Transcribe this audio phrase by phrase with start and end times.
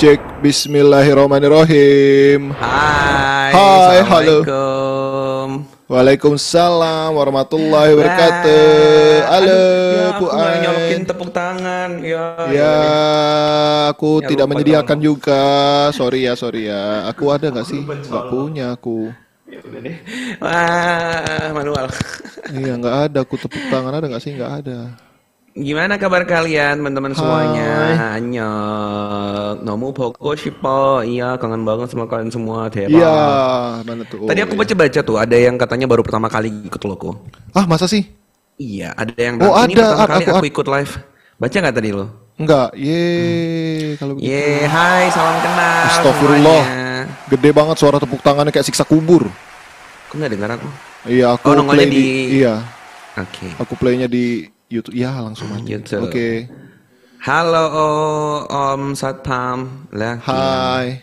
[0.00, 2.56] Cek Bismillahirrahmanirrahim.
[2.56, 4.40] Hai, Hai, halo.
[5.92, 8.64] Waalaikumsalam warahmatullahi wabarakatuh.
[9.28, 9.60] Halo,
[9.92, 12.00] ya, aku nyolokin tepuk tangan.
[12.00, 12.76] Ya, Ya,
[13.92, 15.20] aku Ya, tidak menyediakan dong.
[15.20, 15.44] juga.
[15.92, 17.04] Sorry ya, sorry ya.
[17.12, 17.84] Aku ada nggak sih?
[17.84, 19.12] Nggak punya aku.
[19.52, 19.96] Ya udah deh.
[20.40, 21.92] Wah, manual.
[22.48, 23.20] Iya, nggak ada.
[23.20, 24.32] Aku tepuk tangan ada nggak sih?
[24.32, 25.09] Nggak ada.
[25.50, 27.98] Gimana kabar kalian teman-teman semuanya?
[28.14, 28.50] Hanya
[29.66, 31.02] nomu poko po.
[31.02, 33.18] iya kangen banget sama kalian semua Iya,
[33.82, 34.30] mana tuh?
[34.30, 37.18] Tadi aku baca-baca tuh ada yang katanya baru pertama kali ikut loko.
[37.50, 38.06] Ah masa sih?
[38.62, 40.92] Iya, ada yang oh, ini ada, pertama aku, kali aku, aku ikut live.
[41.40, 42.06] Baca nggak tadi lo?
[42.38, 43.90] Enggak, ye hmm.
[43.98, 44.12] kalau.
[44.14, 44.26] Gitu.
[44.30, 45.82] Ye, hai, salam kenal.
[45.90, 46.62] Astagfirullah.
[46.62, 46.98] Semuanya.
[47.26, 49.26] Gede banget suara tepuk tangannya kayak siksa kubur.
[50.12, 50.68] Kok nggak dengar aku?
[51.10, 52.06] Iya, aku oh, play di, di
[52.38, 52.62] iya.
[53.18, 53.50] Oke.
[53.50, 53.50] Okay.
[53.58, 54.94] Aku playnya di YouTube.
[54.94, 55.66] Iya, langsung aja.
[55.66, 56.06] YouTube.
[56.06, 56.46] Oke.
[57.26, 59.90] Halo oh, Om Satpam.
[59.90, 60.22] Lah.
[60.22, 61.02] Hai.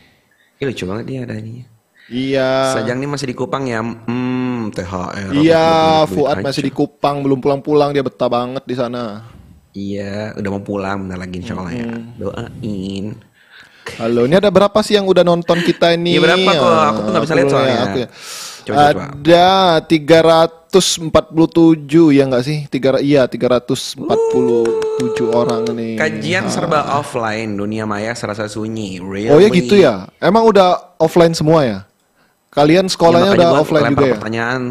[0.58, 1.68] Ih, lucu banget dia ada ini.
[2.08, 2.72] Iya.
[2.72, 3.84] Sajang nih masih di Kupang ya.
[3.84, 5.36] Hmm, THR.
[5.36, 9.28] Iya, Fuad masih di Kupang, belum pulang-pulang, dia betah banget di sana.
[9.76, 11.92] Iya, udah mau pulang bentar lagi insya Allah ya.
[12.16, 13.06] Doain.
[14.00, 16.16] Halo, ini ada berapa sih yang udah nonton kita ini?
[16.16, 16.72] Iya, berapa kok?
[16.72, 17.78] Aku tuh nggak bisa lihat soalnya.
[17.84, 18.10] aku ya.
[18.68, 19.06] Coba, coba.
[19.16, 20.68] ada 347
[22.12, 22.68] ya nggak sih?
[22.68, 24.04] Tiga, iya, 347
[25.32, 25.96] orang nih.
[25.96, 29.00] Kajian serba offline, dunia maya serasa sunyi.
[29.00, 29.32] Really?
[29.32, 30.12] Oh ya gitu ya?
[30.20, 31.80] Emang udah offline semua ya?
[32.50, 34.16] Kalian sekolahnya Ya, udah offline juga ya?
[34.20, 34.64] pertanyaan.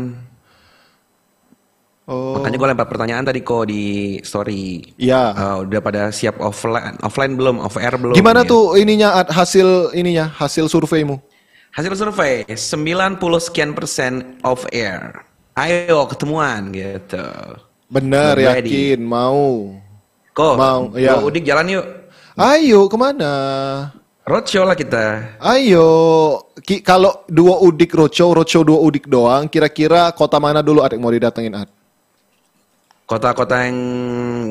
[2.06, 3.82] Oh, Makanya gue lempar pertanyaan tadi kok di
[4.22, 4.94] story.
[4.94, 5.34] iya.
[5.34, 8.14] Eh, udah pada siap offline, offline belum, off air belum?
[8.14, 8.50] Gimana gitu.
[8.70, 11.18] tuh ininya hasil ininya hasil surveimu?
[11.76, 15.12] Hasil survei 90 sekian persen off air.
[15.52, 17.20] Ayo ketemuan gitu.
[17.92, 18.96] Bener ready.
[18.96, 19.76] yakin mau?
[20.32, 21.20] Kok Mau, iya.
[21.20, 21.86] dua udik jalan yuk.
[22.32, 23.32] Ayo ke mana?
[24.24, 25.36] Roadshow lah kita.
[25.36, 25.88] Ayo,
[26.64, 31.12] Ki, kalau dua udik roadshow, roadshow dua udik doang, kira-kira kota mana dulu adek mau
[31.12, 31.68] didatengin ad?
[33.04, 33.78] Kota-kota yang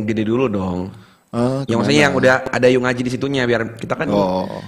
[0.06, 0.94] gede dulu dong.
[1.34, 4.62] Ah, yang maksudnya yang udah ada yung ngaji di situnya biar kita kan Oh,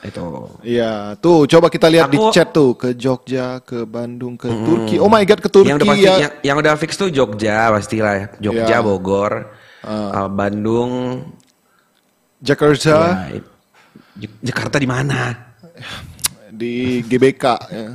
[0.00, 0.24] itu.
[0.62, 1.12] iya.
[1.16, 4.96] Tuh, coba kita lihat di Aku- chat tuh ke Jogja, ke Bandung, ke Turki.
[4.96, 6.14] Oh my god, ke Turki yang udah pasti ya.
[6.18, 8.26] yang, yang udah fix tuh Jogja pastilah ya.
[8.40, 8.78] Jogja, Iya.
[8.80, 9.32] Bogor,
[9.82, 11.20] uh, Bandung,
[12.38, 13.28] Jakarta
[14.16, 15.36] ya, Jakarta di mana?
[16.50, 17.44] di GBK.
[17.68, 17.88] ya.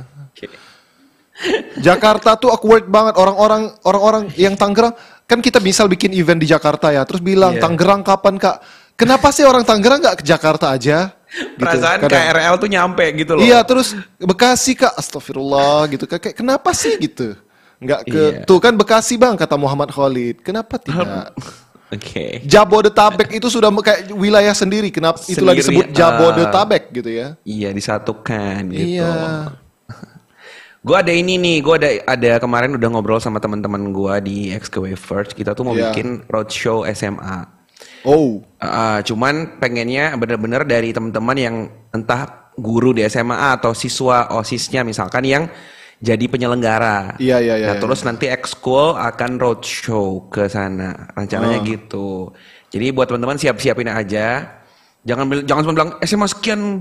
[1.76, 4.96] Jakarta tuh awkward banget orang-orang orang-orang yang Tangerang
[5.28, 7.62] kan kita misal bikin event di Jakarta ya terus bilang Iya.
[7.62, 8.56] Tangerang kapan kak
[8.96, 12.22] kenapa sih orang Tangerang nggak ke Jakarta aja Gitu, Perasaan kadang.
[12.22, 13.42] KRL tuh nyampe gitu loh.
[13.42, 17.34] iya terus Bekasi kak Astagfirullah gitu kayak kayak, kenapa sih gitu
[17.76, 18.40] nggak ke Iya.
[18.46, 21.34] tuh kan Bekasi bang kata Muhammad Khalid kenapa tidak
[21.86, 22.40] Oke.
[22.42, 25.92] Jabodetabek itu sudah kayak wilayah sendiri kenapa itulah Sendiri, disebut ah.
[25.92, 28.86] Jabodetabek gitu ya Iya disatukan gitu.
[28.96, 29.50] iya
[30.80, 34.94] Gue ada ini nih, gue ada ada kemarin udah ngobrol sama teman-teman gue di XKW
[34.94, 35.34] First.
[35.34, 35.90] Kita tuh mau Iya.
[35.90, 37.42] bikin roadshow SMA.
[38.06, 41.56] Oh Uh, cuman pengennya bener-bener dari teman-teman yang
[41.92, 45.44] entah guru di SMA atau siswa osisnya misalkan yang
[46.00, 47.20] jadi penyelenggara.
[47.20, 47.82] Iya, iya, iya, Nah iya.
[47.84, 51.12] terus nanti ekskul akan roadshow ke sana.
[51.12, 51.66] Rencananya Oh.
[51.68, 52.08] gitu.
[52.72, 54.56] Jadi buat teman-teman siap-siapin aja.
[55.04, 56.80] Jangan jangan cuma bilang SMA sekian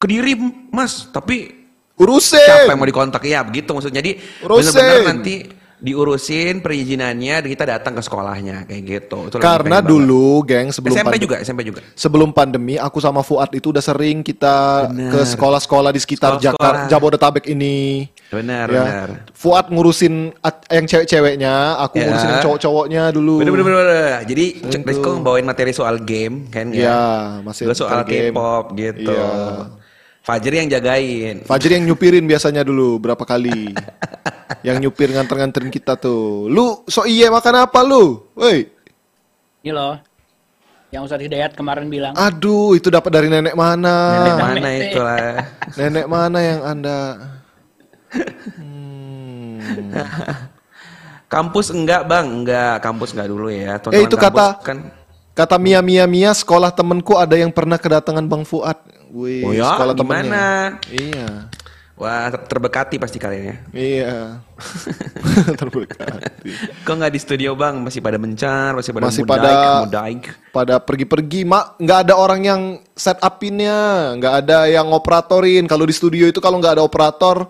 [0.00, 0.32] kediri
[0.72, 1.52] mas, tapi
[2.00, 5.34] urusin siapa yang mau dikontak ya begitu maksudnya jadi benar-benar nanti
[5.76, 10.74] diurusin perizinannya kita datang ke sekolahnya kayak gitu Itu Karena dulu, geng, banget.
[10.74, 14.88] sebelum SMP pandemi, juga SMP juga sebelum pandemi, aku sama Fuad itu udah sering kita
[14.88, 15.12] Bener.
[15.12, 16.40] ke sekolah-sekolah di sekitar.
[16.40, 18.08] Jakarta, Jabodetabek ini.
[18.26, 18.82] benar Ya.
[18.82, 20.34] benar Fuad ngurusin
[20.66, 22.04] yang cewek-ceweknya, aku Ya.
[22.04, 23.38] ngurusin yang cowok-cowoknya dulu.
[23.38, 23.86] bener bener bener,
[24.24, 24.76] jadi Itu.
[24.82, 27.00] Rizko bawain materi soal game kan Iya, ya
[27.40, 28.32] masih Gue soal game.
[28.32, 29.84] K-pop gitu Iya.
[30.26, 33.70] Fajri yang jagain Fajri yang nyupirin biasanya dulu berapa kali.
[34.66, 36.50] yang nyupir nganter-nganterin kita tuh.
[36.50, 38.26] Lu so iye makan apa lu?
[38.34, 38.66] Woi.
[39.62, 39.94] Ini loh,
[40.90, 42.14] yang Ustadz Hidayat kemarin bilang.
[42.14, 43.94] Aduh, itu dapat dari nenek mana?
[44.18, 45.18] nenek mana itu lah
[45.78, 46.98] Nenek mana yang Anda
[48.56, 49.58] Hmm.
[51.26, 54.78] kampus enggak bang enggak kampus enggak dulu ya Eh, itu kata- kan
[55.36, 58.80] Kata Mia Mia Mia, sekolah temenku ada yang pernah kedatangan Bang Fuad.
[59.12, 60.00] Wih, Oh ya, sekolah gimana?
[60.24, 60.50] temennya.
[60.88, 61.28] Iya.
[61.96, 63.56] Wah, ter- terbekati pasti kalian ya.
[63.72, 64.16] Iya.
[65.60, 66.48] Terberkati.
[66.84, 67.80] Kok nggak di studio bang?
[67.80, 70.20] Masih pada mencar, masih pada Masih mudaik, pada- mudaik.
[70.52, 72.60] Pada pergi-pergi, mak nggak ada orang yang
[72.92, 75.64] set upinnya, nggak ada yang operatorin.
[75.64, 77.48] Kalau di studio itu kalau nggak ada operator,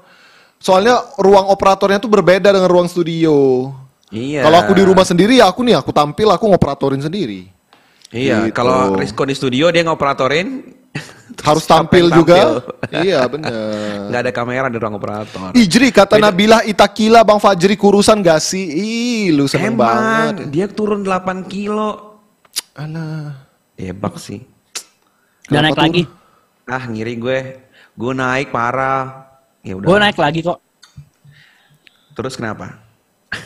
[0.58, 3.70] soalnya ruang operatornya tuh berbeda dengan ruang studio.
[4.14, 4.46] Iya.
[4.46, 7.50] Kalau aku di rumah sendiri ya aku nih, aku tampil, aku ngoperatorin sendiri.
[8.08, 8.54] Iya, Gitu.
[8.54, 10.62] kalau Rizko di studio dia ngoperatorin
[11.42, 12.38] Harus tampil juga.
[12.38, 12.50] tampil?
[13.04, 13.50] iya bener.
[14.08, 15.50] nggak ada kamera di ruang operator.
[15.52, 18.64] Ijri kata Nabilah Itakila Bang Fajri kurusan gak sih?
[18.64, 19.82] Ih, lu seneng Emang
[20.32, 20.34] banget.
[20.48, 21.12] dia turun 8
[21.44, 22.22] kilo.
[22.72, 23.36] Alah.
[23.74, 24.40] Hebat sih.
[25.46, 25.82] Dan naik tuh?
[25.82, 26.02] lagi.
[26.64, 27.38] Ah ngiri gue.
[27.92, 29.28] Gue naik parah.
[29.60, 29.86] Ya udah.
[29.86, 30.58] Gue naik lagi kok.
[32.12, 32.80] Terus kenapa?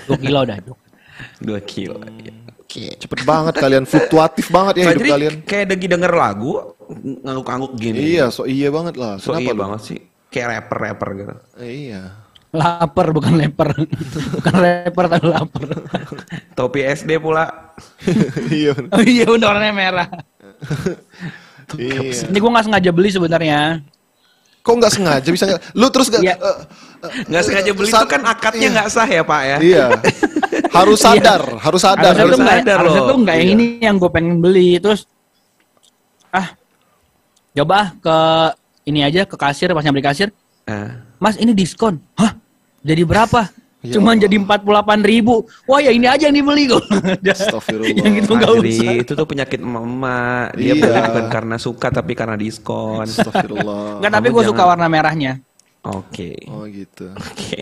[0.07, 0.57] 2 kilo dah.
[1.43, 1.99] 2 kilo.
[1.99, 2.23] Hmm.
[2.23, 2.33] Ya.
[2.71, 5.33] Cepet banget kalian, fluktuatif banget ya hidup Fajri kalian.
[5.43, 6.53] kayak lagi denger lagu
[7.27, 7.99] ngangguk-ngangguk gini.
[8.15, 9.19] Iya, so iya banget lah.
[9.19, 9.61] So Kenapa iya lu?
[9.67, 9.99] banget sih.
[10.31, 11.35] Kayak rapper-rapper gitu.
[11.59, 12.03] Iya.
[12.51, 13.69] Lapar bukan leper.
[14.39, 15.63] bukan leper tapi lapar.
[16.59, 17.75] Topi SD pula.
[18.55, 18.71] iya.
[18.71, 18.91] bener.
[18.91, 20.09] Oh iya bener warnanya merah.
[21.75, 22.27] iya.
[22.27, 23.83] Ini gue gak sengaja beli sebenarnya.
[24.61, 25.63] Kok nggak sengaja bisa nggak?
[25.73, 26.21] Lu terus nggak?
[26.21, 26.35] Iya.
[26.37, 26.57] eh,
[27.33, 28.75] Nggak sengaja beli itu kan akadnya iya.
[28.77, 29.57] nggak sah ya pak ya?
[29.57, 29.85] Iya.
[30.71, 32.13] Harus sadar, harus sadar.
[32.13, 33.09] Harusnya harus tuh sadar harusnya loh.
[33.09, 33.55] tuh nggak yang Iya.
[33.55, 34.71] ini yang gue pengen beli.
[34.77, 35.01] Terus
[36.31, 36.49] ah
[37.53, 38.17] coba ah ke
[38.85, 40.31] ini aja ke kasir pas nyampe kasir.
[40.65, 41.99] Nah, Mas ini diskon.
[42.15, 42.39] Hah?
[42.81, 43.51] Jadi berapa?
[43.81, 44.25] Ya Cuman Allah.
[44.25, 45.35] jadi 48 ribu.
[45.65, 46.85] Wah ya ini aja yang dibeli kok.
[47.25, 47.97] Astagfirullah.
[47.97, 48.93] yang itu nggak usah.
[48.95, 50.49] itu tuh penyakit emak-emak.
[50.55, 50.75] Dia Iya.
[50.79, 53.05] beli bukan karena suka tapi karena diskon.
[53.05, 53.85] Astagfirullah.
[53.99, 55.33] Enggak tapi gue suka jangan- warna merahnya.
[55.83, 56.37] Oke.
[56.47, 57.09] Oh gitu.
[57.11, 57.59] Oke.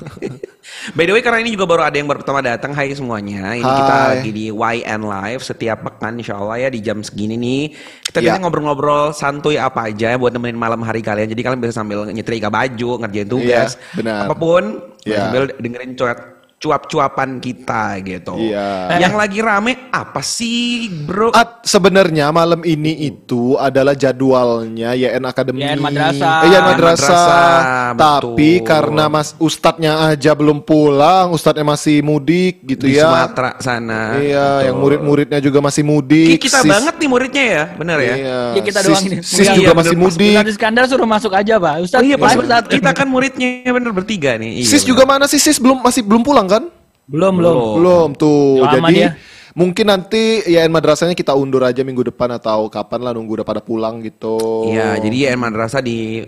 [0.92, 3.60] By the way karena ini juga baru ada yang baru pertama datang Hai semuanya Ini
[3.62, 4.08] kita Hai.
[4.16, 7.62] lagi di YN Live Setiap pekan insya Allah ya Di jam segini nih
[8.00, 12.08] Kita biasanya ngobrol-ngobrol santuy apa aja Buat nemenin malam hari kalian Jadi kalian bisa sambil
[12.08, 14.20] nyetrika baju Ngerjain tugas Iya, benar.
[14.24, 14.62] Apa pun
[15.04, 15.28] Iya.
[15.28, 19.00] Sambil dengerin cuap- cuap-cuapan kita gitu Iya.
[19.00, 21.32] Yang lagi rame apa sih bro?
[21.32, 25.64] At sebenarnya malam ini itu adalah jadwalnya YN Academy.
[25.64, 26.44] YN Madrasah.
[26.44, 27.08] Eh, YN Madrasah.
[27.08, 28.68] Madrasah, Tapi betul.
[28.68, 33.08] karena Mas Ustadznya aja belum pulang, Ustadznya masih mudik gitu Di ya.
[33.08, 34.66] Sumatera sana Iya, Betul.
[34.68, 36.36] yang murid-muridnya juga masih Ki- mudik.
[36.38, 38.14] Kita Sis- banget nih muridnya ya Bener ya?
[38.14, 38.40] Iya.
[38.52, 39.16] Ya kita Sis- doang ini.
[39.22, 40.04] Sis Iya, juga iya, masih bener.
[40.04, 40.34] mudik.
[40.36, 41.74] Ustaz Iskandar suruh masuk aja pak.
[41.80, 42.62] Ustaz, Oh iya, Pak Ustaz.
[42.68, 44.60] kita kan muridnya bener bertiga nih.
[44.60, 44.90] Iya, Sis bener.
[44.92, 45.40] juga mana sih?
[45.40, 46.64] Sis belum masih belum pulang kan?
[47.10, 47.54] belum belum.
[47.54, 47.74] Belum.
[47.78, 48.62] Belum tuh.
[48.62, 49.10] Lama Jadi dia.
[49.50, 53.58] mungkin nanti YN Madrasahnya kita undur aja minggu depan atau kapan lah nunggu udah pada
[53.58, 54.70] pulang gitu.
[54.70, 56.22] Iya, jadi ya madrasah di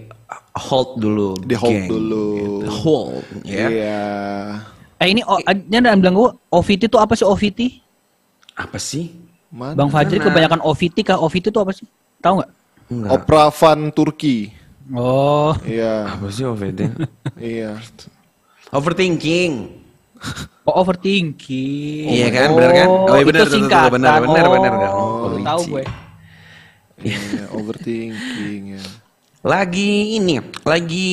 [0.59, 1.39] hold dulu.
[1.39, 1.87] Di hold geng.
[1.87, 2.27] dulu.
[2.35, 2.67] Gitu.
[2.83, 3.67] Hold, ya.
[3.71, 4.07] Iya.
[4.99, 7.61] Eh ini oh, dia udah bilang gue OVT itu apa sih OVT?
[8.59, 9.15] Apa sih?
[9.51, 9.75] Mana?
[9.75, 10.27] Bang Fajri Mana?
[10.31, 11.19] kebanyakan OVT kah?
[11.19, 11.87] OVT itu apa sih?
[12.23, 12.51] Tahu nggak?
[12.91, 13.11] Enggak.
[13.15, 14.51] Opera Van Turki.
[14.91, 16.11] Oh, Iya.
[16.19, 16.81] Apa sih OVT?
[17.39, 17.79] iya.
[18.71, 19.82] Overthinking.
[20.69, 22.07] oh overthinking.
[22.09, 22.89] Iya kan, benar kan?
[22.89, 24.99] Oh, iya, benar, benar, benar, oh, benar dong.
[25.23, 25.85] baru tahu gue.
[27.03, 27.19] Iya,
[27.51, 28.83] overthinking ya.
[29.43, 31.11] Lagi ini, lagi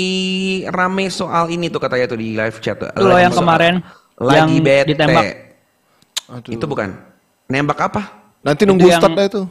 [0.69, 2.77] rame soal ini tuh katanya tuh di live chat.
[2.77, 3.73] Lagi yang kemarin
[4.21, 4.87] lagi yang bete.
[4.93, 5.25] ditembak.
[6.29, 6.51] Aduh.
[6.53, 6.93] Itu bukan.
[7.49, 8.01] Nembak apa?
[8.45, 9.43] Nanti nunggu Itu yang- start dah itu.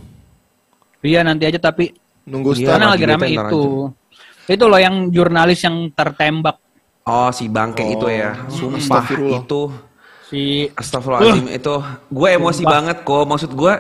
[1.02, 1.94] Iya nanti aja tapi
[2.28, 2.70] Nunggu Iya, start.
[2.76, 3.62] karena lagi rame itu.
[4.48, 6.60] Itu loh yang jurnalis yang tertembak
[7.08, 8.36] Oh, si bangke itu ya.
[8.46, 9.40] Sumpah Astagfirullah.
[9.40, 9.60] itu
[10.22, 11.74] si Astagfirullahaladzim itu
[12.06, 13.72] gue emosi banget kok maksud gue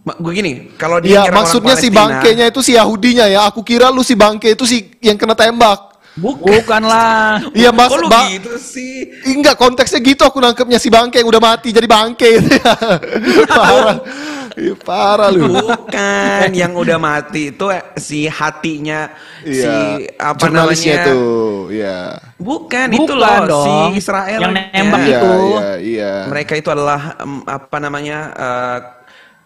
[0.00, 3.40] ma- gue gini kalau dia orang maksudnya si bangkenya itu si Yahudinya ya.
[3.44, 5.98] Aku kira lu si bangke itu si yang kena tembak.
[6.16, 7.44] bukan lah.
[7.52, 7.92] Iya, Mas.
[7.92, 11.68] kok lu Ba- gitu sih Enggak, konteksnya gitu aku nangkepnya si bangke yang udah mati
[11.68, 12.72] jadi bangke gitu ya.
[13.44, 13.98] parah.
[14.56, 15.52] Ih, parah lu.
[15.52, 20.16] bukan yang udah mati itu eh, si hatinya si Iya.
[20.16, 21.98] apa Jurnalisnya namanya tuh, iya.
[22.36, 23.66] bukan, itu Bukan loh dong.
[23.92, 25.28] si Israel Yang nembak Iya, itu.
[25.28, 26.12] iya, iya.
[26.26, 28.78] mereka itu adalah apa namanya eh,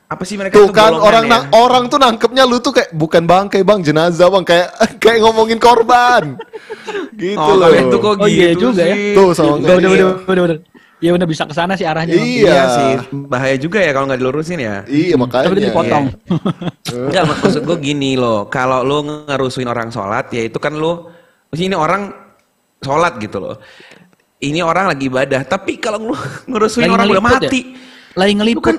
[0.07, 1.31] apa sih mereka Tuh itu kan orang ya?
[1.33, 4.69] nang- orang tuh nangkepnya lu tuh kayak bukan bangkai bang jenazah bang kayak
[5.03, 6.35] kayak ngomongin korban
[7.15, 7.71] gitu oh, loh.
[7.89, 8.95] tuh kok Oh, gitu iya juga ya.
[8.95, 9.13] sih?
[9.13, 10.59] Tuh, sama Udah, udah, kayak- udah, udah, udah.
[11.01, 12.13] Ya udah bisa ke sana sih arahnya.
[12.13, 12.45] Iya.
[12.45, 12.93] Iya sih,
[13.25, 14.85] bahaya juga ya kalau nggak dilurusin ya.
[14.85, 15.49] Iya makanya.
[15.49, 16.05] Tapi dipotong.
[17.09, 18.45] Enggak, mak- maksud gue gini loh.
[18.47, 21.09] Kalau lo ngerusuin orang sholat, ya itu kan lo,
[21.49, 22.03] maksudnya ini orang
[22.79, 23.57] sholat gitu loh.
[24.39, 25.41] Ini orang lagi ibadah.
[25.43, 26.17] Tapi kalau lo
[26.53, 27.29] ngerusuin Lagi orang udah ya?
[27.33, 27.61] mati,
[28.13, 28.65] Lagi itu ngeliput.
[28.67, 28.79] kan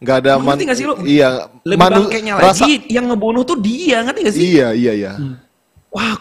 [0.00, 0.94] Nggak ada Lu ngerti nggak sih lu?
[1.04, 1.28] Iya.
[1.60, 2.74] lebih manu- bangkainya rasa- lagi.
[2.86, 4.42] Yang ngebunuh tuh dia, ngerti gak sih?
[4.50, 5.12] Iya iya iya.
[5.88, 6.16] Wah,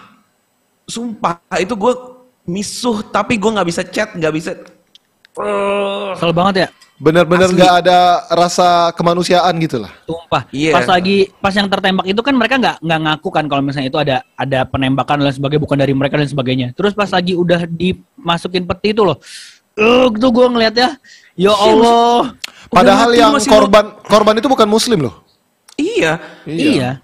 [0.83, 1.93] sumpah itu gue
[2.43, 3.03] misuh.
[3.05, 4.51] Tapi gue nggak bisa chat, nggak bisa.
[5.35, 6.69] Kesel banget ya.
[6.99, 9.87] Bener-bener nggak ada rasa kemanusiaan gitu lah.
[10.03, 10.43] Tumpah.
[10.51, 10.75] Iya.
[10.75, 13.99] Pas lagi pas yang tertembak itu kan mereka nggak nggak ngaku kan kalau misalnya itu
[14.03, 16.67] ada ada penembakan dan sebagainya bukan dari mereka dan sebagainya.
[16.75, 19.15] Terus pas lagi udah dimasukin peti itu loh.
[19.79, 20.99] Eh, itu gue ngelihatnya
[21.39, 22.35] ya Allah.
[22.67, 25.23] Padahal yang korban korban itu bukan muslim loh.
[25.79, 26.19] Iya.
[26.43, 26.99] Iya.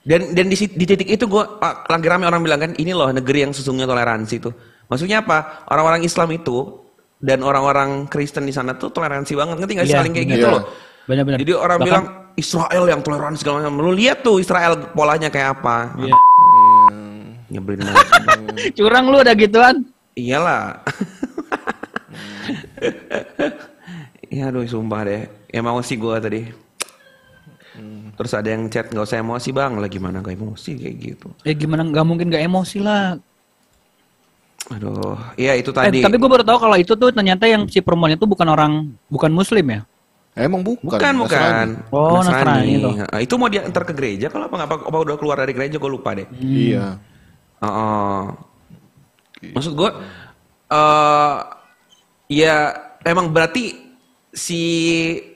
[0.00, 3.44] Dan dan di, di titik itu gue lagi rame orang bilang kan ini loh negeri
[3.44, 4.56] yang sesungguhnya toleransi tuh.
[4.88, 5.68] Maksudnya apa?
[5.68, 6.85] Orang-orang Islam itu
[7.16, 10.36] dan orang-orang Kristen di sana tuh toleransi banget ngerti nggak sih Iya, saling kayak benar.
[10.36, 10.62] gitu loh.
[11.06, 11.38] Benar-benar.
[11.40, 12.06] Jadi orang Bahkan- bilang
[12.36, 13.80] Israel yang toleransi segala macam.
[13.80, 15.96] Lu lihat tuh Israel polanya kayak apa.
[15.96, 16.14] Iya.
[17.48, 18.06] Nyebelin banget.
[18.74, 19.76] Curang lu ada gituan.
[20.12, 20.82] Iyalah.
[24.26, 25.22] Iya aduh sumpah deh.
[25.48, 26.40] Emosi gue tadi.
[28.16, 31.28] Terus ada yang chat nggak usah emosi bang, lah gimana gak emosi kayak gitu.
[31.44, 33.20] Ya gimana nggak mungkin nggak emosi lah.
[34.66, 35.98] Aduh, iya itu Eh, tadi.
[36.02, 38.72] tapi gue baru tahu kalau itu tuh ternyata yang si perempuan itu bukan orang
[39.06, 39.80] bukan muslim ya.
[40.36, 40.84] Emang bukan.
[40.84, 41.40] bukan bukan.
[41.40, 41.74] Nasrani.
[41.88, 42.88] Oh, Nasrani itu.
[43.08, 45.88] Ah, itu mau diantar ke gereja kalau apa, apa apa udah keluar dari gereja gue
[45.88, 46.26] lupa deh.
[46.36, 46.98] Iya.
[47.56, 48.20] Oh, oh.
[49.40, 49.90] Maksud gue,
[50.68, 51.34] eh
[52.26, 53.86] ya emang berarti
[54.28, 54.60] si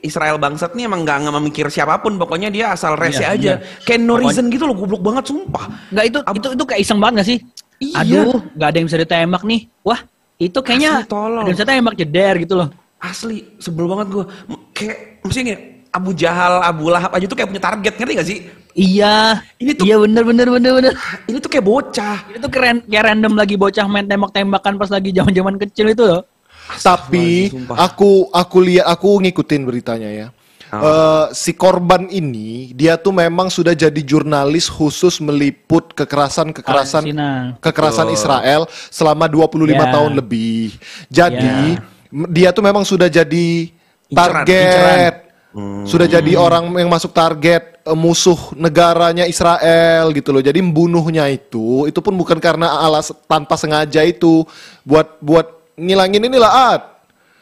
[0.05, 3.51] Israel bangsat nih emang gak, nggak memikir siapa pun, pokoknya dia asal rese Iya, aja.
[3.57, 3.81] iya.
[3.81, 5.65] Kayak no reason gitu loh, goblok banget sumpah.
[5.89, 7.37] Nggak itu itu itu kayak iseng banget gak sih?
[7.81, 7.97] Iya.
[8.05, 9.61] Aduh, nggak ada yang bisa ditembak nih.
[9.81, 9.99] Wah,
[10.37, 11.41] itu kayaknya Asli tolol.
[11.41, 12.69] ada yang bisa tembak jeder gitu loh.
[13.01, 14.25] Asli, sebel banget gue.
[14.77, 15.59] Kayak, maksudnya gini,
[15.89, 18.39] Abu Jahal, Abu Lahab aja tuh kayak punya target, ngerti gak sih?
[18.71, 19.41] Iya.
[19.57, 20.93] Ini tuh- Iya bener bener bener bener.
[21.25, 22.17] Ini tuh kayak bocah.
[22.29, 26.21] Itu tuh keren kayak random lagi bocah main tembak-tembakan pas lagi zaman-zaman kecil itu loh.
[26.79, 27.75] Tapi Sumpah.
[27.75, 30.27] aku aku lihat aku ngikutin beritanya ya.
[30.71, 37.59] Eh, si korban ini dia tuh memang sudah jadi jurnalis khusus meliput kekerasan-kekerasan Palestina.
[37.59, 39.91] kekerasan Israel selama 25 Ya.
[39.91, 40.79] tahun lebih.
[41.11, 41.75] Jadi
[42.07, 43.67] m- dia tuh memang sudah jadi
[44.07, 45.13] Inceran, target.
[45.83, 50.39] Sudah jadi orang yang masuk target eh, musuh negaranya Israel gitu loh.
[50.39, 54.47] Jadi membunuhnya itu itu pun bukan karena alas tanpa sengaja itu
[54.87, 56.81] buat buat ngilangin inilah Ad.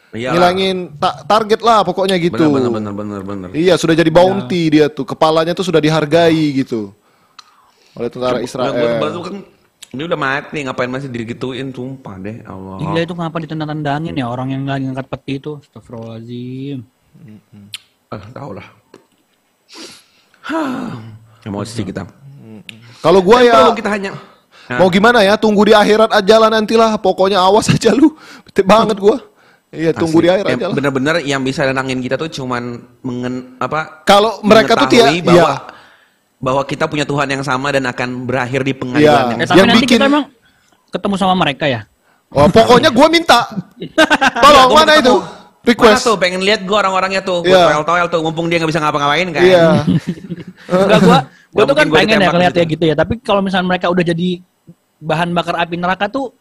[0.09, 0.33] Iyalah.
[0.33, 2.41] Ngilangin ta- target lah pokoknya gitu.
[2.49, 3.49] Bener, bener, bener, bener, bener.
[3.53, 5.05] Iya, sudah jadi bounty dia tuh.
[5.05, 6.89] Kepalanya tuh sudah dihargai gitu.
[7.93, 8.73] Oleh tentara Israel.
[8.73, 9.35] Gue baru kan,
[9.89, 12.81] ini udah mati, ngapain masih digituin, sumpah deh, Allah.
[12.81, 15.61] Gila itu kenapa ditendang-tendangin ya orang yang lagi ngangkat peti itu.
[15.61, 16.79] Astagfirullahaladzim.
[18.09, 18.65] Eh, tau lah.
[20.41, 20.97] Hah,
[21.45, 22.09] Emosi kita.
[22.99, 24.11] Kalau gua ya Perlu kita hanya.
[24.75, 25.37] mau gimana ya?
[25.37, 26.97] Tunggu di akhirat aja lah nantilah.
[26.97, 28.17] Pokoknya awas aja lu.
[28.43, 29.21] Bete banget gua.
[29.69, 30.25] Iya, tunggu Asli.
[30.25, 30.75] di akhirat Em, aja lah.
[30.75, 32.63] Bener-bener yang bisa nenangin kita tuh cuman
[32.99, 34.01] mengen apa?
[34.01, 35.55] Kalau mereka tuh tiap- bahwa iya.
[36.39, 38.79] bahwa kita punya Tuhan yang sama dan akan berakhir di Iya.
[38.79, 40.25] pengadilan yang Eh, Yang tapi nanti bikin- kita emang
[40.89, 41.81] ketemu sama mereka ya.
[42.29, 43.45] Oh, pokoknya gua minta.
[44.43, 45.15] Tolong Gua mana itu?
[45.59, 46.01] Request.
[46.01, 47.65] Mana tuh pengen lihat gua orang-orangnya tuh, gua Iya.
[47.69, 49.41] toel-toel tuh, mumpung dia nggak bisa ngapa-ngapain kan.
[49.43, 49.65] Iya.
[50.81, 51.19] Enggak gua gua
[51.53, 52.71] Nggak tuh kan pengen ya ngeliat ya gitu.
[52.73, 52.95] gitu ya.
[52.97, 54.29] Tapi kalau misalnya mereka udah jadi
[54.97, 56.33] bahan bakar api neraka tuh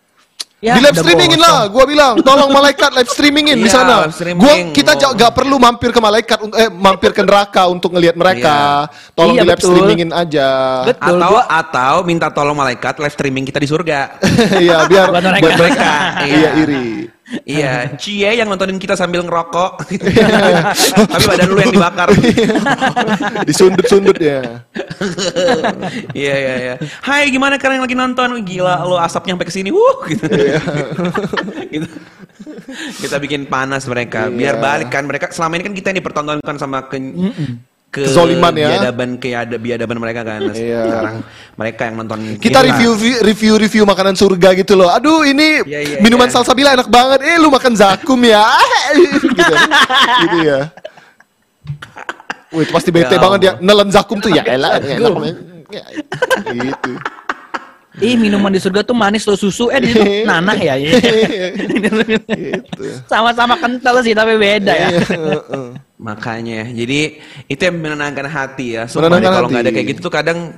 [0.58, 3.96] ya di live streamingin lah, gua bilang, tolong malaikat live streamingin di Iya, sana.
[4.10, 4.42] streaming.
[4.42, 5.14] Gua kita Oh.
[5.14, 8.90] gak perlu mampir ke malaikat eh mampir ke neraka untuk ngelihat mereka.
[9.14, 9.70] Tolong Iya, di live betul.
[9.70, 10.48] streamingin aja.
[10.84, 11.14] Betul.
[11.14, 14.18] Atau gua- atau minta tolong malaikat live streaming kita di surga.
[14.58, 15.42] Iya, biar Buat mereka.
[15.46, 15.90] buat mereka.
[16.22, 16.34] Iya.
[16.34, 16.86] Iya, iri.
[17.44, 19.84] Iya, Cie yang nontonin kita sambil ngerokok.
[21.12, 22.08] Tapi badan lu yang dibakar.
[23.48, 24.40] Disundut-sundut ya.
[26.16, 26.74] Iya iya iya.
[27.04, 28.28] Hai gimana kalian yang lagi nonton?
[28.44, 29.70] Gila lo asapnya sampai ke sini.
[29.70, 30.24] Wuh gitu.
[31.70, 31.88] Gitu.
[33.06, 34.28] Kita bikin panas mereka.
[34.28, 34.62] Biar Iya.
[34.62, 36.98] balik kan mereka selama ini kan kita yang dipertontonkan sama ke
[37.88, 38.68] ke Kezoliman ya.
[38.68, 40.44] biadaban keada biadaban mereka kan.
[40.52, 40.84] Iya.
[40.84, 41.16] Sekarang
[41.56, 42.90] mereka yang nonton Kita review
[43.24, 44.92] review review makanan surga gitu loh.
[44.92, 46.34] Aduh, ini Iya, iya, minuman iya.
[46.36, 47.24] salsabila enak banget.
[47.24, 48.44] Eh, lu makan zakum ya.
[49.00, 49.54] gitu.
[50.20, 50.58] gitu ya.
[52.48, 53.52] Wih, pasti bete Ya banget dia.
[53.56, 53.64] Allah.
[53.64, 54.80] Nelen zakum tuh ya elah.
[54.80, 55.36] enak banget.
[55.68, 55.84] Ya,
[56.48, 56.92] gitu.
[57.98, 60.78] Ih minuman di surga tuh manis loh susu eh di situ nanah ya.
[60.78, 61.02] Gitu.
[63.10, 64.88] Sama-sama kental sih tapi beda ya.
[64.94, 65.68] Iya, heeh.
[65.98, 67.18] Makanya jadi
[67.50, 68.86] itu yang menenangkan hati ya.
[68.86, 70.54] Sumpah deh, kalau nggak ada kayak gitu tuh kadang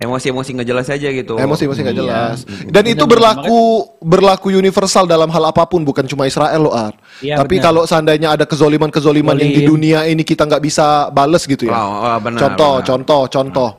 [0.00, 1.36] emosi-emosi nggak jelas aja gitu.
[1.36, 2.02] Emosi-emosi nggak Iya.
[2.02, 2.38] jelas.
[2.66, 3.58] Dan itu berlaku
[4.00, 6.96] berlaku universal dalam hal apa pun, bukan cuma Israel loh, Art.
[7.20, 11.68] Iya, Tapi kalau seandainya ada kezoliman-kezoliman yang di dunia ini kita nggak bisa bales gitu
[11.68, 11.76] ya.
[11.76, 12.88] Oh, oh, benar, contoh, benar.
[12.88, 13.70] contoh, contoh.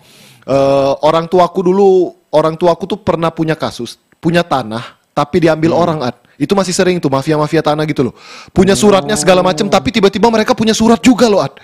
[0.41, 1.91] Eh, orang tuaku dulu,
[2.31, 5.81] orang tuaku tuh pernah punya kasus, punya tanah, tapi diambil Hmm.
[5.83, 6.17] orang, Art.
[6.35, 8.13] Itu masih sering tuh mafia-mafia tanah gitu loh.
[8.49, 9.71] Punya suratnya segala macam, Oh.
[9.71, 11.61] tapi tiba-tiba mereka punya surat juga loh, Art.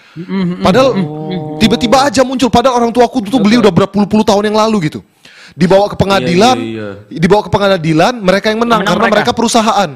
[0.62, 0.94] Padahal
[1.58, 2.52] tiba-tiba aja muncul.
[2.52, 5.00] Padahal orang tuaku tuh beli udah berpuluh-puluh tahun yang lalu gitu.
[5.58, 9.16] Dibawa ke pengadilan, iya, dibawa ke pengadilan, mereka yang menang Menang karena mereka.
[9.26, 9.32] mereka.
[9.34, 9.90] perusahaan.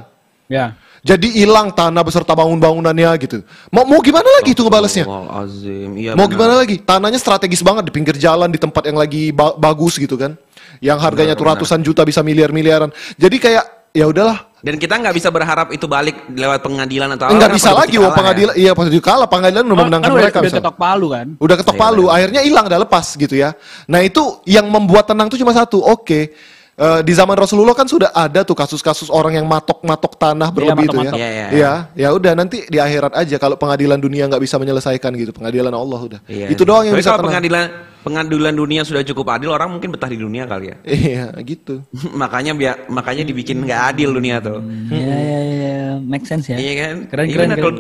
[0.50, 0.66] Ya.
[1.02, 3.42] Jadi hilang tanah beserta bangun-bangunannya gitu.
[3.70, 5.06] Mau mau gimana lagi itu ngebalesnya?
[5.34, 5.98] Azim.
[5.98, 6.34] Iya, Mau benar.
[6.34, 6.78] gimana lagi?
[6.78, 10.38] Tanahnya strategis banget di pinggir jalan di tempat yang lagi ba- bagus gitu kan.
[10.82, 12.90] Yang harganya tuh ratusan juta bisa miliar-miliaran.
[13.16, 14.50] Jadi kayak ya udahlah.
[14.62, 18.10] Dan kita nggak bisa berharap itu balik lewat pengadilan atau Enggak apa, bisa lagi wah
[18.10, 18.18] ya.
[18.18, 18.54] pengadilan.
[18.58, 20.38] Iya pas itu kalah pengadilan udah Kan memenangkan udah, mereka.
[20.42, 21.28] udah ketok palu kan.
[21.38, 23.54] Udah ketok Iya, palu, akhirnya hilang dah lepas gitu ya.
[23.90, 25.82] Nah itu yang membuat tenang tuh cuma satu.
[25.82, 26.34] Oke,
[26.82, 30.98] Eh, di zaman Rasulullah kan sudah ada tuh kasus-kasus orang yang matok-matok tanah berlebih itu
[30.98, 31.12] ya.
[31.14, 31.48] Iya, iya.
[31.52, 35.70] Iya, ya udah nanti di akhirat aja kalau pengadilan dunia nggak bisa menyelesaikan gitu, pengadilan
[35.70, 36.20] Allah udah.
[36.26, 36.50] Iya.
[36.50, 37.32] Itu doang yang Tapi bisa kalau tenang.
[37.38, 37.66] pengadilan
[38.02, 40.78] pengadilan dunia sudah cukup adil, orang mungkin betah di dunia kali ya.
[41.02, 41.82] Iya, gitu.
[42.22, 44.60] makanya biar makanya dibikin nggak adil dunia tuh.
[44.90, 46.58] Iya iya iya, make sense ya.
[46.58, 46.96] Iya kan?
[47.08, 47.50] Keren Iya keren.
[47.50, 47.60] keren.
[47.62, 47.72] Kalau,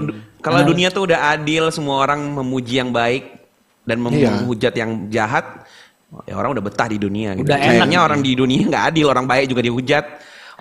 [0.41, 3.27] kalau dunia tuh udah adil, semua orang memuji yang baik
[3.85, 4.29] dan Iya.
[4.29, 5.45] menghujat yang jahat,
[6.29, 7.33] ya orang udah betah di dunia.
[7.33, 7.49] Gitu.
[7.49, 7.81] Udah enak.
[7.81, 10.05] Sayangnya orang di dunia nggak adil, orang baik juga dihujat,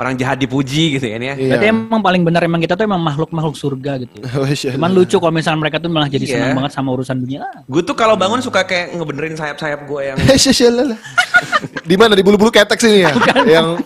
[0.01, 1.35] orang jahat dipuji gitu kan ya.
[1.37, 1.51] Iya.
[1.53, 4.17] Berarti emang paling benar emang kita tuh emang makhluk-makhluk surga gitu.
[4.17, 4.33] ya.
[4.33, 6.33] Masya Cuman lucu kalau misalnya mereka tuh malah jadi Iya.
[6.35, 7.45] senang banget sama urusan dunia.
[7.45, 10.99] Ah, Gue tuh kalau bangun suka kayak ngebenerin sayap-sayap gue yang Allah.
[11.91, 13.13] Di mana di bulu-bulu ketek sini ya?
[13.61, 13.77] yang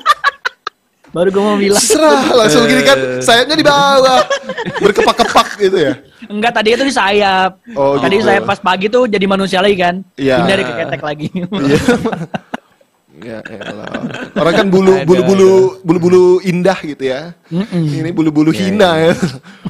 [1.10, 1.78] Baru gue mau bilang.
[1.78, 4.26] serah langsung gini kan sayapnya di bawah
[4.82, 5.94] berkepak-kepak gitu ya.
[6.26, 7.54] Enggak tadi itu di sayap.
[7.74, 8.26] Oh, tadi gitu.
[8.26, 10.02] sayap pas pagi tuh jadi manusia lagi kan.
[10.18, 10.42] Iya.
[10.42, 11.28] Hindari ke ketek lagi.
[13.14, 13.38] Iya.
[13.46, 13.86] Ya, elah.
[14.34, 15.50] Orang kan bulu bulu bulu
[15.82, 17.30] bulu bulu indah gitu ya.
[17.50, 19.14] Ini bulu bulu hina ya.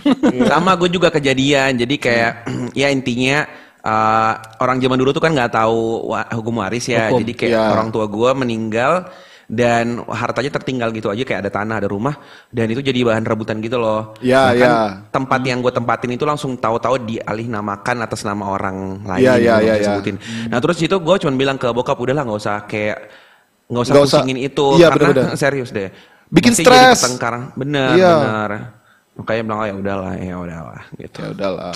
[0.50, 1.76] sama gue juga kejadian.
[1.76, 2.33] Jadi kayak
[2.80, 3.44] ya intinya
[3.80, 7.12] eh, orang zaman dulu tuh kan nggak tahu wa- hukum waris ya.
[7.12, 7.20] Hukum.
[7.20, 7.64] Jadi kayak Ya.
[7.70, 9.09] orang tua gue meninggal
[9.44, 12.16] dan hartanya tertinggal gitu aja kayak ada tanah ada rumah
[12.48, 14.16] dan itu jadi bahan rebutan gitu loh.
[14.24, 14.80] Ya, Bahkan ya.
[15.12, 19.61] tempat yang gue tempatin itu langsung tahu-tahu dialih namakan atas nama orang lain Ya, ya,
[19.61, 19.87] yang ya, gue ya.
[19.92, 20.16] sebutin.
[20.48, 22.98] Nah terus itu gue cuma bilang ke bokap udahlah nggak usah kayak
[23.66, 24.18] nggak usah Nggak usah.
[24.20, 25.37] pusingin itu Iya, karena bener-bener.
[25.42, 25.88] serius deh.
[26.27, 26.98] Bikin stres.
[27.55, 28.12] Bener Iya.
[28.18, 28.50] bener.
[29.14, 31.18] Makanya bilang oh ya udahlah ya udahlah gitu.
[31.18, 31.74] Ya udahlah.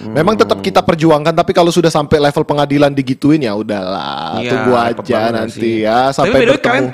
[0.00, 4.72] Memang tetap kita perjuangkan tapi kalau sudah sampai level pengadilan digituin ya udahlah, Iya, tunggu
[4.74, 5.74] aja nanti sih.
[5.84, 6.64] ya Tapi sampai way, bertemu.
[6.64, 6.86] kalian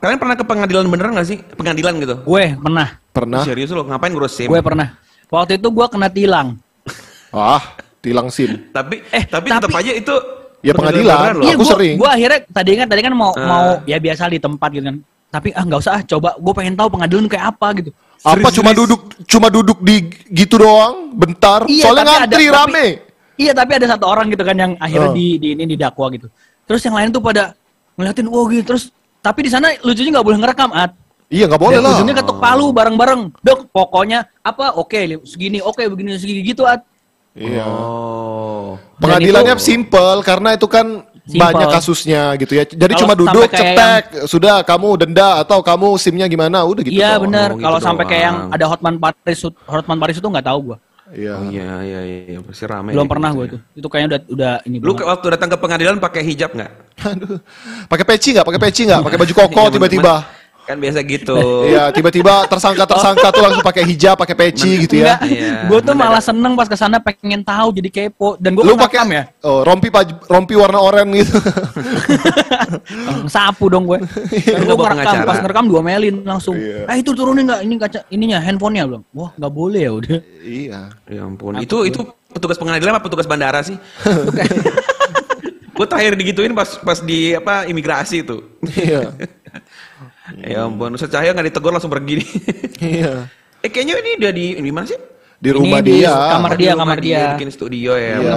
[0.00, 1.38] kalian pernah ke pengadilan beneran gak sih?
[1.54, 2.16] Pengadilan gitu?
[2.18, 2.88] gue pernah.
[3.10, 3.42] Pernah?
[3.42, 4.46] Serius lo ngapain ngurus SIM?
[4.46, 4.98] Gue pernah.
[5.26, 6.58] Waktu itu gue kena tilang.
[7.30, 7.62] Ah,
[8.00, 8.66] tilang SIM.
[8.68, 10.14] Tapi Eh, tapi, tapi- tetap aja itu
[10.60, 11.16] Ya pengadilan.
[11.34, 11.42] loh.
[11.42, 11.94] Iya, Aku gua, sering.
[11.96, 13.40] Gue akhirnya tadi kan tadi kan mau Ah.
[13.42, 14.96] mau ya biasa di tempat gitu kan.
[15.28, 17.90] Tapi ah nggak usah ah coba gue pengen tahu pengadilan kayak apa gitu.
[18.20, 19.96] Apa Serius, cuma duduk cuma duduk di
[20.28, 21.64] gitu doang bentar?
[21.64, 22.68] Soalnya tapi ngantri ada- rame.
[22.68, 22.98] tapi-
[23.38, 25.16] iya tapi ada satu orang gitu kan yang akhirnya Oh.
[25.16, 26.28] di, di ini didakwa gitu.
[26.62, 27.56] Terus yang lain tuh pada
[27.94, 30.92] ngeliatin wow gitu terus tapi di sana lucunya nggak boleh ngerekam at.
[31.26, 31.92] Iya nggak boleh Dan lah.
[31.94, 33.22] ujungnya ketuk palu bareng-bareng.
[33.38, 34.74] Dok, pokoknya apa?
[34.74, 36.82] Oke, li- segini, oke, begini, segini gitu at.
[37.34, 37.64] Iya.
[37.64, 38.74] Oh.
[38.98, 41.40] Pengadilannya itu- simple karena itu kan Simple.
[41.40, 42.64] banyak kasusnya gitu ya.
[42.66, 46.98] Jadi Kalau cuma duduk cetek, sudah kamu denda atau kamu SIM-nya gimana, udah gitu.
[46.98, 47.54] Iya benar.
[47.54, 50.78] gitu Kalau sampai kayak yang ada Hotman Paris, Hotman Paris itu nggak tahu gua.
[51.10, 51.34] Iya.
[51.34, 52.94] Oh iya iya iya pasti rame.
[52.94, 53.58] Belum gitu pernah gue itu.
[53.74, 55.06] Itu kayaknya udah udah ini Lu banget.
[55.10, 56.70] waktu datang ke pengadilan pakai hijab nggak?
[57.10, 57.38] Aduh.
[57.90, 58.46] Pakai peci nggak?
[58.46, 59.00] Pakai peci nggak?
[59.02, 60.14] Pakai baju koko Iya, tiba-tiba.
[60.70, 61.34] Kan biasa gitu.
[61.70, 65.18] Iya, tiba-tiba tersangka-tersangka tuh langsung pakai hijab, pakai peci gitu ya.
[65.18, 68.62] Enggak, Iya, gue tuh malah seneng pas ke sana pengen tahu jadi kepo dan gue
[68.62, 69.90] Lu pakai ya Oh, rompi
[70.30, 71.38] rompi warna oranye gitu.
[73.34, 73.98] sapu dong gue
[74.30, 76.86] gue ngerekam pas ngerekam dua melin langsung Iya.
[76.86, 80.80] ah itu turunin nggak ini kaca ininya handphonenya belum wah nggak boleh ya udah iya.
[81.10, 81.58] Ya ampun.
[81.58, 83.74] Itu itu petugas pengadilan apa petugas bandara sih?
[85.74, 88.44] Gue terakhir digituin pas pas di apa imigrasi itu.
[88.62, 89.10] Iya.
[90.38, 92.22] Ya ampun, Ustaz Cahyo nggak ditegur langsung pergi.
[92.80, 93.28] Iya.
[93.60, 94.96] eh kayaknya ini udah di di mana sih?
[95.36, 96.12] Di rumah di dia.
[96.32, 97.22] kamar Oh, di dia, rumah kamar dia.
[97.36, 98.16] Bikin studio ya.
[98.16, 98.34] Iya.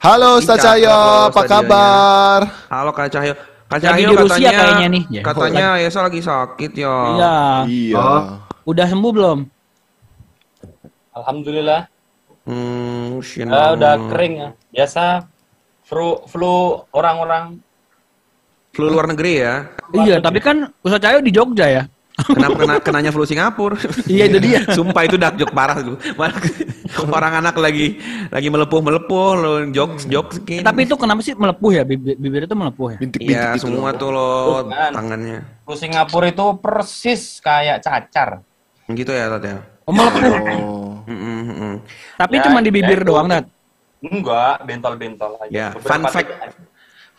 [0.00, 0.92] Halo Ustaz Cahyo,
[1.28, 2.40] apa kabar?
[2.68, 3.32] Halo Kak Cahyo.
[3.68, 5.02] Kak Cahyo di Rusia katanya kayaknya nih.
[5.08, 5.22] Ya.
[5.22, 6.94] Katanya Yesa lagi sakit ya.
[7.14, 8.06] iya Iya.
[8.64, 9.38] udah sembuh belum
[11.14, 11.88] Alhamdulillah
[12.48, 13.20] Hmm.
[13.52, 14.48] Ah, udah kering ya.
[14.72, 15.28] Biasa
[15.84, 17.60] flu flu orang-orang
[18.70, 19.54] Flu luar negeri ya.
[19.92, 21.84] iya tapi kan Ustaz Cahyo di Jogja ya
[22.20, 23.80] Kenapa kena, kenanya flu Singapura?
[24.04, 24.60] Iya, itu dia.
[24.60, 25.96] Nah, Sumpah itu dark joke parah tuh.
[27.08, 27.96] Orang anak lagi
[28.28, 32.52] lagi melepuh-melepuh lo jokes jokes Eh, tapi itu kenapa sih melepuh ya bibir, bibir itu
[32.52, 34.28] melepuh ya Bintik-bintik Iya, gitu semua tuh lo
[34.68, 35.48] tangannya.
[35.64, 38.44] flu Singapura itu persis kayak cacar.
[38.84, 39.56] Gitu ya, Tat ya.
[39.80, 40.20] oh melepuh
[40.60, 40.92] Oh.
[41.08, 41.80] Mm,
[42.16, 43.26] tapi Ya, cuma di bibir ya, doang.
[43.26, 43.48] Nat
[44.00, 45.48] Enggak, bentol-bentol aja.
[45.48, 46.28] Ya, Beberapa fun fact.
[46.30, 46.52] aja.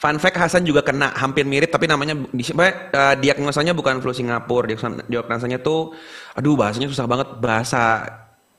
[0.01, 4.65] Fun fact Hasan juga kena hampir mirip tapi namanya di uh, diagnosanya bukan flu Singapura,
[4.65, 5.93] diagnos- diagnosanya tuh
[6.33, 8.01] aduh bahasanya susah banget bahasa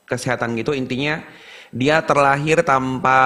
[0.07, 1.19] kesehatan gitu intinya
[1.67, 3.19] dia terlahir tanpa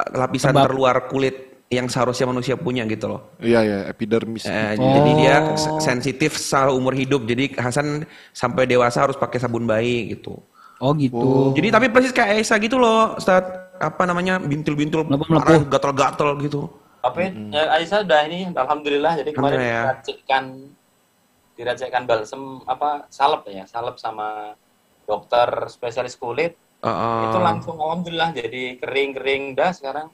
[0.00, 0.64] uh, lapisan Sebab.
[0.64, 1.36] terluar kulit
[1.68, 3.34] yang seharusnya manusia punya gitu loh.
[3.42, 4.46] Iya ya, epidermis.
[4.46, 7.26] Eh, Jadi dia se- sensitif secara umur hidup.
[7.26, 10.38] Jadi Hasan sampai dewasa harus pakai sabun bayi gitu.
[10.78, 11.50] Oh gitu.
[11.56, 13.42] Jadi tapi persis kayak Aisyah gitu loh, Ustaz.
[13.80, 14.38] Apa namanya?
[14.38, 15.66] Bintil-bintil Melepuh-melepuh.
[15.66, 16.44] parah,
[17.04, 19.80] Tapi ya, Aisyah udah ini alhamdulillah jadi kemarin ya.
[19.92, 20.44] diracikkan
[21.54, 24.56] diracikkan balsem apa salep ya, salep sama
[25.04, 26.56] dokter spesialis kulit.
[26.80, 27.20] Heeh.
[27.28, 30.08] Itu langsung alhamdulillah jadi kering-kering dah sekarang.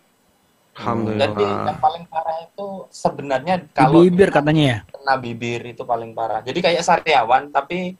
[0.75, 1.31] Alhamdulillah.
[1.31, 4.79] Jadi yang paling parah itu sebenarnya kalau Di bibir katanya ya.
[4.91, 6.43] kena bibir itu paling parah.
[6.43, 7.95] Jadi kayak sariawan tapi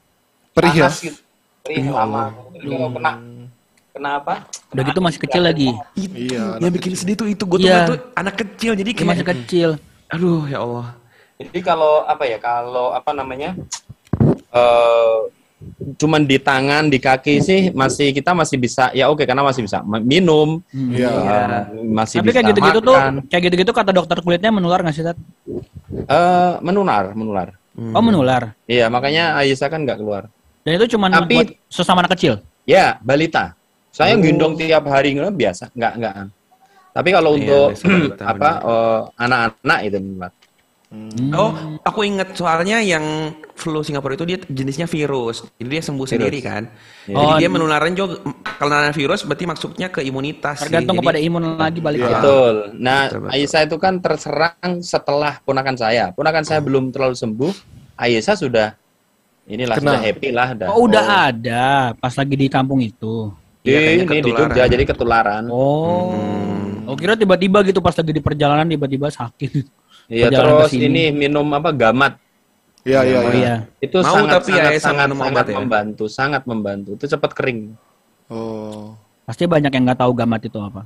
[0.51, 0.91] Perih ya?
[0.91, 1.19] panas gitu.
[1.63, 2.35] Perih lama.
[2.51, 3.11] Jadi kalau kena
[3.91, 4.47] kena apa?
[4.71, 5.69] Udah gitu masih kecil lagi.
[5.95, 6.57] Iya.
[6.57, 7.87] Yang bikin sedih tuh itu gue tuh Iya.
[8.15, 9.69] anak kecil jadi Dia kayak masih kecil.
[10.07, 10.87] aduh ya Allah.
[11.37, 12.37] Jadi kalau apa ya?
[12.37, 13.55] Kalau apa namanya?
[14.51, 15.15] eh
[15.95, 19.79] cuman di tangan, di kaki sih masih kita masih bisa ya oke karena masih bisa
[20.01, 21.07] minum, Iya.
[21.07, 23.13] eh, masih Tapi bisa kayak gitu-gitu tuh, makan.
[23.29, 25.15] kayak gitu-gitu kata dokter kulitnya menular nggak sih, Tat?
[25.93, 27.47] Eh, menular, menular.
[27.93, 28.51] Oh, menular.
[28.65, 30.27] Iya, makanya Aisyah kan nggak keluar.
[30.61, 32.43] Dan itu cuma Tapi- buat sesama anak kecil.
[32.65, 33.53] Ya, balita.
[33.91, 36.15] Saya gendong tiap hari nggak biasa, nggak nggak.
[36.91, 40.31] Tapi kalau Iya, untuk balita, apa eh, anak-anak itu menular.
[41.31, 41.55] Oh,
[41.87, 45.47] aku inget soalnya yang flu Singapura itu dia jenisnya virus.
[45.55, 46.67] Jadi dia sembuh sendiri kan.
[47.07, 47.15] Iya.
[47.15, 48.19] Jadi Oh, dia menularin juga
[48.59, 50.67] kalau virus berarti masuknya ke imunitas sih.
[50.67, 52.19] Tergantung Jadi- kepada imun lagi balik ya.
[52.19, 52.55] Betul.
[52.75, 53.31] Nah, Betul, betul.
[53.39, 56.11] Aisyah itu kan terserang setelah ponakan saya.
[56.11, 57.53] Ponakan saya belum terlalu sembuh.
[57.95, 58.67] Aisyah sudah
[59.47, 59.95] inilah Kena.
[59.95, 60.47] sudah happy lah.
[60.59, 60.67] Dah.
[60.75, 63.31] Oh, udah ada pas lagi di kampung itu.
[63.61, 64.31] Di, Iya, ini di.
[64.33, 65.45] Jogja jadi ketularan.
[65.53, 66.13] Oh.
[66.89, 69.51] Oh, kira tiba-tiba gitu pas lagi di perjalanan tiba-tiba sakit.
[70.11, 72.19] Iya, terus ini minum apa gamat.
[72.83, 73.55] Iya, iya, Oh iya.
[73.79, 75.55] Itu Mau sangat tapi sangat Aisyah sangat, sangat ya?
[75.55, 76.89] membantu, sangat membantu.
[76.99, 77.79] Itu cepat kering.
[78.27, 78.99] Oh.
[79.23, 80.83] Pasti banyak yang nggak tahu gamat itu apa.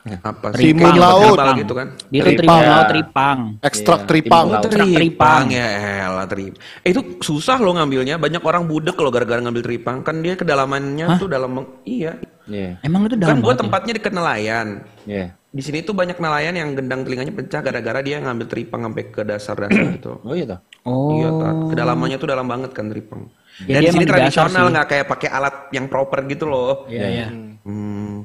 [0.00, 1.36] Apa Timun Kayak laut.
[1.36, 1.88] herbal gitu kan.
[2.08, 2.40] Dia tuh Tripang.
[2.40, 3.38] tripang, oh, tripang.
[3.60, 4.44] Ekstrak Iya, tripang.
[4.44, 4.64] timun laut.
[4.64, 5.44] Ekstrak tripang.
[5.52, 5.66] ya
[6.00, 6.52] elah trip.
[6.80, 8.16] Eh, itu susah loh ngambilnya.
[8.16, 9.96] Banyak orang budek kalau gara-gara ngambil tripang.
[10.00, 11.52] Kan dia kedalamannya tuh dalam
[11.84, 12.16] iya.
[12.50, 13.62] Iya, Emang itu Kan dalam banget ya?
[13.62, 14.68] tempatnya deket nelayan.
[15.04, 15.26] iya.
[15.50, 19.22] Di sini tuh banyak nelayan yang gendang telinganya pecah gara-gara dia ngambil tripang sampai ke
[19.22, 20.18] dasar-dasar gitu.
[20.22, 20.58] Oh iya toh.
[20.82, 21.10] Oh.
[21.12, 21.54] Iya, Tat.
[21.74, 23.26] kedalamannya tuh dalam banget kan tripang.
[23.66, 24.72] Ya, Dan di sini tradisional sih.
[24.72, 26.86] nggak kayak pakai alat yang proper gitu loh.
[26.86, 27.28] Iya, iya.
[27.62, 28.24] Hmm.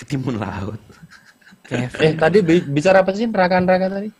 [0.00, 0.80] Ketimun laut.
[1.70, 4.10] Eh, tadi bi- bicara apa sih neraka-neraka tadi?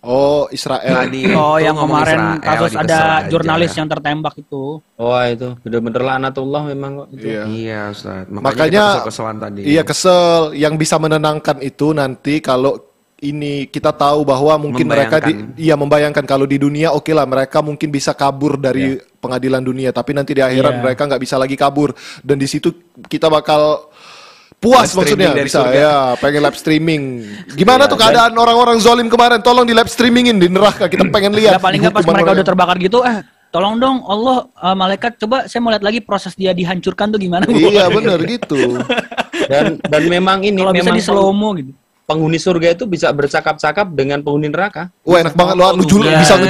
[0.00, 0.96] Oh, Israel.
[1.04, 3.28] Tadi Oh, itu yang kemarin Israel, kasus ada aja.
[3.28, 4.80] jurnalis yang tertembak itu.
[4.94, 7.26] Wah, itu bener-bener laknatullah memang kok itu.
[7.26, 7.42] Iya.
[7.44, 8.24] Iya, Ustaz.
[8.24, 9.60] Makanya, Makanya kita kesel-keselan tadi.
[9.62, 10.24] Iya kesel.
[10.54, 12.80] Yang bisa menenangkan itu nanti kalau
[13.20, 17.60] ini kita tahu bahwa mungkin mereka di, iya membayangkan kalau di dunia oke lah mereka
[17.60, 20.80] mungkin bisa kabur dari pengadilan dunia tapi nanti di akhirat Iya.
[20.80, 22.72] mereka nggak bisa lagi kabur dan di situ
[23.04, 23.92] kita bakal
[24.60, 25.72] puas maksudnya bisa surga.
[25.72, 27.02] ya pengen live streaming
[27.56, 31.32] gimana Iya, tuh keadaan orang-orang zolim kemarin tolong di live streamingin di neraka kita pengen
[31.32, 35.16] lihat Ya paling nggak pas mereka udah terbakar gitu, eh tolong dong Allah eh, malaikat
[35.18, 37.48] coba saya mau lihat lagi proses dia dihancurkan tuh gimana.
[37.48, 38.78] iya bener gitu
[39.50, 41.72] Dan dan memang ini Kalau bisa memang di slow mo gitu.
[42.10, 44.90] Penghuni surga itu bisa bercakap-cakap dengan penghuni neraka.
[45.06, 46.42] wah enak banget loh ngejul Iya, bisa ah.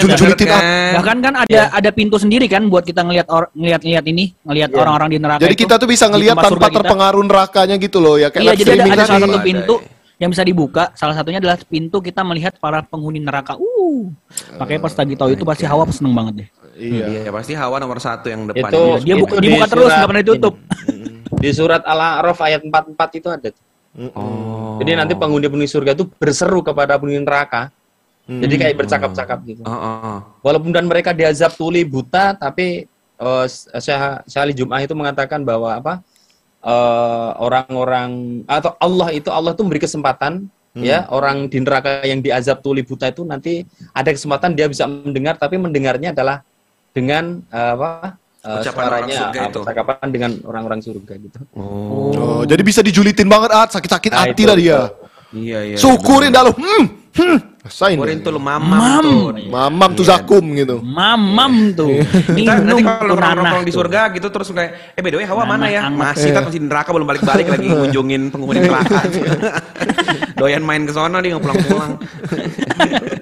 [0.48, 0.62] kan?
[0.96, 4.72] Bahkan kan ada ada pintu sendiri kan buat kita ngelihat or, ngelihat ngelihat ini, ngelihat
[4.72, 6.76] orang-orang di neraka Jadi itu, kita tuh bisa ngelihat tempat tanpa kita.
[6.80, 9.20] terpengaruh nerakanya gitu loh ya kayak Iya, jadi ada, ada salah tadi.
[9.28, 10.16] satu Ada, pintu iya.
[10.16, 10.84] yang bisa dibuka.
[10.96, 13.60] Salah satunya adalah pintu kita melihat para penghuni neraka.
[13.60, 14.08] Uh,
[14.56, 16.48] makanya pas lagi tahu itu pasti Hawa seneng banget deh.
[16.80, 17.04] Iya.
[17.28, 18.72] Iya, pasti Hawa nomor satu yang depan.
[18.72, 19.04] Itu- Iya.
[19.04, 20.54] Dia buka, dibuka di terus nggak pernah ditutup.
[21.40, 23.48] Di surat Al-A'raf ayat 44 itu ada.
[23.52, 23.69] tuh.
[23.90, 24.78] Oh.
[24.78, 27.74] Jadi nanti penghuni-penghuni surga itu berseru kepada penghuni neraka.
[28.30, 29.62] Jadi kayak bercakap-cakap gitu.
[29.66, 30.18] Oh, oh, oh.
[30.46, 32.86] Walaupun dan mereka diazab tuli buta, tapi
[33.18, 35.98] eh, Syekh Syekh Ali Jum'ah itu mengatakan bahwa apa
[36.62, 40.46] eh, orang-orang atau Allah itu Allah itu memberi kesempatan
[40.78, 45.34] ya orang di neraka yang diazab tuli buta itu nanti ada kesempatan dia bisa mendengar,
[45.34, 46.46] tapi mendengarnya adalah
[46.94, 49.58] dengan eh, apa eh, Ucapan orang suaranya surga itu.
[49.60, 51.38] percakapan dengan orang-orang surga gitu.
[51.52, 52.10] Oh.
[52.10, 54.80] Oh, jadi bisa dijulitin banget ah sakit-sakit Nah, hati lah dia.
[55.30, 55.76] Iya, iya.
[55.76, 56.52] Syukurin dah lu.
[56.52, 56.84] Hmm.
[57.10, 57.38] Hmm.
[57.60, 57.94] Rasain.
[57.94, 59.02] Syukurin tuh lu mamam, Mam.
[59.02, 59.18] tuh.
[59.46, 60.80] Mamam tuh zakum gitu.
[60.80, 62.00] Mamam tuh.
[62.02, 65.68] Kita nanti kalau nongkrong di surga gitu terus kayak eh by the way Hawa mana
[65.68, 65.86] ya?
[65.86, 69.04] Masih kan masih di neraka belum balik-balik lagi ngunjungin penghuni neraka.
[70.40, 71.92] Doyan main ke sono dia nggak pulang-pulang.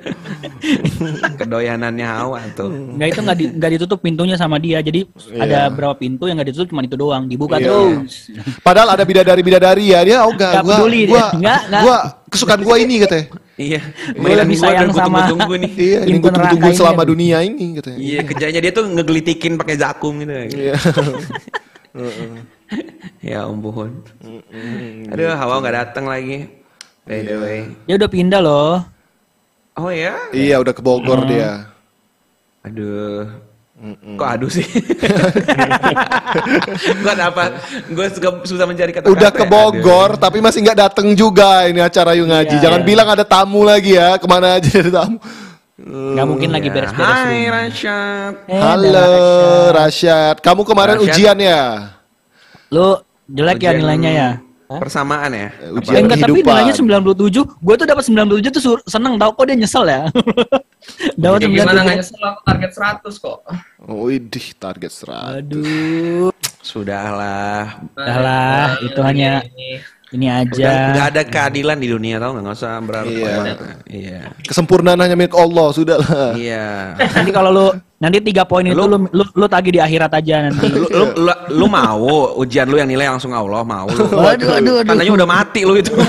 [1.35, 2.69] Kedoyanannya Hawa tuh.
[2.69, 4.79] Nggak itu nggak di, nggak ditutup pintunya sama dia.
[4.79, 7.27] Jadi ada berapa pintu yang nggak ditutup cuma itu doang.
[7.27, 7.67] Dibuka Iya.
[7.67, 8.31] terus.
[8.61, 11.11] Padahal ada bidadari-bidadari ya dia oh enggak Nggak gua peduli dia.
[11.11, 11.83] gua, Nggak, nggak.
[11.83, 11.97] gua
[12.29, 13.27] kesukaan gua ini katanya.
[13.59, 13.81] Iya.
[14.15, 15.73] Gue Mainan lebih sayang gua sama tunggu-tunggu nih.
[15.75, 17.09] Iya, ini neraka tunggu ini selama kan.
[17.11, 17.99] dunia ini katanya.
[17.99, 20.33] Iya, kerjanya dia tuh ngegelitikin pakai zakum gitu.
[20.55, 20.75] Iya.
[23.25, 23.91] ya ampun.
[25.11, 26.47] Aduh, Hawa nggak datang lagi.
[27.03, 27.61] by the way.
[27.89, 28.85] Dia udah pindah loh.
[29.79, 30.19] Oh ya?
[30.35, 31.71] Iya, udah ke Bogor dia.
[32.67, 33.31] Aduh.
[34.19, 34.67] Kok aduh sih?
[36.99, 37.63] Gue apa?
[37.87, 39.15] Gue suka susah mencari kata-kata.
[39.15, 39.51] Udah ke ya.
[39.55, 42.59] Bogor, tapi masih nggak dateng juga ini acara Yu Ngaji.
[42.59, 42.89] Iya, Jangan iya.
[42.91, 44.19] bilang ada tamu lagi ya.
[44.19, 45.23] Ke mana aja ada tamu.
[45.79, 46.75] Nggak mungkin lagi Aduh.
[46.75, 47.55] beres-beres Hai rumah.
[47.55, 48.35] Rashad.
[48.51, 49.11] Eh, Halo.
[49.79, 50.37] Rasyad.
[50.43, 51.15] Kamu kemarin Rasyad.
[51.15, 51.63] ujian ya?
[52.75, 52.99] Lu
[53.31, 54.31] jelek ya Ujian nilainya ya?
[54.69, 55.49] Persamaan ya?
[55.65, 55.93] Eh, ujian.
[55.97, 57.41] Ya enggak, tapi nilainya 97.
[57.65, 60.05] Gue tuh dapat 97 tuh seneng tau kok dia nyesel ya.
[61.25, 62.01] dapat Ya, gimana nggak 97.
[62.05, 63.39] nyesel aku target 100 kok.
[63.89, 65.41] Oh, idih, target 100.
[65.41, 66.29] Aduh.
[66.61, 67.81] Sudahlah.
[67.97, 69.41] Udah lah, itu hanya
[70.13, 70.93] ini aja.
[70.93, 72.45] nggak ada keadilan di dunia tau nggak?
[72.45, 73.09] Nggak usah berharap.
[73.09, 73.35] Iya.
[73.89, 74.21] Iya.
[74.45, 76.37] Kesempurnaan hanya milik Allah, sudahlah.
[76.37, 76.93] Iya.
[76.97, 77.67] Nanti kalau lu
[77.99, 80.71] nanti tiga poin itu lu lu, lu tagih di akhirat aja nanti.
[80.71, 81.99] Lu, lu, lu, lu mau
[82.37, 84.07] ujian lu yang nilai langsung Allah mau lu.
[84.07, 84.77] Waduh, aduh, aduh.
[84.87, 85.91] Tandanya udah mati lu itu.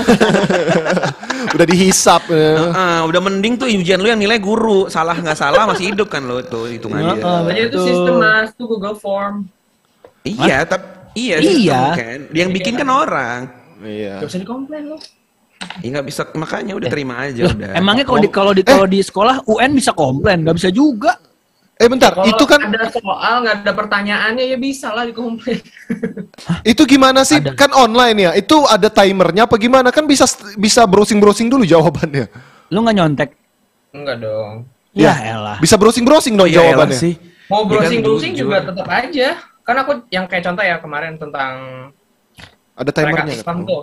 [1.50, 2.30] Udah dihisap.
[2.30, 2.52] ya.
[2.62, 4.86] Heeh, udah mending tuh ujian lu yang nilai guru.
[4.86, 7.18] Salah nggak salah masih hidup kan lu itu hitungannya.
[7.18, 9.50] Heeh, Aja itu sistem mas, itu Google Form.
[10.22, 10.86] Iya, tapi
[11.18, 11.82] iya, Iya.
[11.96, 12.18] kan.
[12.30, 13.38] Yang bikin kan orang.
[13.82, 14.20] Iya.
[14.22, 14.98] Gak usah dikomplain lo.
[15.80, 17.76] Ya nggak bisa makanya udah terima aja Loh, udah.
[17.76, 21.18] emangnya kalau di kalau di kalau di sekolah UN bisa komplain, nggak bisa juga.
[21.80, 25.64] Eh bentar, Kalau itu kan ada soal nggak ada pertanyaannya ya bisa lah dikomplain.
[26.76, 27.40] itu gimana sih?
[27.40, 27.56] Ada.
[27.56, 28.30] Kan online ya.
[28.36, 29.88] Itu ada timernya apa gimana?
[29.88, 30.28] Kan bisa
[30.60, 32.28] bisa browsing-browsing dulu jawabannya.
[32.68, 33.30] Lu nggak nyontek?
[33.96, 34.68] Enggak dong.
[34.92, 35.56] Ya elah.
[35.56, 37.00] Bisa browsing-browsing dong Oh, iya, jawabannya.
[37.00, 37.16] sih.
[37.48, 38.44] Mau Ya kan, browsing browsing jujur.
[38.44, 39.28] juga tetap aja.
[39.64, 41.52] Kan aku yang kayak contoh ya kemarin tentang
[42.76, 43.34] Ada timernya.
[43.34, 43.82] Islam tuh.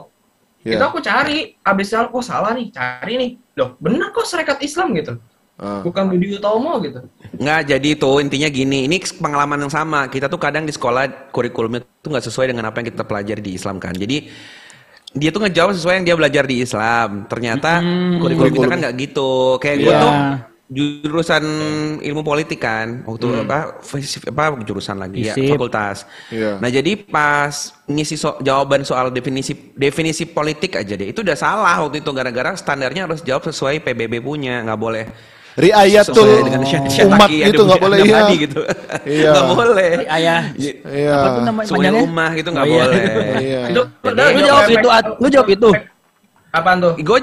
[0.62, 0.78] Iya.
[0.78, 3.32] Itu aku cari, abis salah, oh salah nih, cari nih.
[3.56, 5.18] Loh, bener kok serikat Islam gitu.
[5.58, 5.82] Ah.
[5.82, 7.02] Bukan Budi Utomo gitu.
[7.34, 10.06] Nggak, jadi tuh intinya gini, ini pengalaman yang sama.
[10.06, 13.52] Kita tuh kadang di sekolah kurikulumnya tuh nggak sesuai dengan apa yang kita pelajari di
[13.58, 13.98] Islam kan.
[13.98, 14.30] Jadi
[15.18, 17.26] dia tuh ngejawab sesuai yang dia belajar di Islam.
[17.26, 17.82] Ternyata
[18.22, 19.58] kurikulum kita kan nggak gitu.
[19.58, 20.02] Kayak gue Iya.
[20.02, 20.14] tuh
[20.68, 21.44] jurusan
[22.04, 26.04] ilmu politik kan waktu apa fis- apa jurusan lagi ya fakultas.
[26.28, 26.60] Iya.
[26.60, 31.80] Nah jadi pas ngisi so- jawaban soal definisi definisi politik aja deh itu udah salah
[31.82, 35.06] waktu itu gara-gara standarnya harus jawab sesuai PBB punya nggak boleh
[35.58, 38.14] Riayatul dengan syat- syat umat gitu nggak boleh iya.
[38.16, 38.60] tadi gitu
[39.04, 39.32] Iya.
[39.34, 40.42] nggak boleh Ayah.
[40.54, 41.14] Iya.
[41.16, 42.02] Apa tuh nama Suul panjangnya?
[42.04, 42.78] ummah gitu nggak Oh, iya.
[42.80, 43.02] boleh
[43.42, 43.62] Iya.
[43.68, 45.06] Itu, Jadi- Lu jawab itu, At.
[45.18, 45.70] Lu jawab itu.
[46.48, 46.94] Apaan tuh?
[46.96, 47.18] gue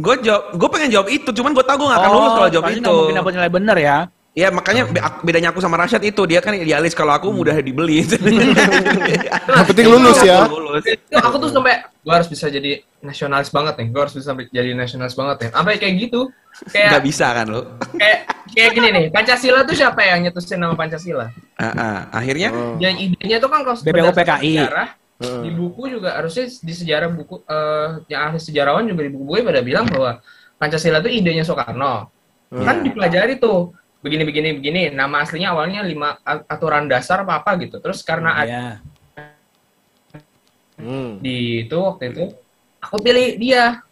[0.00, 2.64] gue jawab gue pengen jawab itu cuman gue tau gue gak akan lulus kalau jawab
[2.64, 3.96] Oh, itu nggak mungkin dapat nilai bener ya.
[4.40, 7.52] Ya makanya be- ak- bedanya aku sama Rashad itu dia kan idealis kalau aku mudah
[7.60, 8.00] dibeli
[9.52, 10.48] Yang penting lulus ya.
[10.48, 10.82] Lulus.
[11.12, 13.86] Aku tuh sampai gue harus bisa jadi nasionalis banget nih.
[13.92, 15.50] Gue harus bisa sampai jadi nasionalis banget nih.
[15.52, 16.20] Sampai kayak gitu.
[16.72, 17.60] Kayak bisa kan lo
[17.94, 18.18] kayak
[18.50, 19.04] kayak gini nih.
[19.12, 21.28] Pancasila tuh siapa yang nyetusin nama Pancasila?
[21.56, 21.98] Ah, ah.
[22.10, 22.48] akhirnya
[22.80, 24.52] Dan idenya tuh kan kalau BPUPKI.
[24.58, 24.88] sejarah,
[25.20, 29.60] di buku juga harusnya di sejarah buku eh, yang ahli sejarawan juga di buku-bukunya pada
[29.60, 30.10] bilang bahwa
[30.56, 32.08] Pancasila itu idenya Soekarno.
[32.50, 33.70] Kan dipelajari tuh
[34.00, 34.80] begini begini begini.
[34.90, 37.78] Nama aslinya awalnya lima aturan dasar apa apa gitu.
[37.78, 38.66] Terus karena ada Iya.
[40.80, 41.20] Hmm.
[41.20, 42.24] di itu waktu itu
[42.80, 43.84] aku pilih dia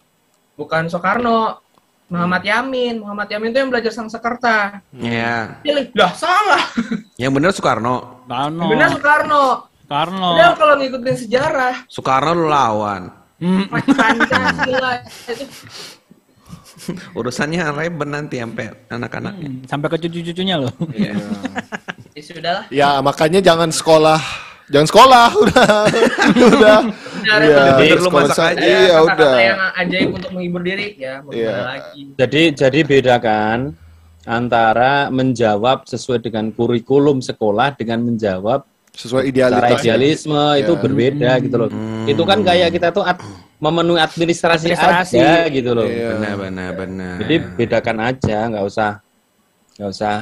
[0.56, 1.60] bukan Soekarno
[2.08, 6.64] Muhammad Yamin Muhammad Yamin itu yang belajar Sanskerta ya pilih lah salah
[7.20, 8.64] yang bener Soekarno Karno.
[8.72, 10.28] benar Soekarno Karno.
[10.32, 13.68] Padahal kalau ngikutin sejarah Soekarno lu lawan Hmm.
[13.70, 14.98] Pancasila
[15.30, 15.44] itu
[17.18, 20.72] urusannya Reben nanti sampai anak-anaknya Hmm, Sampai ke cucu-cucunya loh.
[20.90, 21.14] Iya.
[22.16, 24.18] ya sudah lah Ya makanya jangan sekolah,
[24.66, 25.72] jangan sekolah udah,
[26.34, 26.78] udah.
[27.18, 27.60] Benar, itu.
[27.60, 29.34] Jadi lu masak sa- aja, Iya kata-kata udah.
[29.38, 33.58] yang ajaib untuk menghibur diri ya mau gimana lagi Jadi jadi bedakan
[34.24, 40.80] antara menjawab sesuai dengan kurikulum sekolah dengan menjawab Sesuai idealisme itu Iya.
[40.80, 41.70] berbeda gitu loh.
[42.04, 43.06] Itu kan kayak kita tuh
[43.58, 45.18] memenuhi administrasi, Administrasi.
[45.18, 45.82] aja gitu loh.
[45.82, 46.14] Iya.
[46.14, 48.90] benar benar benar Jadi bedakan aja, nggak usah
[49.74, 50.14] nggak usah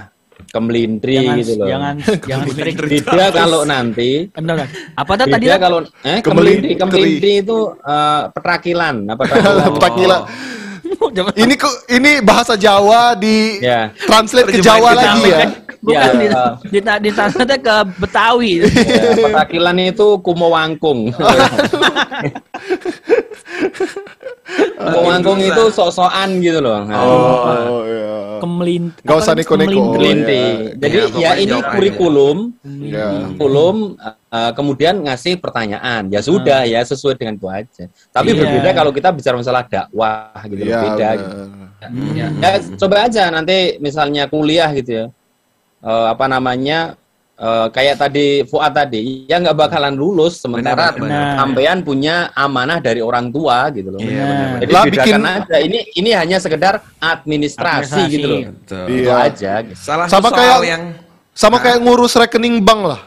[0.46, 1.66] kemelintri jangan gitu loh.
[1.66, 1.94] jangan
[2.28, 2.76] jangan sering.
[2.76, 4.68] Beda kalau nanti bentar.
[4.94, 5.44] Apa tuh tadi?
[5.44, 6.24] Beda kalau eh Kemelintri.
[6.24, 9.64] kemelintri kemelintri itu eh, petrakilan apa petrakilan?
[9.76, 10.18] Petak gila.
[10.86, 13.92] Jangan- Ini kok ini bahasa Jawa di Ya.
[14.00, 15.38] translate ke Jawa ke lagi ya.
[15.76, 16.52] Bukan Ya, di, eh.
[16.66, 18.52] di, di, translate ke Betawi.
[18.64, 21.10] Ya, petrakilan itu kumo wangkung.
[24.76, 26.84] kumo wangkung itu sok-sokan gitu loh.
[26.84, 28.14] Nah, Oh, iya.
[28.36, 28.92] Kemelint.
[29.00, 29.70] Nggak usah apa, neko-neko.
[29.72, 29.96] kemelintri.
[29.96, 30.42] Kemelintri.
[30.44, 30.74] ya.
[30.76, 32.36] Jadi Ya, ya, ini kurikulum,
[32.84, 33.06] Ya.
[33.32, 33.76] kurikulum
[34.28, 36.12] eh, kemudian ngasih pertanyaan.
[36.12, 37.84] Ya sudah ya sesuai dengan itu aja.
[38.12, 38.40] Tapi Iya.
[38.44, 41.08] berbeda kalau kita bicara masalah dakwah gitu loh, Iya, beda.
[41.16, 41.36] gitu.
[42.16, 42.26] ya.
[42.36, 45.06] Ya coba aja nanti misalnya kuliah gitu ya.
[45.80, 47.00] Eh, apa namanya?
[47.36, 50.96] Eh, kayak tadi Fuad tadi, ya nggak bakalan lulus sementara
[51.36, 54.00] sampean punya amanah dari orang tua gitu loh.
[54.00, 54.58] Iya, benar.
[54.64, 55.56] Jadi Lah, bikin- aja.
[55.58, 58.12] Ini ini hanya sekedar administrasi, Administrasi.
[58.12, 58.40] gitu loh.
[58.48, 58.84] Betul.
[58.88, 59.14] Itu Iya.
[59.22, 59.52] aja.
[59.62, 59.76] gitu.
[59.76, 60.82] Salah Sama kayak- yang
[61.36, 63.02] Sama kayak ngurus rekening bank lah.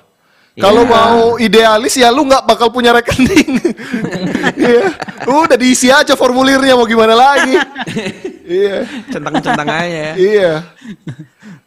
[0.54, 0.92] Kalau Iya.
[0.92, 3.58] mau idealis ya lu nggak bakal punya rekening.
[4.60, 4.92] Iya.
[5.26, 7.58] Udah diisi aja formulirnya mau gimana lagi.
[8.50, 8.86] Iya.
[9.08, 10.14] centang-centang aja ya.
[10.14, 10.54] Iya.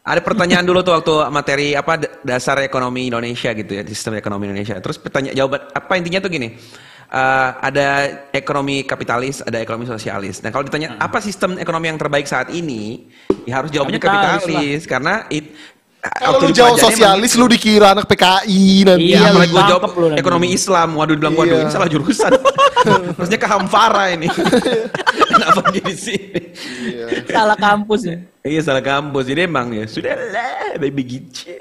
[0.03, 1.95] Ada pertanyaan dulu tuh waktu materi apa
[2.27, 4.75] dasar ekonomi Indonesia gitu ya, sistem ekonomi Indonesia.
[4.83, 6.59] Terus pertanyaan jawaban apa intinya tuh gini.
[7.13, 7.87] eh, ada
[8.33, 10.41] ekonomi kapitalis, ada ekonomi sosialis.
[10.41, 13.05] Nah, kalau ditanya apa sistem ekonomi yang terbaik saat ini,
[13.45, 15.53] ya harus jawabannya Kapitalis kapitalis, karena it,
[16.03, 19.15] Kalau lu jauh sosialis lu dikira anak PKI nanti.
[19.15, 20.19] Iya, Iya, apalagi gue jawab lu nanti.
[20.19, 20.89] ekonomi Islam.
[20.99, 21.63] Waduh, bilang waduh Iya.
[21.63, 22.31] ini salah jurusan.
[23.17, 24.27] Maksudnya ke Hamfara ini.
[25.31, 26.41] Kenapa di sini?
[27.31, 28.17] Salah kampus ya.
[28.43, 29.23] Iya salah kampus.
[29.31, 31.55] Jadi emang ya sudah lah, baby gitu.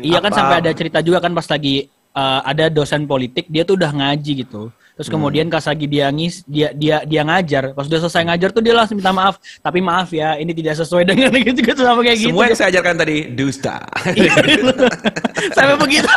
[0.00, 1.84] Iya kan sampai ada cerita juga kan pas lagi
[2.16, 4.72] uh, ada dosen politik dia tuh udah ngaji gitu.
[4.94, 5.18] Terus Hmm.
[5.18, 7.74] kemudian pas lagi dia ngis dia dia dia ngajar.
[7.74, 9.42] Pas udah selesai ngajar tuh dia langsung minta maaf.
[9.58, 12.30] Tapi maaf ya, ini tidak sesuai dengan gitu gitu sama kayak gitu.
[12.30, 13.82] Semua yang saya ajarkan tadi dusta.
[15.58, 16.08] sampai begitu.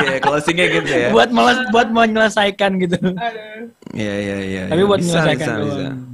[0.00, 1.08] Iya, closingnya gitu ya.
[1.12, 2.96] buat meles, buat menyelesaikan gitu.
[3.92, 4.62] Iya, iya, iya.
[4.72, 4.88] Tapi iya.
[4.88, 5.76] buat Bisa, menyelesaikan bisa, doang.
[5.76, 6.11] bisa.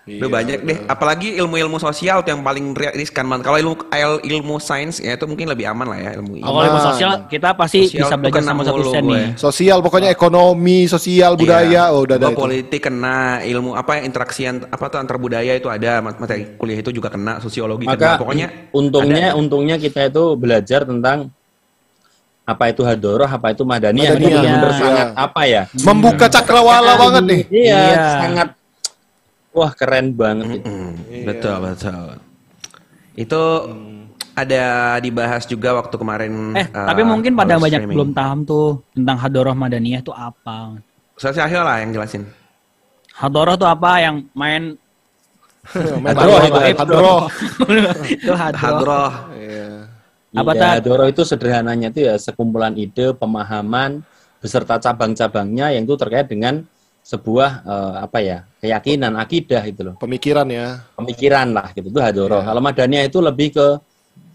[0.00, 0.76] Iya, Udah banyak deh.
[0.86, 3.44] Apalagi ilmu-ilmu sosial tuh yang paling ri- riskan banget.
[3.44, 6.40] Kalau ilmu il- ilmu sains ya itu mungkin lebih aman lah ya ilmu.
[6.40, 9.26] Kalau ilmu sosial kita pasti Sosial bisa belajar sama satu sen nih.
[9.36, 11.92] Sosial pokoknya ekonomi, sosial, budaya, Iya.
[11.92, 16.16] oh udah ada politik kena, ilmu apa interaksi apa tuh antar budaya itu ada mat-
[16.16, 18.18] materi kuliah itu juga kena, sosiologi Maka kena.
[18.18, 19.36] Pokoknya untungnya ada.
[19.36, 21.28] untungnya kita itu belajar tentang
[22.42, 24.10] apa itu hadoroh, apa itu madaniyah.
[24.10, 24.42] Ini Madaniyah.
[24.58, 24.72] Iya.
[24.74, 25.62] sangat apa ya?
[25.76, 27.40] Membuka cakrawala banget nih.
[27.46, 28.06] Iya, Iya.
[28.18, 28.48] sangat
[29.50, 30.62] wah keren banget.
[30.62, 30.68] itu.
[30.68, 31.24] Mm, Iya.
[31.26, 32.06] Betul, betul.
[33.14, 33.42] Itu
[34.32, 34.64] ada
[35.02, 36.32] dibahas juga waktu kemarin.
[36.56, 37.96] Eh, uh, tapi mungkin pada banyak streaming.
[37.98, 40.80] belum paham tuh tentang Hadoroh Madaniyah itu apa.
[41.18, 42.24] Ustaz Syahil lah yang jelasin.
[43.12, 44.78] Hadoroh tuh apa yang main
[45.70, 47.20] Hadroh hadroh, itu, hadroh.
[48.16, 48.64] itu Hadroh.
[48.64, 49.10] Hadroh.
[49.36, 49.68] Iya.
[50.30, 50.72] Apa, ya, Tat?
[50.80, 54.00] hadoroh itu sederhananya itu ya sekumpulan ide, pemahaman
[54.40, 56.64] beserta cabang-cabangnya yang itu terkait dengan
[57.02, 60.84] sebuah eh, apa ya keyakinan, akidah itu loh, Pemikiran ya.
[60.94, 61.88] pemikiran lah gitu.
[61.90, 62.44] Itu hadoroh.
[62.44, 63.66] Kalau madaniyah itu lebih ke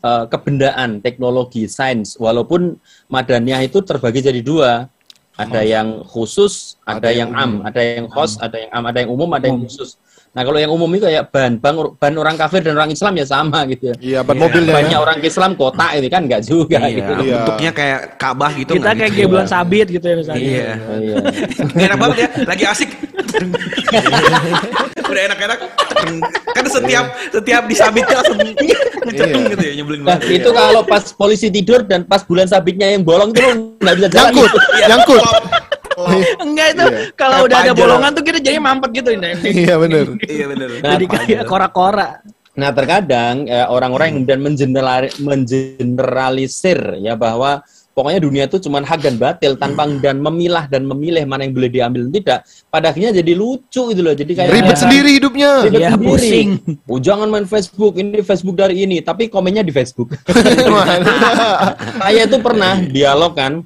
[0.04, 2.18] eh, kebendaan, teknologi, sains.
[2.18, 2.76] Walaupun
[3.08, 4.90] madaniyah itu terbagi jadi dua.
[5.36, 8.98] Ada yang khusus, ada, Ada yang yang am, ada yang khos, ada yang am, ada
[9.04, 10.00] yang umum, ada yang khusus.
[10.36, 13.24] Nah kalau yang umum itu kayak ban, ban, ban orang kafir dan orang Islam ya
[13.24, 13.96] sama gitu ya.
[13.98, 14.76] Iya, ban mobilnya.
[14.76, 15.00] Banyak ya.
[15.00, 17.12] orang Islam kotak ini kan nggak juga Iya, gitu.
[17.24, 17.34] Iya.
[17.40, 18.72] bentuknya kayak Ka'bah gitu.
[18.76, 19.22] Kita kayak gitu.
[19.26, 20.44] gebelan sabit gitu ya misalnya.
[20.44, 20.68] Iya.
[20.76, 21.16] Oh, iya.
[21.88, 22.90] Enak banget ya, lagi asik.
[25.06, 25.60] Udah enak-enak.
[26.52, 28.38] Kan setiap setiap disabitnya langsung
[29.06, 29.50] ngeceteng Iya.
[29.54, 30.36] gitu ya, nyebelin Nah, banget.
[30.36, 33.42] itu kalau pas polisi tidur dan pas bulan sabitnya yang bolong itu
[33.80, 34.32] nggak bisa jalan.
[34.34, 34.86] Nyangkut, Iya.
[34.92, 35.22] nyangkut.
[36.38, 37.00] Enggak itu Iya.
[37.16, 39.32] kalau udah ada bolongan tuh kita jadi mampet gitu ini.
[39.44, 40.06] Iya bener.
[40.22, 40.70] Iya bener.
[40.80, 42.20] Nah, Jadi kayak kora-kora.
[42.56, 47.60] Nah, terkadang eh, orang-orang yang kemudian mengenerali- mengeneralisir ya bahwa
[47.92, 51.68] pokoknya dunia itu cuma hak dan batil tanpa dan memilah dan memilih mana yang boleh
[51.68, 52.40] diambil dan tidak.
[52.68, 54.12] Pada akhirnya jadi lucu gitu loh.
[54.12, 55.68] Jadi kayak Ribet sendiri hidupnya.
[55.68, 56.08] Ribet Iya, sendiri.
[56.08, 56.50] pusing.
[56.88, 60.16] Oh, jangan main Facebook, ini Facebook dari ini, tapi komennya di Facebook.
[62.00, 63.64] Saya itu pernah dialog kan,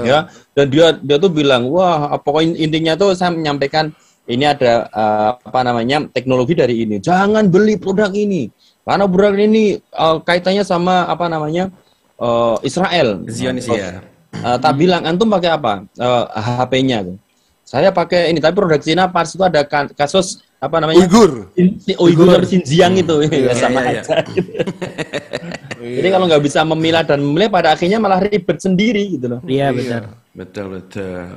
[0.00, 0.18] ya,
[0.56, 3.92] dan dia dia tuh bilang, wah, pokoknya intinya tuh saya menyampaikan
[4.24, 8.48] ini ada eh, apa namanya teknologi dari ini, jangan beli produk ini,
[8.88, 11.68] karena produk ini eh, kaitannya sama apa namanya
[12.16, 13.20] eh, Israel.
[13.28, 14.00] Zionis Oh, ya.
[14.32, 17.16] eh, tak bilang antum pakai apa Eh, HP-nya tuh.
[17.62, 21.50] Saya pakai ini, tapi produk Cina pas itu ada ka- kasus apa namanya Uyghur.
[21.56, 24.02] Si Uyghur Xinjiang itu ya, sama iya, iya.
[24.02, 24.12] aja.
[25.82, 29.40] Jadi kalau nggak bisa memilah dan memilih pada akhirnya malah ribet sendiri gitu loh.
[29.42, 30.02] Iya benar.
[30.32, 31.28] Betul betul.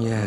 [0.00, 0.22] Iya.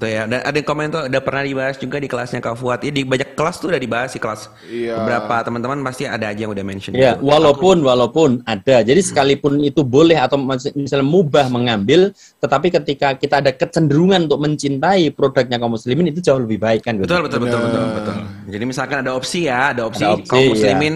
[0.00, 0.22] Tuh ya.
[0.24, 2.80] Dan ada yang komen tuh udah pernah dibahas juga di kelasnya Kak Fuad.
[2.86, 4.48] Ya, di banyak kelas tuh udah dibahas di kelas.
[4.70, 4.96] Iya.
[5.02, 6.94] Beberapa teman-teman pasti ada aja yang udah mention.
[6.94, 7.26] Ya, itu.
[7.26, 8.86] walaupun walaupun ada.
[8.86, 14.40] Jadi sekalipun itu boleh atau mis- misalnya mubah mengambil, tetapi ketika kita ada kecenderungan untuk
[14.40, 16.96] mencintai produknya kaum muslimin itu jauh lebih baik kan.
[16.96, 17.10] gitu.
[17.10, 17.96] Betul betul betul betul Benar.
[17.98, 18.14] betul.
[18.50, 20.50] Jadi misalkan ada opsi ya, ada opsi, Ada opsi, kaum iya.
[20.54, 20.94] muslimin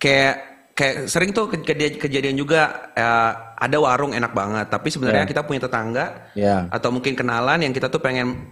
[0.00, 0.34] kayak
[0.74, 5.30] kayak sering tuh kejadian, kejadian juga eh, ada warung enak banget, tapi sebenarnya Ya.
[5.30, 6.66] kita punya tetangga Ya.
[6.68, 8.50] atau mungkin kenalan yang kita tuh pengen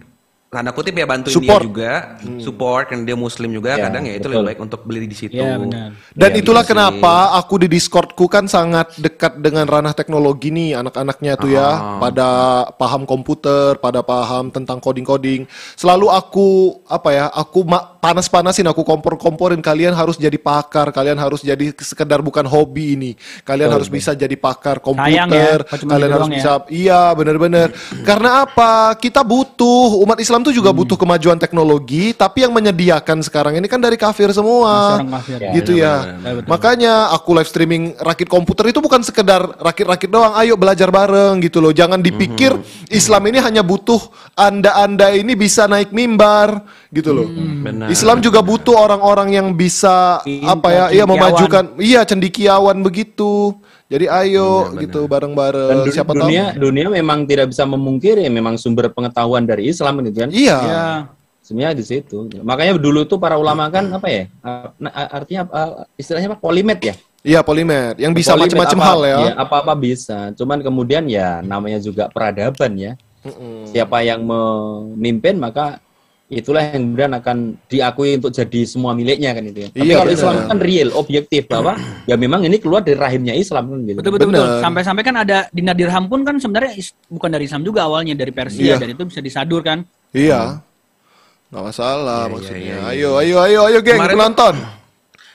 [0.53, 1.59] tanda kutip ya bantuin Support.
[1.59, 1.91] dia juga,
[2.37, 4.31] support kan dia muslim juga Ya, kadang ya itu betul.
[4.35, 5.41] lebih baik untuk beli di situ.
[5.41, 5.89] Benar.
[6.13, 6.79] Dan Iya, itulah gitu sih.
[6.79, 11.97] kenapa aku di Discordku kan sangat dekat dengan ranah teknologi nih anak-anaknya tuh ya, Ah.
[11.99, 12.29] pada
[12.71, 15.49] paham komputer, pada paham tentang coding-coding.
[15.73, 16.47] Selalu aku
[16.85, 22.19] apa ya, aku ma- panas-panasin, aku kompor-komporin kalian harus jadi pakar, kalian harus jadi sekedar
[22.19, 23.11] bukan hobi ini.
[23.41, 24.85] Kalian harus bisa jadi pakar Sayang
[25.31, 26.37] komputer, ya, kalian harus doang ya.
[26.37, 27.67] bisa Iya, benar-benar.
[28.03, 28.71] Karena apa?
[28.95, 30.83] Kita butuh umat Islam tuh juga Hmm.
[30.83, 34.99] butuh kemajuan teknologi, tapi yang menyediakan sekarang ini kan dari kafir semua.
[34.99, 35.39] Orang kafir.
[35.55, 36.19] Gitu ya.
[36.19, 36.49] benar, betul.
[36.51, 40.35] Makanya aku live streaming rakit komputer itu bukan sekedar rakit-rakit doang.
[40.35, 41.71] Ayo belajar bareng gitu loh.
[41.71, 42.53] Jangan dipikir
[42.91, 44.03] Islam ini hanya butuh
[44.35, 47.27] Anda-anda ini bisa naik mimbar gitu loh.
[47.31, 47.87] Benar.
[47.87, 50.85] Islam juga butuh orang-orang yang bisa Pintar, apa ya?
[50.91, 51.63] Iya memajukan.
[51.79, 53.55] Iya cendikiawan begitu.
[53.93, 55.85] Jadi ayo gitu Dan bareng-bareng.
[55.85, 56.25] du- Siapa tahu.
[56.25, 60.33] dunia dunia memang tidak bisa memungkiri memang sumber pengetahuan dari Islam gitu kan.
[60.33, 60.57] Iya.
[60.57, 60.85] Iya.
[61.43, 62.17] Sebenarnya di situ.
[62.41, 64.23] Makanya dulu tuh para ulama kan apa ya?
[65.13, 65.43] artinya
[65.93, 66.39] istilahnya apa?
[66.39, 66.95] Polimet ya.
[67.21, 67.93] Iya polimer.
[67.95, 69.17] Yang bisa Polimet macam-macam hal ya.
[69.19, 70.31] Iya, apa-apa bisa.
[70.33, 72.95] Cuman kemudian ya namanya juga peradaban ya.
[73.67, 75.82] Siapa yang memimpin maka
[76.35, 79.69] itulah yang kemudian akan diakui untuk jadi semua miliknya kan itu ya.
[79.69, 80.11] Tapi Iya, kalau.
[80.11, 81.73] Islam kan real, objektif bahwa
[82.09, 83.97] ya memang ini keluar dari rahimnya Islam kan gitu.
[83.97, 84.47] Betul betul betul.
[84.59, 88.29] Sampai-sampai kan ada dinar dirham pun kan sebenarnya is- bukan dari Islam juga awalnya dari
[88.29, 88.75] Persia Iya.
[88.77, 89.85] dan itu bisa disadur kan.
[90.09, 90.61] Iya.
[91.49, 92.59] Nggak masalah Iya, maksudnya.
[92.59, 94.55] iya, iya, Ayo, ayo, ayo, ayo, geng, Kemarin- penonton.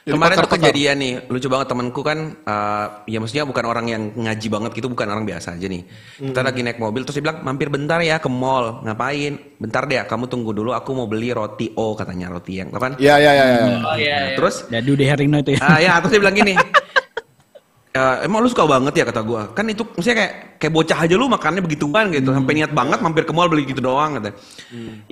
[0.08, 4.02] Jadi Kemarin tuh kejadian nih, lucu banget temanku kan, eh, ya maksudnya bukan orang yang
[4.16, 5.84] ngaji banget gitu, bukan orang biasa aja nih.
[6.16, 9.36] Kita lagi naik mobil, terus dia bilang, mampir bentar ya ke mall, ngapain?
[9.60, 12.96] Bentar deh, kamu tunggu dulu, aku mau beli roti O, katanya roti yang, kan?
[12.96, 13.44] Iya, iya, iya.
[13.44, 13.60] iya.
[13.84, 14.16] Oh iya.
[14.32, 14.36] iya.
[14.40, 15.60] Terus, Jadi udah Herlino itu ya.
[15.60, 16.54] ah ya, terus dia bilang gini,
[18.00, 21.14] "Eh, emang lu suka banget ya kata gua, kan itu maksudnya kayak kayak bocah aja
[21.20, 24.32] lu makannya begituan gitu, sampai niat banget mampir ke mall beli gitu doang kata.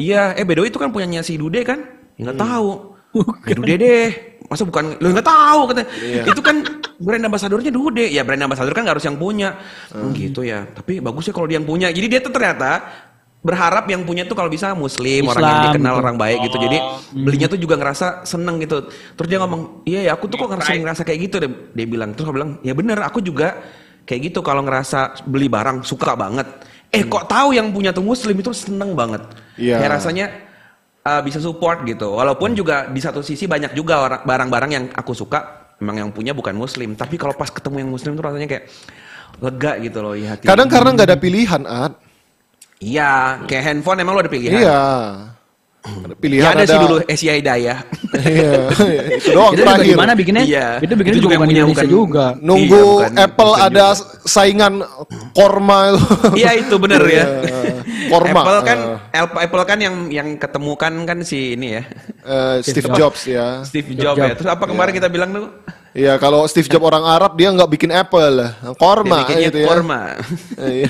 [0.00, 1.84] Iya, eh by the way itu kan punyanya si Dude kan?
[2.16, 2.96] Ya nggak tahu.
[3.44, 4.35] Ya Dude deh.
[4.46, 5.82] Masa bukan lu nggak tahu kata.
[6.26, 6.62] Itu kan
[7.02, 8.06] brand ambassadornya Dude.
[8.06, 9.58] Ya brand ambassador kan nggak harus yang punya.
[9.90, 10.66] Oh, gitu ya.
[10.70, 11.90] Tapi bagus ya kalau dia yang punya.
[11.90, 12.84] Jadi dia tuh ternyata
[13.46, 16.02] berharap yang punya tuh kalau bisa muslim, orang yang Islam, dikenal gitu.
[16.02, 16.56] orang baik gitu.
[16.58, 16.78] Jadi
[17.14, 18.90] belinya tuh juga ngerasa seneng gitu.
[18.90, 22.10] Terus dia ngomong, "Iya ya, aku tuh kok ngerasa ngerasa kayak gitu." Dia, dia bilang.
[22.18, 23.62] Terus aku bilang, "Ya bener, aku juga
[24.02, 26.46] kayak gitu kalau ngerasa beli barang suka banget."
[26.90, 29.22] Eh, kok tahu yang punya tuh muslim itu seneng banget.
[29.58, 29.78] Iya.
[29.78, 30.26] Kayak rasanya
[31.06, 32.18] uh, bisa support gitu.
[32.18, 36.34] Walaupun juga di satu sisi banyak juga orang barang-barang yang aku suka memang yang punya
[36.34, 38.64] bukan muslim, tapi kalau pas ketemu yang muslim tuh rasanya kayak
[39.38, 40.48] lega gitu loh di hati.
[40.48, 41.92] Kadang karena nggak ada pilihan, Ad.
[42.76, 44.52] Iya, kayak handphone emang lo ada pilihan.
[44.56, 44.80] Iya.
[45.86, 47.78] Ada Ya pilihan ada, sih dulu Asia Hidayah.
[48.18, 48.52] Iya,
[49.22, 49.94] itu doang itu terakhir.
[49.94, 50.42] gimana bikinnya?
[50.42, 50.66] Iya.
[50.82, 52.26] Itu bikinnya Itu juga juga bukan punya, Indonesia bukan- juga.
[52.42, 54.04] Nunggu Iya, bukan Apple muslim ada juga.
[54.26, 54.74] saingan
[55.30, 56.02] korma itu.
[56.42, 57.24] Iya itu bener ya.
[58.10, 58.40] Korma.
[58.42, 58.78] Apple kan
[59.12, 61.82] eh, Apple, Apple kan yang yang ketemukan kan si ini ya.
[62.26, 63.62] eh, Steve Jobs ya.
[63.66, 64.34] Steve Jobs ya.
[64.34, 65.46] Terus apa kemarin kita bilang tuh?
[65.96, 69.68] Iya, kalau Steve Jobs orang Arab dia nggak bikin Apple, korma Dia gitu ya.
[69.72, 70.00] Korma.
[70.60, 70.88] Iya.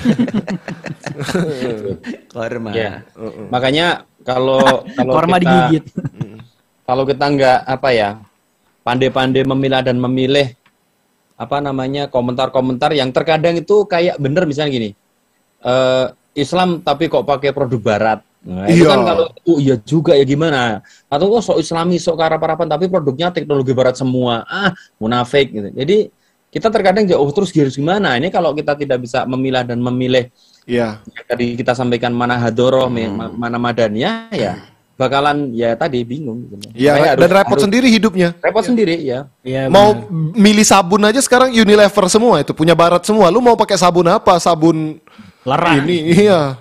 [2.35, 2.71] Korma.
[2.75, 2.91] Ya.
[3.47, 4.59] Makanya kalau
[4.99, 5.83] kalau Korma kita, digigit.
[6.83, 8.09] kalau kita nggak apa ya
[8.83, 10.51] pandai-pandai memilah dan memilih
[11.37, 14.89] apa namanya komentar-komentar yang terkadang itu kayak bener misalnya gini
[15.61, 16.05] eh
[16.37, 18.93] Islam tapi kok pakai produk Barat nah, itu Iya.
[18.93, 23.33] kan kalau oh iya juga ya gimana atau kok sok Islami sok karap-karapan tapi produknya
[23.33, 24.69] teknologi Barat semua ah
[25.01, 26.13] munafik gitu jadi
[26.47, 30.29] kita terkadang jauh terus harus gimana ini kalau kita tidak bisa memilah dan memilih
[30.63, 30.99] Iya.
[31.23, 34.67] tadi kita sampaikan mana hadoroh, me- ma- mana madannya ya
[34.97, 36.43] bakalan ya tadi bingung.
[36.49, 36.73] gitu.
[36.73, 38.33] Iya, harus- dan repot harus- sendiri hidupnya.
[38.41, 39.29] Repot sendiri ya.
[39.45, 39.93] Iya, Mau
[40.33, 43.29] milih sabun aja sekarang Unilever semua itu punya barat semua.
[43.29, 44.35] Lu mau pakai sabun apa?
[44.41, 44.97] Sabun
[45.47, 45.73] Lerah.
[45.79, 46.59] ini iya.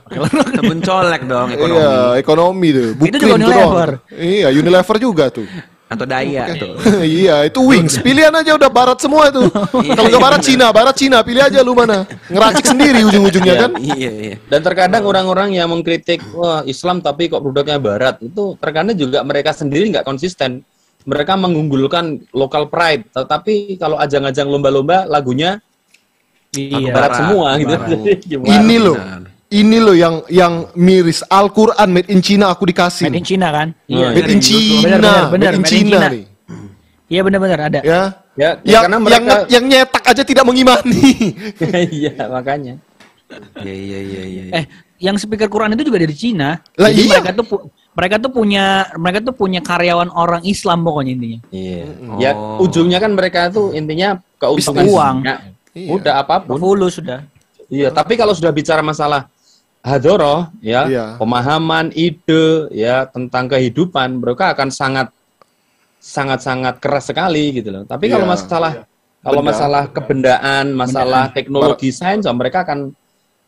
[0.55, 1.75] Sabun colek dong ekonomi.
[1.75, 2.89] Iya, ekonomi tuh.
[3.03, 3.91] Itu juga tuh Unilever.
[3.99, 4.15] doang.
[4.15, 5.47] Iya, Unilever juga tuh.
[5.87, 6.75] Atau daya tuh.
[7.19, 7.99] iya, itu Wings.
[7.99, 9.43] Pilihan aja udah barat semua itu.
[9.95, 12.07] Kalau ke barat Cina, barat Cina, pilih aja lu mana.
[12.31, 13.71] Ngeracik sendiri ujung-ujungnya kan.
[13.79, 14.37] iya, iya.
[14.51, 19.51] Dan terkadang orang-orang yang mengkritik wah Islam tapi kok produknya Barat itu terkadang juga mereka
[19.51, 20.63] sendiri nggak konsisten.
[21.07, 25.63] Mereka mengunggulkan local pride, tetapi kalau ajang-ajang lomba-lomba lagunya
[26.53, 26.93] Iya.
[26.93, 27.75] Barat, Barat, semua gitu.
[27.75, 28.49] Barat.
[28.61, 28.97] Ini loh.
[29.47, 33.07] Ini loh yang yang miris Al-Qur'an made in China aku dikasih.
[33.07, 33.69] Made in China kan?
[33.87, 34.07] Iya.
[34.11, 34.83] Made in China.
[34.83, 35.99] Benar, benar, benar, Made in China.
[37.07, 37.81] Iya benar-benar ada.
[37.81, 38.03] Ya.
[38.37, 41.09] Ya, ya Yang, karena yang, mereka nge- yang nyetak aja tidak mengimani.
[42.03, 42.75] iya makanya.
[43.57, 44.43] Iya, iya, iya, iya.
[44.53, 44.65] Eh,
[44.99, 46.61] yang speaker Quran itu juga dari Cina.
[46.75, 47.11] Lah Jadi iya.
[47.17, 47.65] mereka tuh pu-
[47.97, 48.65] mereka tuh punya
[48.99, 51.41] mereka tuh punya karyawan orang Islam pokoknya intinya.
[51.49, 51.83] Iya.
[52.19, 52.67] Ya Oh.
[52.67, 54.93] ujungnya kan mereka tuh intinya keuntungan Bisnis.
[54.93, 55.17] Uang.
[55.77, 55.91] Iya.
[55.93, 56.57] Udah apa pun.
[56.57, 57.21] Fulus sudah.
[57.69, 59.29] Iya, tapi kalau sudah bicara masalah
[59.85, 61.07] hadoroh ya, Iya.
[61.21, 65.13] pemahaman, ide ya tentang kehidupan, mereka akan sangat
[66.01, 67.83] sangat sangat keras sekali gitu loh.
[67.85, 68.33] Tapi kalau Iya.
[68.33, 68.73] masalah
[69.21, 69.51] kalau Benda.
[69.53, 72.95] masalah kebendaan, masalah teknologi sains, oh, mereka akan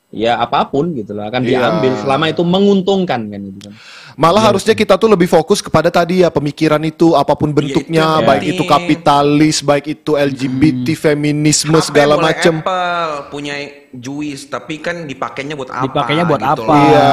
[0.08, 1.50] ya apa pun gitu loh, akan Iya.
[1.60, 3.74] diambil selama itu menguntungkan kan gitu kan.
[4.18, 8.18] Malah harusnya kita tuh lebih fokus kepada tadi ya pemikiran itu apa pun bentuknya, itu
[8.18, 12.54] yang baik itu kapitalis, baik itu LGBT, feminisme HP segala boleh macem.
[12.58, 13.54] Apple punya
[13.88, 15.86] juice tapi kan dipakainya buat apa?
[15.86, 16.74] Dipakainya buat gitu apa?
[16.74, 17.10] Iya.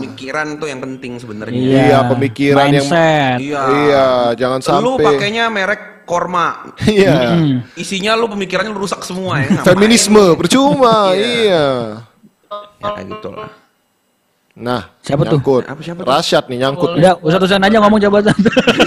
[0.00, 1.58] Pemikiran tuh yang penting sebenarnya.
[1.60, 3.36] Iya, pemikiran yang Mindset.
[3.42, 3.62] Iya.
[3.68, 4.06] Iya,
[4.38, 6.72] jangan Lu sampai pakainya merek korma.
[6.88, 7.36] Iya.
[7.36, 7.66] Hmm.
[7.74, 9.60] Isinya lu pemikirannya lu rusak semua ya.
[9.68, 11.20] Feminisme percuma, Iya.
[11.20, 11.66] iya.
[12.86, 13.50] Ya kayak gitu lah.
[14.56, 15.36] Nah, Siapa tuh?
[15.36, 15.62] nyangkut.
[15.68, 16.08] Apa, siapa tuh?
[16.08, 16.88] Rasyad nih nyangkut.
[16.96, 18.16] Udah, usah-usahan aja ngomong coba.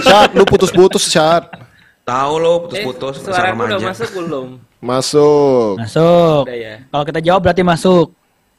[0.02, 1.46] Syad, lu putus-putus Syad.
[2.02, 3.86] Tahu lo Eh, putus-putus suaraku udah remaja.
[3.86, 4.46] masuk belum?
[4.82, 5.72] Masuk.
[5.78, 6.42] Masuk.
[6.42, 6.74] Udah ya.
[6.82, 8.06] Kalau kita jawab berarti masuk.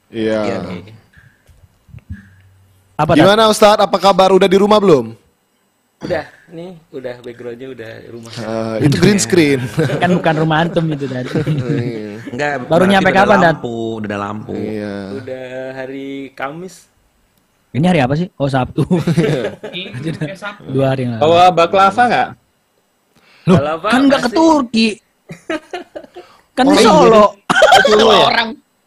[0.07, 0.39] Iya.
[0.61, 0.93] Oke.
[2.95, 3.11] Apa?
[3.11, 3.81] Gimana Ustadz?
[3.81, 4.29] Apa kabar?
[4.29, 5.17] Udah di rumah belum?
[6.01, 8.31] Udah, nih udah backgroundnya udah rumah.
[8.41, 9.61] Ah, itu green screen.
[10.01, 11.29] Kan bukan rumah antum itu tadi.
[12.33, 13.45] Enggak, Baru nyampe kapan, Dan?
[13.53, 14.53] lampu, udah ada lampu.
[14.57, 15.13] iya.
[15.13, 15.45] Udah
[15.77, 16.89] hari Kamis.
[17.71, 18.27] Ini hari apa sih?
[18.35, 18.81] Oh Sabtu.
[20.33, 20.67] Sabtu.
[20.67, 21.21] Dua hari yang lalu.
[21.21, 22.29] Bawa baklava nggak?
[23.41, 24.87] Loh, Baklava kan nggak ke Turki.
[26.51, 27.25] Kan Oh, iya, Solo.
[27.87, 28.27] Solo ya?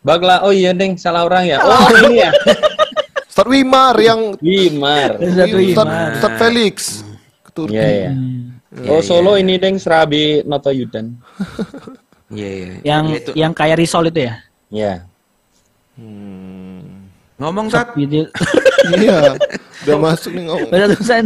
[0.04, 1.64] Bakla, oh iya deng, salah orang ya.
[1.64, 2.28] Oh ini ya,
[3.24, 5.16] Ustadz Wimar yang Wimar.
[5.16, 6.12] Ustadz, Wimar.
[6.12, 7.00] Ustadz Felix.
[7.54, 7.78] Turki.
[7.78, 8.12] Iya ya.
[8.12, 8.90] Hmm.
[8.90, 11.14] Oh Solo ini deng Serabi Noto Yudan.
[12.34, 12.66] Iya, iya.
[12.82, 13.30] Yang Ya, itu.
[13.36, 14.34] yang kayak risol itu ya?
[14.66, 14.94] Ya.
[17.36, 17.94] Ngomong Tat.
[17.94, 18.26] Gitu.
[18.84, 19.38] Iya.
[19.86, 20.68] Udah masuk nih ngomong.
[20.68, 21.24] Udah tulisan.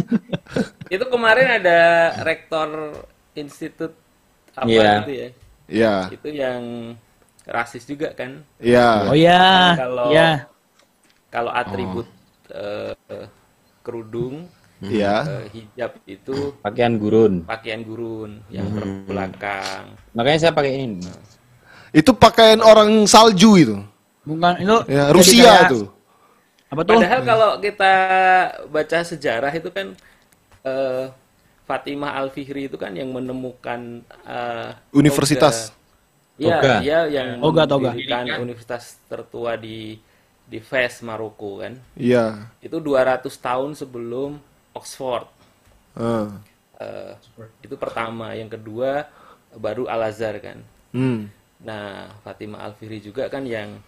[0.95, 1.79] Itu kemarin ada
[2.22, 2.95] rektor
[3.35, 3.99] institut
[4.55, 4.91] apa Iya.
[5.03, 5.29] itu ya?
[5.66, 5.95] Iya.
[6.14, 6.62] Itu yang
[7.43, 8.47] rasis juga kan?
[8.62, 9.11] Iya.
[9.11, 9.43] Oh iya.
[9.74, 10.31] Kalau- Iya.
[11.29, 12.07] Kalau atribut
[12.49, 13.26] eh, eh,
[13.83, 14.47] kerudung,
[14.79, 15.14] Iya.
[15.26, 17.43] eh, hijab itu Pakaian gurun.
[17.43, 19.99] pakaian gurun yang berbelakang.
[20.14, 21.03] Makanya saya pakai ini.
[21.91, 23.76] Itu pakaian orang salju itu.
[24.22, 24.76] Bukan itu.
[24.87, 25.87] Ya, Rusia kayak- tuh.
[26.68, 26.95] Apa tuh?
[26.95, 27.93] Padahal kalau kita
[28.68, 29.97] baca sejarah itu kan
[30.62, 31.05] eh,
[31.64, 35.74] Fatimah Al Fihri itu kan yang menemukan eh, Universitas.
[36.39, 37.91] Iya, dia yang Toga, toga.
[38.39, 39.99] universitas tertua di
[40.47, 41.74] di Fes, Maroko kan.
[41.93, 42.47] Iya.
[42.62, 44.39] Itu 200 tahun sebelum
[44.79, 45.26] Oxford.
[45.99, 46.31] Ah.
[46.79, 47.12] Eh,
[47.66, 49.11] itu pertama, yang kedua
[49.59, 50.62] baru Al Azhar kan.
[50.95, 51.26] Hmm.
[51.59, 53.83] Nah, Fatimah Al Fihri juga kan yang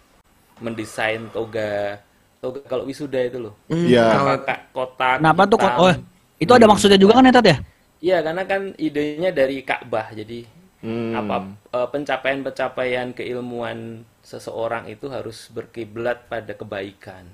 [0.59, 1.97] mendesain toga
[2.43, 3.55] toga kalau wisuda itu loh.
[3.71, 4.11] Iya.
[4.17, 5.17] Kotak kotak.
[5.23, 5.71] Kenapa tuh kok?
[5.71, 5.83] hitam.
[5.87, 5.93] Oh,
[6.41, 7.57] itu ada maksudnya juga kan ya Tat ya?
[8.01, 10.09] Iya, karena kan idenya dari Ka'bah.
[10.11, 11.13] Jadi Hmm.
[11.13, 11.45] apa
[11.77, 17.29] eh, pencapaian-pencapaian keilmuan seseorang itu harus berkiblat pada kebaikan.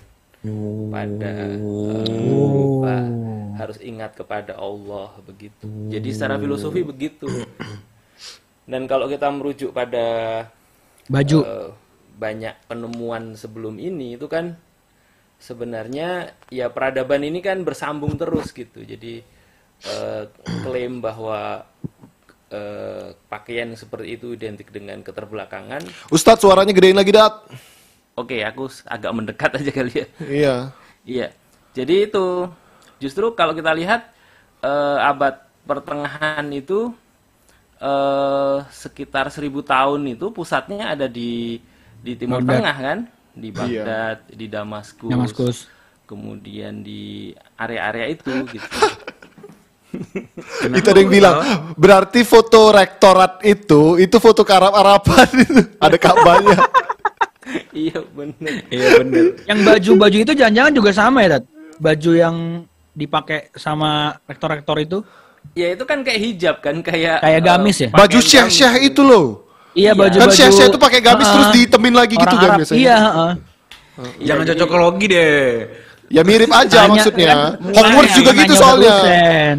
[0.94, 2.96] Pada eh, apa,
[3.58, 5.66] harus ingat kepada Allah begitu.
[5.90, 7.26] Jadi secara filosofi begitu.
[8.68, 10.06] Dan kalau kita merujuk pada
[11.10, 11.38] Baju.
[11.42, 11.70] eh,
[12.18, 14.60] banyak penemuan sebelum ini itu kan
[15.38, 18.84] sebenarnya ya peradaban ini kan bersambung terus gitu.
[18.84, 19.24] Jadi
[19.88, 20.24] eh,
[20.62, 21.66] klaim bahwa
[22.52, 25.82] eh, pakaian seperti itu identik dengan keterbelakangan.
[26.14, 27.48] Ustadz suaranya gedein lagi dat.
[28.18, 30.08] Oke, aku s- agak mendekat aja kali ya.
[30.20, 30.56] Iya.
[31.08, 31.28] Iya.
[31.72, 32.26] Jadi itu
[33.00, 34.12] justru kalau kita lihat
[34.60, 36.92] eh, abad pertengahan itu
[37.82, 41.62] eh, sekitar seribu tahun itu pusatnya ada di
[42.02, 42.62] di Timur Baghdad.
[42.62, 43.00] Tengah kan,
[43.34, 45.58] di Baghdad, di Damaskus, Damaskus.
[46.10, 48.78] kemudian di area-area itu gitu.
[50.76, 51.36] Itu ada yang bilang,
[51.80, 55.62] berarti foto rektorat itu, itu foto karab arapan itu.
[55.86, 56.58] Ada Ka'bahnya.
[57.72, 58.54] Iya benar.
[58.70, 59.26] Iya bener.
[59.46, 61.44] Yang baju-baju itu jangan-jangan juga sama ya, Tat?
[61.78, 62.36] Baju yang
[62.98, 65.00] dipakai sama rektor-rektor itu
[65.56, 67.90] Ya itu kan kayak hijab kan, kayak kayak eh, gamis ya?
[67.94, 69.26] Baju syekh-syekh gamis itu loh.
[69.72, 70.00] Iya, Iya.
[70.00, 70.28] baju-baju.
[70.28, 72.80] Kan syekh-syekh itu pakai gamis terus ditemin lagi gitu kan biasanya.
[72.82, 73.32] Iya, heeh.
[74.26, 75.42] Jangan cocokologi deh.
[76.08, 77.36] Ya mirip aja Hanya- maksudnya.
[77.60, 78.96] kan Hogwarts juga gitu soalnya.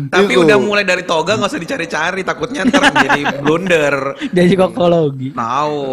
[0.09, 0.41] Tapi Itu.
[0.49, 3.97] udah mulai dari toga nggak usah dicari-cari, takutnya ntar jadi blunder.
[4.37, 5.29] Dari kokologi.
[5.37, 5.85] Tahu.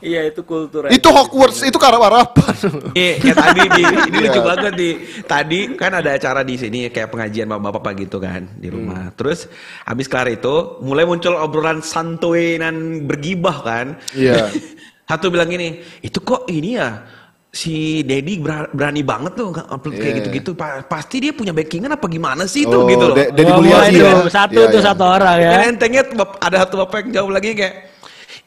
[0.00, 0.88] Iya itu kultur.
[0.88, 2.56] Itu Hogwarts, itu karab arapan.
[2.96, 4.40] Iya, kayak tadi di ini lucu Iya.
[4.40, 4.88] banget di
[5.22, 9.12] tadi kan ada acara di sini kayak pengajian bapak-bapak gitu kan di rumah.
[9.12, 9.44] Terus
[9.84, 13.86] habis kelar itu mulai muncul obrolan santuy dan bergibah kan.
[14.16, 14.48] Iya.
[15.08, 17.00] Satu bilang gini, itu kok ini ya
[17.48, 20.18] si Dedi ber- berani banget tuh upload kayak Iya.
[20.20, 20.50] gitu-gitu.
[20.52, 23.16] Pa- pasti dia punya backingan apa gimana sih itu Oh, gitu loh.
[23.16, 24.14] De- Deddy Oh, mulai Mulyadi tuh, ya?
[24.28, 24.86] Satu Iya, tuh iya.
[24.86, 25.50] satu orang ya.
[25.50, 26.02] Kan entengnya
[26.38, 27.74] ada satu bapak yang jawab lagi kayak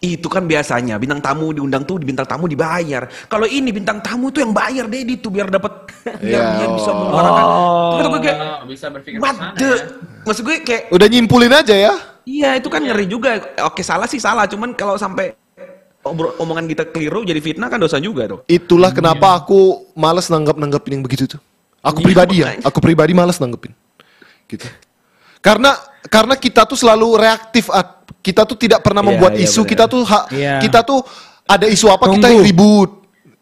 [0.01, 3.05] Itu kan biasanya bintang tamu diundang tuh bintang tamu dibayar.
[3.27, 6.89] Kalau ini bintang tamu tuh yang bayar Dedi tuh biar dapat biar Iya, dia bisa
[6.89, 6.95] oh.
[6.95, 7.45] menyuarakan.
[7.45, 7.91] Oh.
[7.93, 9.61] Kata gue kayak Oh, bisa berpikir sana the?
[9.61, 9.77] ya.
[10.25, 11.93] Maksud gue kayak Udah nyimpulin aja ya.
[12.23, 13.37] iya itu kan ngeri juga.
[13.61, 15.37] Oke salah sih salah, cuman kalau sampai
[16.03, 18.39] omongan kita keliru jadi fitnah kan dosa juga tuh.
[18.45, 21.41] Itulah kenapa aku males nanggap nanggepin yang begitu tuh.
[21.81, 23.73] Aku Iya, pribadi ya, aku pribadi males nanggepin.
[24.45, 24.65] Gitu.
[25.41, 25.73] Karena
[26.05, 27.69] karena kita tuh selalu reaktif.
[28.21, 29.65] Kita tuh tidak pernah Iya, membuat iya, isu.
[29.65, 29.69] benar.
[29.73, 30.55] Kita tuh ha- Iya.
[30.61, 30.99] kita tuh
[31.43, 32.29] ada isu apa kita Tunggu.
[32.29, 32.89] yang ribut.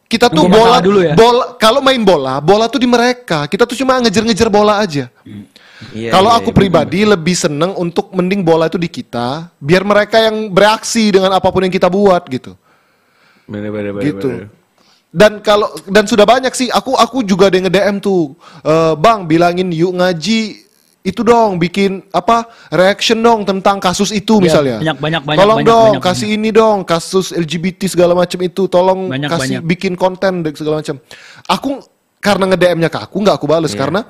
[0.09, 1.13] Kita tuh Tunggu bola dulu ya.
[1.13, 3.45] bola kalau main bola, bola tuh di mereka.
[3.45, 5.11] Kita tuh cuma ngejar-ngejar bola aja.
[5.95, 9.87] Iya, Kalau iya, aku iya, pribadi lebih seneng untuk mending bola itu di kita, biar
[9.87, 12.53] mereka yang bereaksi dengan apa pun yang kita buat gitu.
[13.47, 14.29] bener, bener, bener, gitu.
[14.29, 14.47] bener.
[15.09, 19.25] Dan kalau dan sudah banyak sih, aku aku juga ada yang nge-DM tuh, "Eh, bang
[19.25, 20.69] bilangin yuk ngaji
[21.01, 24.77] itu dong, bikin apa reaction dong tentang kasus itu Iya, misalnya.
[24.83, 28.67] banyak, banyak, banyak, Tolong banyak, dong banyak, kasih ini dong kasus LGBT segala macam itu,
[28.69, 29.61] tolong Banyak, kasih banyak.
[29.65, 30.99] bikin konten segala macam.
[31.47, 31.69] Aku
[32.19, 33.79] karena nge-DM-nya ke aku nggak aku bales Iya.
[33.79, 34.01] karena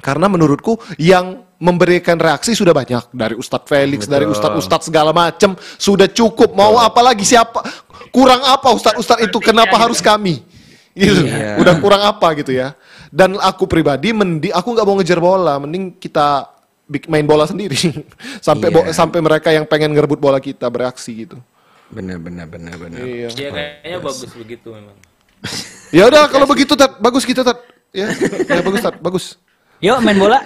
[0.00, 4.40] karena menurutku yang memberikan reaksi sudah banyak dari Ustadz Felix, dari Betul.
[4.40, 6.56] Ustadz-Ustadz segala macam sudah cukup.
[6.56, 7.60] Mau apa lagi siapa?
[8.08, 9.38] Kurang apa Ustadz-Ustadz itu?
[9.44, 10.40] Kenapa harus kami?
[10.96, 11.28] Gitu.
[11.28, 11.60] Iya.
[11.60, 12.72] Udah kurang apa gitu ya?
[13.12, 16.48] Dan aku pribadi mending aku nggak mau ngejar bola, mending kita
[17.06, 17.78] main bola sendiri
[18.46, 18.96] sampai bo- Iya.
[18.96, 21.36] sampai mereka yang pengen ngerebut bola kita bereaksi gitu.
[21.92, 23.04] Bener, bener, bener, bener.
[23.04, 23.28] Iya.
[23.36, 24.96] Ya kayaknya bagus begitu memang.
[25.90, 27.58] Ya udah kalau begitu Tat, bagus kita Tat.
[27.90, 28.08] Ya,
[28.46, 29.24] ya bagus Tat, bagus.
[29.80, 30.38] Yuk main bola.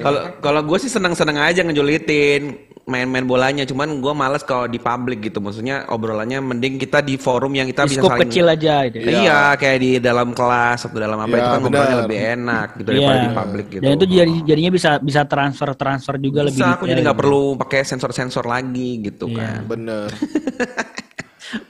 [0.00, 5.24] Kalau kalau gue sih senang-senang aja ngejulitin main-main bolanya, cuman gue males kalau di publik
[5.24, 5.40] gitu.
[5.40, 9.08] Maksudnya obrolannya mending kita di forum yang kita Di bisa saling kecil aja gitu.
[9.08, 12.02] Iya, kayak di dalam kelas atau dalam apa Iya, itu kan ngobrolnya benar.
[12.04, 13.82] lebih enak gitu daripada di publik gitu.
[13.84, 16.60] Dan itu jadi jadinya bisa bisa transfer transfer juga lebih.
[16.60, 17.22] bisa aku jadi nggak gitu.
[17.24, 19.36] perlu pakai sensor-sensor lagi gitu Iya.
[19.40, 19.60] kan.
[19.64, 20.08] Bener.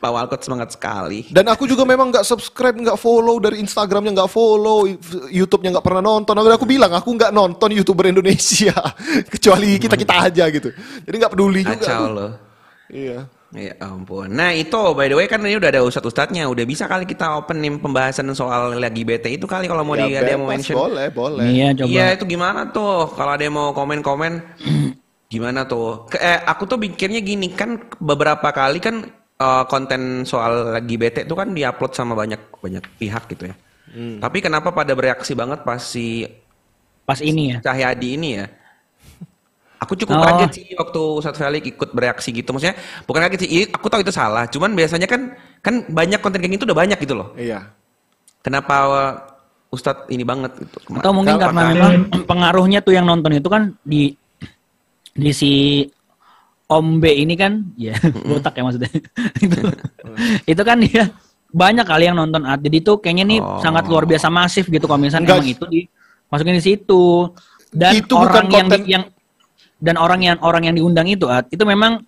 [0.01, 1.29] Pak Walcott semangat sekali.
[1.29, 4.89] Dan aku juga memang nggak subscribe, nggak follow dari Instagramnya nggak follow,
[5.29, 6.35] YouTube-nya nggak pernah nonton.
[6.35, 8.75] Aku, aku bilang aku nggak nonton youtuber Indonesia
[9.33, 10.69] kecuali kita kita aja gitu.
[11.05, 11.77] Jadi nggak peduli juga.
[11.79, 12.33] Kacau loh.
[12.89, 13.29] Iya.
[13.55, 14.35] Ya ampun.
[14.35, 16.43] Nah itu by the way kan ini udah ada ustadz-ustadznya.
[16.51, 20.11] Udah bisa kali kita open nih pembahasan soal lagi BT itu kali kalau mau Ya,
[20.11, 20.75] di ada yang mau mention.
[20.75, 21.47] boleh, boleh.
[21.47, 21.87] Iya coba.
[21.87, 23.15] Iya itu gimana tuh?
[23.15, 24.43] Kalau ada yang mau komen-komen,
[25.33, 26.11] gimana tuh?
[26.11, 31.27] Ke- eh, aku tuh pikirnya gini kan beberapa kali kan eh, konten soal lagi bete
[31.27, 33.57] itu kan diupload sama banyak banyak pihak gitu ya.
[33.91, 34.19] Hmm.
[34.19, 36.27] Tapi kenapa pada bereaksi banget pas si
[37.05, 37.59] Pas ini ya.
[37.61, 38.47] Cahyadi ini ya?
[39.77, 40.25] Aku cukup Oh.
[40.25, 42.57] kaget sih waktu Ustadz Felix ikut bereaksi gitu.
[42.57, 42.73] Maksudnya
[43.05, 44.49] bukan kaget sih, i- aku tahu itu salah.
[44.49, 47.37] Cuman biasanya kan kan banyak konten kayak gitu udah banyak gitu loh.
[47.37, 47.69] Iya.
[48.41, 49.13] Kenapa eh,
[49.69, 50.81] Ustadz ini banget gitu?
[50.97, 51.93] Atau mungkin karena memang
[52.25, 54.17] pengaruhnya tuh yang nonton itu kan di
[55.13, 55.85] di si
[56.65, 57.93] Om B ini kan, ya
[58.29, 58.89] botak ya maksudnya.
[59.45, 59.59] itu,
[60.49, 61.13] itu kan dia
[61.53, 62.61] banyak kali yang nonton ad.
[62.61, 63.61] Jadi itu kayaknya nih Oh.
[63.61, 65.45] sangat luar biasa masif gitu kalau misalnya Enggak.
[65.45, 67.05] emang itu dimasukin di situ.
[67.69, 69.05] Dan Itu bukan orang yang, di- konten- yang
[69.79, 72.01] dan orang yang orang yang diundang itu ad, itu memang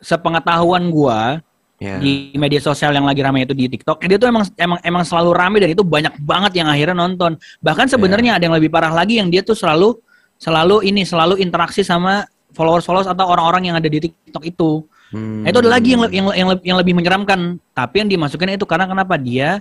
[0.00, 1.38] sepengetahuan gua
[1.76, 1.98] Ya.
[1.98, 5.34] di media sosial yang lagi ramai itu di TikTok, dia tuh emang emang emang selalu
[5.34, 7.34] ramai dan itu banyak banget yang akhirnya nonton.
[7.58, 9.98] Bahkan sebenarnya ada yang lebih parah lagi yang dia tuh selalu
[10.38, 12.22] selalu ini selalu interaksi sama
[12.52, 14.70] followers-followers atau orang-orang yang ada di TikTok itu.
[15.12, 15.44] Hmm.
[15.44, 17.60] Nah, itu ada lagi yang le- yang yang, yang lebih menyeramkan.
[17.76, 19.60] Tapi yang dimasukin itu karena kenapa dia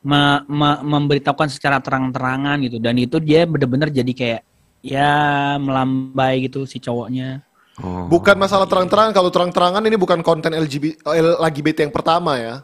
[0.00, 4.40] me- me- memberitahukan secara terang-terangan gitu dan itu dia bener-bener jadi kayak
[4.80, 5.14] ya
[5.58, 7.42] melambai gitu si cowoknya.
[7.76, 8.08] Oh.
[8.08, 9.12] Bukan masalah terang-terangan.
[9.12, 11.04] Kalau terang-terangan ini bukan konten LGBT,
[11.44, 12.54] LGBT yang pertama ya.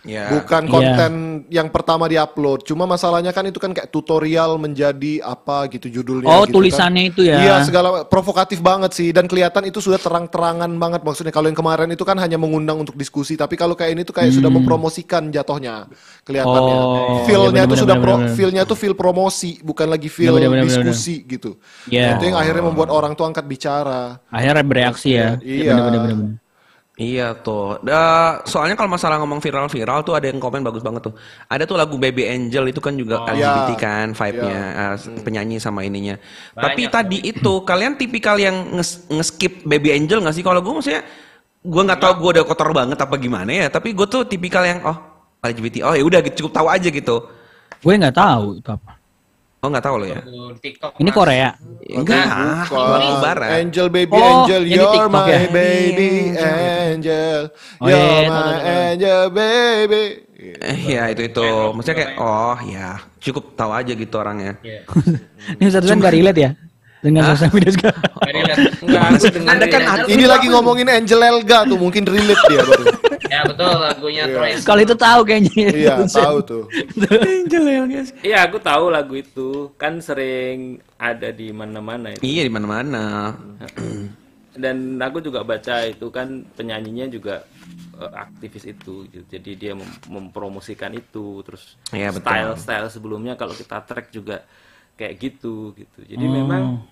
[0.00, 0.32] Ya.
[0.32, 0.72] Bukan Iya.
[0.72, 1.12] konten
[1.52, 2.64] yang pertama diupload.
[2.64, 6.24] Cuma masalahnya kan itu kan kayak tutorial menjadi apa gitu judulnya.
[6.24, 7.10] Oh, gitu tulisannya kan.
[7.12, 7.36] itu ya.
[7.36, 11.28] Iya, segala provokatif banget sih dan kelihatan itu sudah terang-terangan banget maksudnya.
[11.36, 14.32] Kalau yang kemarin itu kan hanya mengundang untuk diskusi, tapi kalau kayak ini tuh kayak
[14.32, 15.84] sudah mempromosikan jatuhnya
[16.24, 16.76] kelihatannya.
[16.80, 16.88] Hmm.
[16.88, 18.36] Oh, Feel-nya iya, tuh benar, sudah benar, pro- benar.
[18.40, 21.60] feel-nya tuh feel promosi, bukan lagi feel benar, benar, benar, diskusi gitu.
[21.92, 22.08] Iya.
[22.08, 24.16] Nah, itu yang akhirnya membuat orang tuh angkat bicara.
[24.32, 25.36] Akhirnya bereaksi ya.
[25.44, 25.76] Iya.
[25.76, 26.47] Bener, bener, bener.
[26.98, 27.78] Iya tuh.
[27.78, 28.02] Da,
[28.42, 31.14] soalnya kalau masalah ngomong viral-viral tuh ada yang komen bagus banget tuh.
[31.46, 33.78] Ada tuh lagu Baby Angel itu kan juga LGBT Iya.
[33.78, 36.18] kan vibe-nya eh, penyanyi sama ininya.
[36.52, 40.42] Tapi tadi itu kalian tipikal yang nge- nge-skip Baby Angel nggak sih?
[40.42, 41.06] Kalau gue maksudnya
[41.58, 43.66] gue nggak tahu gue udah kotor banget apa gimana ya.
[43.70, 44.98] Tapi gue tuh tipikal yang oh
[45.38, 45.86] LGBT.
[45.86, 47.16] Oh ya udah gitu, cukup tahu aja gitu.
[47.78, 48.97] Gue nggak tahu itu apa.
[49.58, 50.22] Oh nggak tahu lo ya?
[50.62, 51.02] TikTok.
[51.02, 51.10] Ini.
[51.10, 51.50] Korea.
[51.90, 52.24] Enggak.
[52.70, 53.00] Bukan.
[53.02, 53.48] Ini barat.
[53.58, 55.40] Angel baby Oh, angel, you're TikTok my ya?
[55.50, 57.40] baby angel,
[57.82, 58.78] Oh, you're iya, iya, tahu, my tahu, tahu.
[58.86, 60.04] angel baby.
[60.62, 61.48] Eh ya itu itu.
[61.74, 62.88] Maksudnya kayak oh ya
[63.18, 64.54] cukup tahu aja gitu orangnya.
[64.62, 64.86] Iya.
[65.58, 66.50] Ini satu kan gak relate ya?
[67.00, 68.02] Dengan sosial media sekarang.
[68.84, 69.06] Enggak.
[69.46, 72.84] Anda kan Ini lagi ngomongin Angel Elga tuh, mungkin relate dia baru.
[73.28, 74.64] Ya betul lagunya Trace.
[74.64, 75.68] Kalau itu tahu kayaknya.
[75.68, 76.64] Iya, tahu tuh.
[77.12, 78.08] Angel ya guys.
[78.24, 79.68] Iya, aku tahu lagu itu.
[79.76, 82.24] Kan sering ada di mana-mana itu.
[82.24, 83.36] Iya di mana-mana.
[84.62, 87.44] Dan aku juga baca itu kan penyanyinya juga
[88.00, 89.04] eh, aktivis itu.
[89.12, 89.22] gitu.
[89.28, 92.32] Jadi dia mem- mempromosikan itu terus Iya, betul.
[92.32, 94.40] style-style sebelumnya kalau kita track juga
[94.98, 96.02] kayak gitu gitu.
[96.02, 96.82] Jadi memang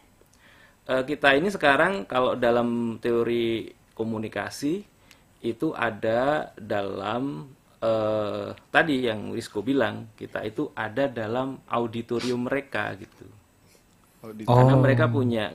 [0.86, 4.86] eh, kita ini sekarang kalau dalam teori komunikasi
[5.42, 7.50] itu ada dalam
[7.82, 13.26] eh, tadi yang Rizko bilang kita itu ada dalam auditorium mereka gitu.
[14.46, 15.50] Karena mereka punya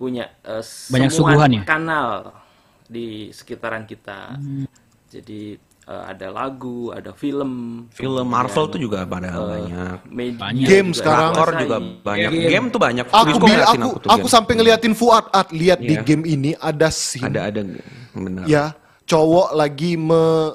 [0.00, 1.62] punya eh, Banyak semua suguhan ya?
[1.68, 2.32] kanal
[2.88, 4.40] di sekitaran kita.
[5.12, 7.50] Jadi eh, ada lagu ada film
[7.90, 9.98] Film Marvel tuh juga pada banyak.
[10.06, 11.30] media Game juga sekarang.
[11.32, 11.60] Dikuasai.
[11.60, 12.30] juga banyak.
[12.30, 13.04] Game tuh banyak.
[13.04, 14.32] Aku aku tuh aku game.
[14.32, 16.02] sampai ngeliatin Fuad, At, lihat di Iya.
[16.02, 17.60] game ini ada scene ada ada
[18.12, 18.44] benar.
[18.44, 20.54] ya cowok lagi me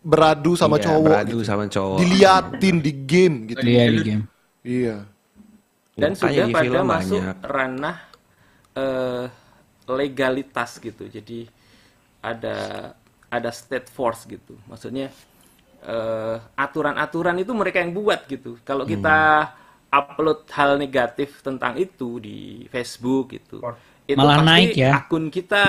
[0.00, 1.46] beradu sama Iya, cowok beradu gitu.
[1.46, 1.98] sama cowok.
[1.98, 3.62] diliatin di game gitu.
[3.62, 4.24] Dia di game.
[4.62, 4.96] Iya.
[5.92, 7.36] dan Makanya sudah pada film masuk banyak.
[7.44, 7.96] ranah
[8.72, 9.24] eh,
[9.84, 11.38] legalitas gitu jadi
[12.18, 12.56] ada
[13.32, 15.08] ada state force gitu maksudnya
[15.82, 19.50] eh, aturan-aturan itu mereka yang buat gitu kalau kita Hmm.
[19.92, 23.56] upload hal negatif tentang itu di Facebook gitu
[24.08, 24.92] itu Malah pasti naik ya.
[24.98, 25.62] akun kita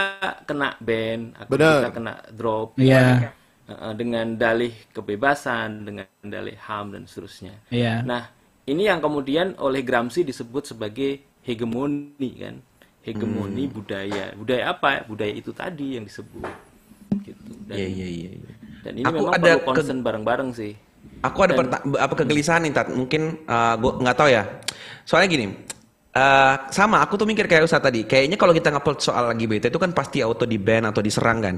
[0.50, 1.74] kena ban akun Benar.
[1.74, 3.32] kita kena drop Iya.
[3.64, 8.04] Eh, dengan dalih kebebasan dengan dalih ham dan seterusnya Iya.
[8.04, 8.24] Nah,
[8.68, 11.12] ini yang kemudian oleh Gramsci disebut sebagai
[11.48, 12.56] hegemoni kan.
[13.04, 13.74] Hegemoni Hmm.
[13.76, 14.26] budaya.
[14.36, 15.04] Budaya apa?
[15.08, 16.48] Budaya itu tadi yang disebut.
[17.22, 17.42] Gitu.
[17.70, 18.30] Dan, Iya iya iya.
[18.34, 18.52] iya.
[18.82, 20.74] dan ini Aku memang ada perlu ke- concern bareng-bareng sih.
[21.24, 22.88] Aku ada perta- apa kegelisahan nih, Tat.
[22.92, 24.44] Mungkin uh, gua nggak tahu ya.
[25.04, 25.46] Soalnya gini,
[26.12, 28.04] uh, sama aku tuh mikir kayak Ustaz tadi.
[28.04, 31.56] Kayaknya kalau kita ngupload soal LGBT itu kan pasti auto di ban atau diserang kan.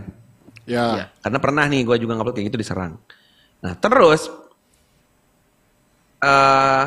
[0.66, 1.10] Ya.
[1.18, 2.98] Karena pernah nih gue juga ngupload kayak gitu diserang.
[3.62, 4.30] Nah terus,
[6.22, 6.86] eh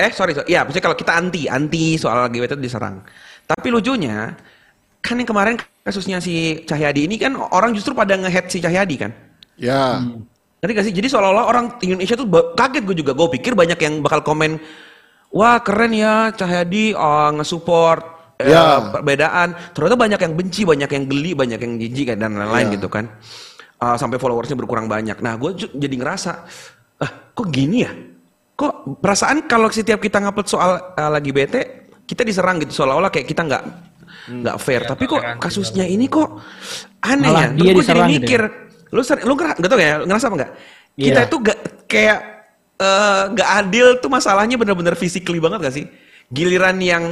[0.00, 0.48] eh sorry, sorry.
[0.48, 3.04] ya maksudnya kalau kita anti, anti soal LGBT itu diserang.
[3.44, 4.32] Tapi lucunya,
[5.00, 9.10] kan yang kemarin kasusnya si Cahyadi ini kan orang justru pada nge-head si Cahyadi kan.
[9.56, 10.00] Ya.
[10.60, 10.94] Ngerti gak sih?
[10.94, 13.12] Jadi seolah-olah orang Indonesia tuh kaget gue juga.
[13.16, 14.60] Gue pikir banyak yang bakal komen,
[15.32, 18.04] wah keren ya Cahyadi oh, nge-support
[18.40, 18.92] eh, Ya.
[18.92, 19.56] perbedaan.
[19.72, 22.74] Ternyata banyak yang benci, banyak yang geli, banyak yang jijik dan lain-lain Ya.
[22.76, 23.08] gitu kan.
[23.80, 25.16] Ah, sampai followersnya berkurang banyak.
[25.24, 26.44] Nah gue jadi ngerasa,
[27.00, 27.92] ah kok gini ya?
[28.60, 33.24] Kok perasaan kalau setiap kita ngupload soal eh, lagi bete, kita diserang gitu seolah-olah kayak
[33.24, 33.64] kita nggak
[34.26, 34.82] nggak fair.
[34.84, 36.40] Tapi kok kasusnya ini kok
[37.00, 37.48] aneh Malah ya?
[37.54, 38.08] dia Terus gue jadi gitu ya?
[38.12, 38.40] mikir,
[38.90, 40.52] lu ser- lu ngerasa gak tau ya ngerasa apa enggak
[40.92, 41.26] kita Iya.
[41.26, 42.18] itu gak kayak
[42.76, 45.86] eh, gak adil tuh masalahnya bener-bener physically banget gak sih
[46.28, 47.04] giliran yang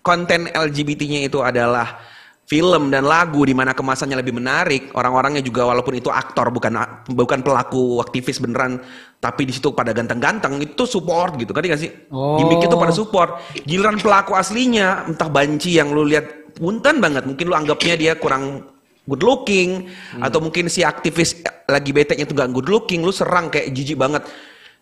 [0.00, 1.96] konten LGBT-nya itu adalah
[2.44, 6.76] film dan lagu di mana kemasannya lebih menarik orang-orangnya juga walaupun itu aktor bukan
[7.08, 8.84] bukan pelaku aktivis beneran
[9.16, 11.56] tapi di situ pada ganteng-ganteng itu support gitu.
[11.56, 11.88] Kan gak sih?
[12.12, 12.36] Oh.
[12.36, 13.40] gimmick itu pada support.
[13.64, 18.68] Giliran pelaku aslinya entah banci yang lu lihat punten banget mungkin lu anggapnya dia kurang
[19.08, 19.88] good looking
[20.20, 24.20] atau mungkin si aktivis lagi bete-nya tuh gak good looking lu serang kayak jijik banget.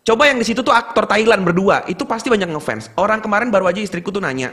[0.03, 2.91] Coba yang di situ tuh aktor Thailand berdua itu pasti banyak ngefans.
[2.99, 4.51] Orang kemarin baru aja istriku tuh nanya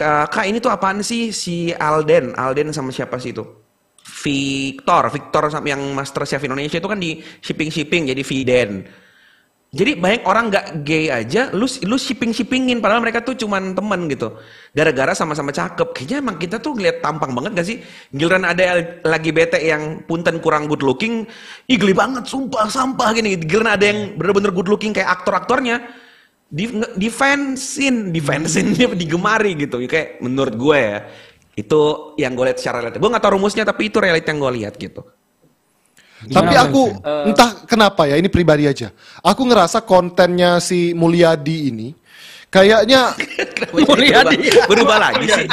[0.00, 3.44] kak ini tuh apaan sih si Alden Alden sama siapa sih itu
[4.00, 8.70] Victor Victor yang Master Chef Indonesia itu kan di shipping shipping jadi Viden
[9.70, 14.10] jadi banyak orang nggak gay aja, lu lu shipping shippingin padahal mereka tuh cuman temen
[14.10, 14.34] gitu.
[14.74, 15.94] Gara-gara sama-sama cakep.
[15.94, 17.78] Kayaknya emang kita tuh lihat tampang banget gak sih?
[18.10, 21.22] Giliran ada lagi bete yang punten kurang good looking,
[21.70, 23.38] ih geli banget, sumpah sampah gini.
[23.38, 25.86] Giliran ada yang bener-bener good looking kayak aktor-aktornya,
[26.98, 29.78] defensin, defensin dia digemari gitu.
[29.86, 30.98] Kayak menurut gue ya,
[31.54, 31.80] itu
[32.18, 32.98] yang gue lihat secara realita.
[32.98, 35.06] Gue nggak tahu rumusnya tapi itu realita yang gue lihat gitu.
[36.20, 37.00] Tapi aku
[37.32, 38.92] entah kenapa ya ini pribadi aja.
[39.24, 41.96] Aku ngerasa kontennya si Mulyadi ini
[42.52, 43.16] kayaknya
[43.88, 44.36] Mulyadi.
[44.36, 45.48] berubah, berubah lagi sih.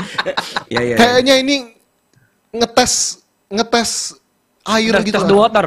[0.68, 0.96] ya, ya.
[1.00, 1.56] kayaknya ini
[2.52, 3.92] ngetes ngetes
[4.68, 5.16] air Tes, gitu.
[5.16, 5.30] tes lah.
[5.32, 5.66] the water.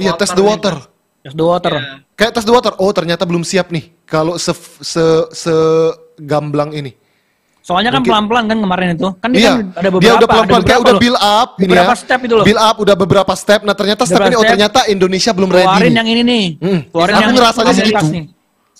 [0.00, 0.74] Iya, tes the water.
[1.20, 1.74] Tes the water.
[2.16, 2.72] Kayak tes the water.
[2.80, 4.52] Oh, ternyata belum siap nih kalau se
[4.84, 6.92] se segamblang ini.
[7.62, 9.08] Soalnya kan pelan-pelan kan kemarin itu.
[9.22, 10.02] Kan dia Iya, kan ada beberapa.
[10.02, 12.02] dia udah ada pelan-pelan kayak beberapa udah build up ini Beberapa ya.
[12.02, 12.44] step itu loh.
[12.44, 13.60] Build up udah beberapa step.
[13.62, 15.64] Nah, ternyata step Beberapa ini oh ternyata Indonesia belum ready.
[15.70, 16.44] Keluarin yang ini nih.
[16.58, 16.80] Hmm.
[16.90, 18.06] Keluarin Aku yang ngerasanya sih gitu.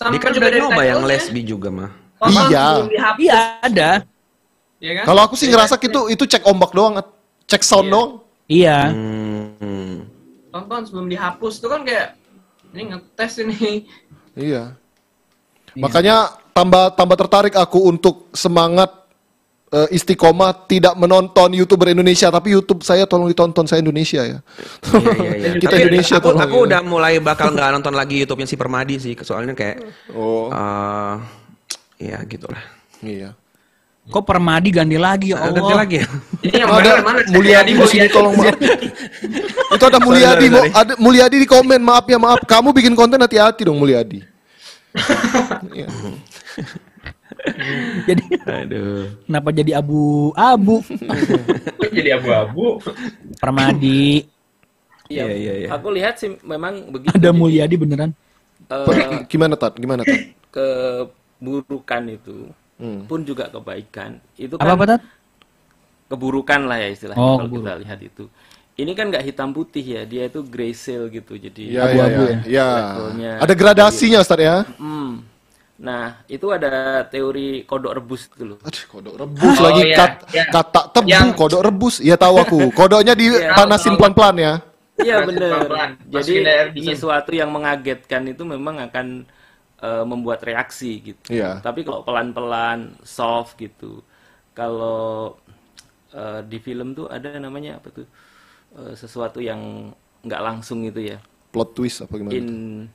[0.03, 1.89] Dia kan juga nyoba yang lesbi juga mah.
[2.19, 2.65] Tonton Iya.
[3.17, 3.89] Iya ada.
[4.83, 5.05] Iya kan?
[5.07, 6.99] Kalau aku sih ngerasa gitu itu cek ombak doang,
[7.47, 8.19] cek sound doang.
[8.51, 8.91] Iya.
[8.91, 10.11] Hmm.
[10.51, 12.19] Tonton sebelum dihapus tuh kan kayak
[12.75, 13.87] ini ngetes ini.
[14.35, 14.75] Iya.
[15.75, 16.15] Makanya
[16.53, 18.93] tambah tambah tertarik aku untuk semangat
[19.73, 24.39] eh, istiqomah tidak menonton youtuber Indonesia tapi YouTube saya tolong ditonton saya Indonesia ya.
[24.93, 25.51] Iya, iya, iya.
[25.63, 26.41] Kita Tapi Indonesia aku, tolong.
[26.45, 26.63] aku ya.
[26.69, 29.81] udah mulai bakal nggak nonton lagi YouTube-nya si Permadi sih, soalnya kayak,
[30.13, 30.53] Oh,
[31.97, 32.61] eh ya gitulah.
[33.01, 33.33] iya.
[34.03, 35.55] Kok Permadi ganti lagi ya Allah.
[35.63, 36.07] Ganti lagi ya.
[36.43, 37.19] Ini yang Ada mana?
[37.31, 38.59] Mulyadi di sini tolong maaf.
[39.71, 40.75] Itu ada Mulyadi, sorry, mau sorry.
[40.75, 42.43] ada Mulyadi di komen maaf ya maaf.
[42.43, 44.19] Kamu bikin konten hati-hati dong Mulyadi.
[45.73, 45.87] Iya.
[48.07, 49.09] Jadi Aduh.
[49.25, 50.85] kenapa jadi abu-abu?
[51.93, 52.77] Jadi abu-abu?
[53.41, 54.27] Permadi
[55.11, 55.69] Iya, Iya, iya, iya.
[55.75, 57.13] Aku lihat sih memang begitu.
[57.13, 58.11] ada Jadi, Mulyadi beneran.
[58.71, 59.75] eh, Gimana tat?
[59.77, 60.19] Gimana tat?
[60.53, 62.49] keburukan itu
[62.81, 63.05] Hmm.
[63.05, 64.17] pun juga kebaikan.
[64.35, 65.01] Itu Apa kan apa Tat?
[66.11, 67.65] keburukan lah ya istilahnya Oh, kalau keburuk.
[67.65, 68.23] kita lihat itu.
[68.73, 71.37] Ini kan nggak hitam putih ya, dia itu gray sale gitu.
[71.37, 72.37] Jadi Ya, ya, Abu-abu ya.
[72.49, 72.69] ya?
[73.21, 73.33] ya.
[73.37, 74.65] Ada gradasinya Ustaz ya.
[74.81, 75.21] Hmm.
[75.77, 78.57] Nah, itu ada teori kodok rebus itu loh.
[78.65, 80.43] Aduh, kodok rebus Oh, lagi iya, kat- iya.
[80.49, 81.95] kata tebu Yang- kodok rebus.
[82.01, 82.59] Iya tahu aku.
[82.77, 83.99] Kodoknya dipanasin tahu.
[84.01, 84.53] pelan-pelan ya.
[84.97, 85.49] Iya benar.
[85.69, 86.33] pelan-pelan, Jadi
[86.81, 89.07] sesuatu yang mengagetkan itu memang akan
[89.83, 91.29] eh, membuat reaksi gitu.
[91.29, 91.59] Iya.
[91.59, 94.01] Tapi kalau pelan-pelan, soft gitu.
[94.55, 95.35] Kalau
[96.09, 98.07] eh, di film tuh ada namanya apa tuh?
[98.73, 99.93] Eh, sesuatu yang
[100.25, 101.17] nggak langsung itu ya.
[101.53, 102.39] Plot twist apa gimana?
[102.39, 102.89] In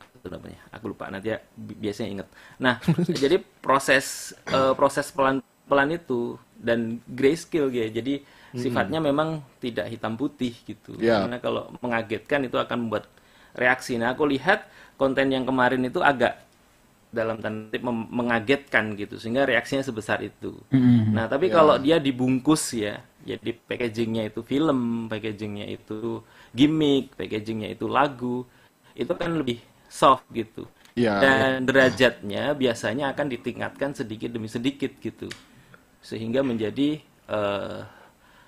[0.00, 0.60] itu namanya.
[0.74, 2.28] Aku lupa nanti ya bi- biasanya inget.
[2.60, 2.74] Nah,
[3.22, 7.86] jadi proses eh, proses pelan-pelan itu dan grayscale ya.
[7.90, 10.94] Jadi sifatnya memang tidak hitam putih gitu.
[11.00, 11.24] Ya.
[11.24, 13.08] Karena kalau mengagetkan itu akan membuat
[13.56, 13.96] reaksi.
[14.00, 14.68] Nah, aku lihat
[15.00, 16.38] konten yang kemarin itu agak
[17.12, 17.76] dalam tanda
[18.08, 20.56] mengagetkan gitu sehingga reaksinya sebesar itu.
[20.72, 21.12] Mm-mm.
[21.12, 26.22] Nah, tapi kalau dia dibungkus ya, jadi packagingnya itu film, packagingnya itu
[26.54, 28.44] gimmick, packagingnya itu lagu,
[28.96, 29.58] itu kan lebih
[29.88, 30.66] soft gitu.
[30.96, 35.28] Iya, Dan derajatnya biasanya akan ditingkatkan sedikit demi sedikit gitu,
[36.02, 37.00] sehingga menjadi
[37.30, 37.80] eh,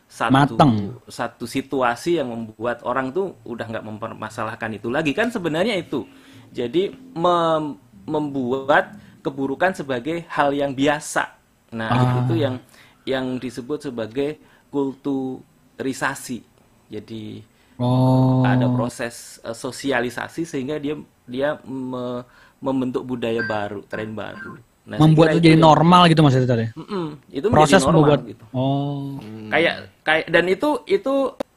[0.09, 1.01] satu Mateng.
[1.11, 6.07] satu situasi yang membuat orang tuh udah nggak mempermasalahkan itu lagi kan sebenarnya itu.
[6.55, 8.95] Jadi mem- membuat
[9.25, 11.35] keburukan sebagai hal yang biasa.
[11.75, 12.20] Nah, Ah.
[12.20, 12.61] itu yang
[13.09, 14.39] yang disebut sebagai
[14.75, 16.43] kulturisasi.
[16.91, 17.43] Jadi
[17.75, 18.47] Oh.
[18.47, 20.95] ada proses eh, sosialisasi sehingga dia
[21.27, 22.22] dia me-
[22.59, 24.55] membentuk budaya baru, tren baru.
[24.85, 26.66] Nah, membuat itu jadi yang- normal gitu maksudnya tadi.
[26.77, 28.45] Mm-mm, itu Proses normal membuat gitu.
[28.53, 29.16] Oh.
[29.49, 31.14] Kayak kayak dan itu itu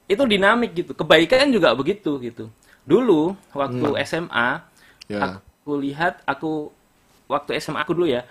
[0.07, 0.91] itu dinamik gitu.
[0.95, 2.47] Kebaikan juga begitu gitu.
[2.81, 4.63] Dulu waktu SMA
[5.05, 5.37] Ya.
[5.37, 6.71] aku lihat aku
[7.27, 8.23] waktu SMA aku dulu ya,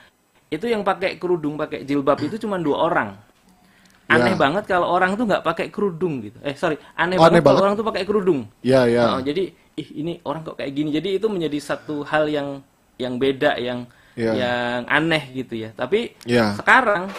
[0.49, 3.09] itu yang pakai kerudung, pakai jilbab itu cuma dua orang.
[4.07, 4.39] Aneh Ya.
[4.39, 6.39] banget kalau orang tuh nggak pakai kerudung gitu.
[6.47, 7.65] Eh sorry, aneh, Oh, banget aneh kalau banget.
[7.67, 8.41] orang tuh pakai kerudung.
[8.63, 9.19] Ya, ya.
[9.19, 10.95] Oh, jadi ih ini orang kok kayak gini.
[10.95, 12.63] Jadi itu menjadi satu hal yang
[12.97, 14.33] yang beda yang Ya.
[14.33, 15.75] yang aneh gitu ya.
[15.75, 16.55] Tapi Ya.
[16.55, 17.11] sekarang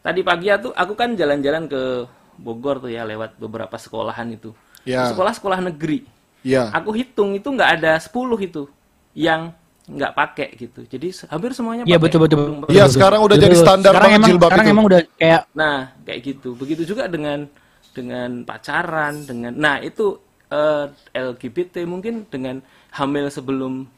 [0.00, 2.06] tadi pagi aku aku kan jalan-jalan ke
[2.38, 4.54] Bogor tuh ya lewat beberapa sekolahan itu.
[4.86, 5.10] Ya.
[5.10, 6.06] Sekolah-sekolah negeri.
[6.46, 6.70] Ya.
[6.70, 8.70] Aku hitung itu nggak ada 10 itu
[9.10, 9.50] yang
[9.88, 10.80] nggak pakai gitu.
[10.92, 12.42] Jadi hampir semuanya Iya pakai betul betul.
[12.42, 12.68] kerudung.
[12.68, 14.72] Iya, sekarang udah jadi standar sekarang banget emang, jilbab sekarang itu.
[14.72, 16.48] emang udah kayak Nah, kayak gitu.
[16.60, 17.48] Begitu juga dengan
[17.96, 20.20] dengan pacaran, dengan nah itu
[20.52, 20.86] eh,
[21.16, 22.62] LGBT mungkin dengan
[22.94, 23.88] hamil sebelum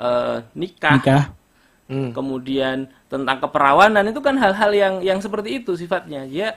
[0.00, 1.36] eh, nikah, nikah.
[2.16, 6.26] kemudian tentang keperawanan itu kan hal-hal yang yang seperti itu sifatnya.
[6.26, 6.48] Dia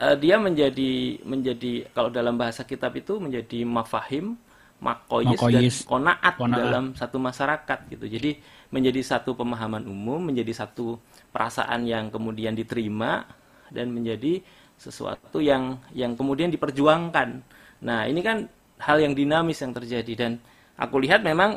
[0.00, 4.36] eh, dia menjadi menjadi kalau dalam bahasa kitab itu menjadi mafahim,
[4.84, 5.76] makoyis, Makoyis.
[5.80, 6.58] dan konaat, Konaat.
[6.60, 8.04] dalam satu masyarakat gitu.
[8.04, 8.30] Jadi
[8.68, 11.00] menjadi satu pemahaman umum, menjadi satu
[11.32, 13.24] perasaan yang kemudian diterima
[13.72, 14.44] dan menjadi
[14.76, 17.40] sesuatu yang yang kemudian diperjuangkan.
[17.80, 18.44] Nah, ini kan
[18.84, 20.32] hal yang dinamis yang terjadi dan
[20.76, 21.56] aku lihat memang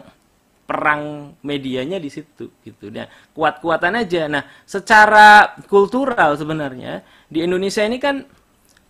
[0.67, 2.91] perang medianya di situ gitu.
[2.91, 4.27] Nah, kuat-kuatan aja.
[4.27, 8.23] Nah, secara kultural sebenarnya di Indonesia ini kan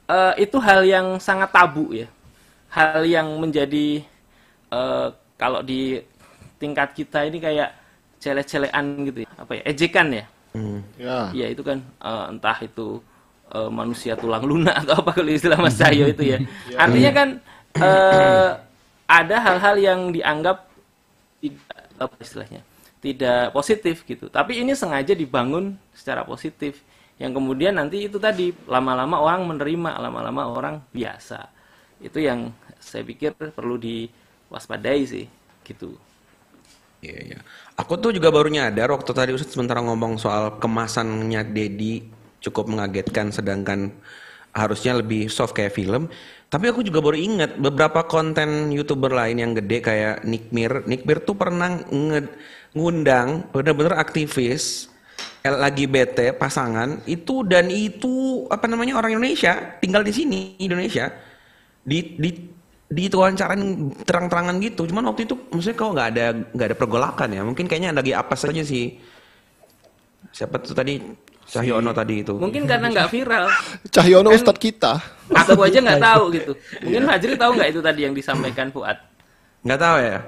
[0.09, 2.09] eh, itu hal yang sangat tabu ya.
[2.67, 4.03] Hal yang menjadi
[4.71, 5.07] eh,
[5.37, 6.01] kalau di
[6.57, 7.69] tingkat kita ini kayak
[8.17, 9.29] cele-celean gitu ya.
[9.37, 9.63] Apa ya?
[9.67, 10.25] Ejekan ya.
[10.97, 11.19] Ya.
[11.33, 13.01] Iya itu kan eh, entah itu
[13.53, 16.37] eh, manusia tulang lunak atau apa kalau istilah Mas Cahyo itu ya.
[16.83, 17.29] Artinya kan
[17.77, 18.49] eh,
[19.07, 20.67] ada hal-hal yang dianggap
[21.37, 22.61] tidak apa istilahnya
[22.97, 24.27] tidak positif gitu.
[24.27, 26.81] Tapi ini sengaja dibangun secara positif
[27.17, 31.49] yang kemudian nanti itu tadi lama-lama orang menerima, lama-lama orang biasa.
[32.01, 33.77] Itu yang saya pikir perlu
[34.47, 35.25] diwaspadai sih
[35.67, 35.95] gitu.
[37.03, 37.39] Iya, iya.
[37.77, 42.09] Aku tuh juga baru nyadar waktu tadi Ustadz sementara ngomong soal kemasannya Dedi
[42.41, 43.93] cukup mengagetkan sedangkan
[44.55, 46.09] harusnya lebih soft kayak film.
[46.47, 50.81] Tapi aku juga baru ingat beberapa konten YouTuber lain yang gede kayak Nick Mir.
[50.89, 52.33] Nick Mir tuh pernah nge-
[52.73, 54.89] ngundang bener-bener aktivis
[55.43, 61.07] lagi bete pasangan itu dan itu apa namanya orang Indonesia tinggal di sini Indonesia
[61.87, 62.29] di di
[62.87, 63.61] di itu wawancarain
[64.07, 66.25] terang-terangan gitu cuman waktu itu maksudnya kok nggak ada
[66.55, 68.95] nggak ada pergolakan ya mungkin kayaknya lagi apa saja sih
[70.31, 70.99] siapa tuh tadi
[71.47, 73.47] Cahyono tadi itu Mungkin karena nggak viral.
[73.95, 74.99] Cahyono Kan- Ustadz kita.
[75.31, 76.51] Aku aja nggak tahu gitu.
[76.83, 78.99] Mungkin Fajri tahu nggak itu tadi yang disampaikan Fuad?
[79.63, 80.19] nggak tahu ya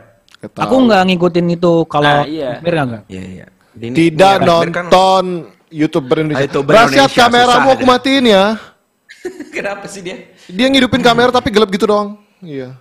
[0.47, 0.63] tahu.
[0.63, 2.63] Aku nggak ngikutin itu kalau Ah, iya.
[2.63, 3.03] Mir nggak.
[3.11, 3.45] Iya iya.
[3.75, 5.25] Ini- Tidak kan- nonton
[5.67, 6.47] YouTuber Indonesia.
[6.47, 8.45] YouTuber Rasyat Indonesia, kameramu aku matiin ya.
[9.55, 10.23] Kenapa sih dia?
[10.47, 12.15] Dia ngidupin kamera tapi gelap gitu doang.
[12.43, 12.79] Iya.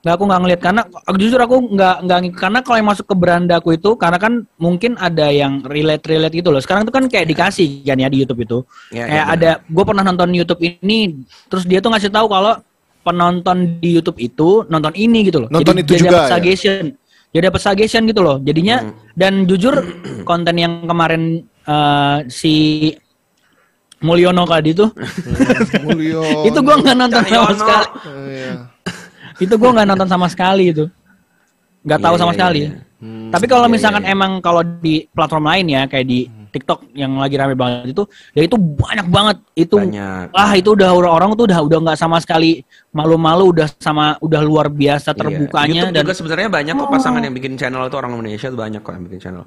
[0.00, 3.12] Nggak aku nggak ngeliat karena aku jujur aku nggak nggak karena kalau yang masuk ke
[3.12, 6.60] berandaku itu karena kan mungkin ada yang relate relate gitu loh.
[6.64, 8.58] Sekarang itu kan kayak dikasih kan ya di YouTube itu.
[8.96, 11.20] Ya, kayak ya, ada gue pernah nonton YouTube ini
[11.52, 12.56] terus dia tuh ngasih tahu kalau
[13.04, 15.48] penonton di YouTube itu nonton ini gitu loh.
[15.52, 16.30] Nonton Jadi itu dia juga dapat ya?
[16.32, 16.84] suggestion.
[17.30, 18.36] Dia dapat suggestion gitu loh.
[18.40, 18.92] Jadinya Hmm.
[19.20, 19.74] dan jujur
[20.24, 22.54] konten yang kemarin eh, si
[24.00, 24.86] Mulyono tadi itu
[25.86, 26.20] Mulyo.
[26.48, 27.86] itu gua nggak nonton sama sekali.
[28.32, 28.52] Iya.
[29.44, 30.84] itu gue nggak nonton sama sekali itu
[31.80, 32.72] nggak tahu Iya, sama iya, sekali iya.
[33.32, 34.16] tapi kalau Iya, misalkan iya, iya.
[34.16, 36.18] emang kalau di platform lain ya kayak di
[36.50, 38.02] TikTok yang lagi rame banget itu
[38.34, 40.34] ya itu banyak banget itu Banyak.
[40.34, 44.66] ah itu udah orang-orang tuh udah udah nggak sama sekali malu-malu udah sama udah luar
[44.68, 45.18] biasa Iya.
[45.24, 48.58] terbukanya YouTube dan juga sebenarnya banyak kok pasangan yang bikin channel itu orang Indonesia tuh
[48.60, 49.44] banyak kok yang bikin channel.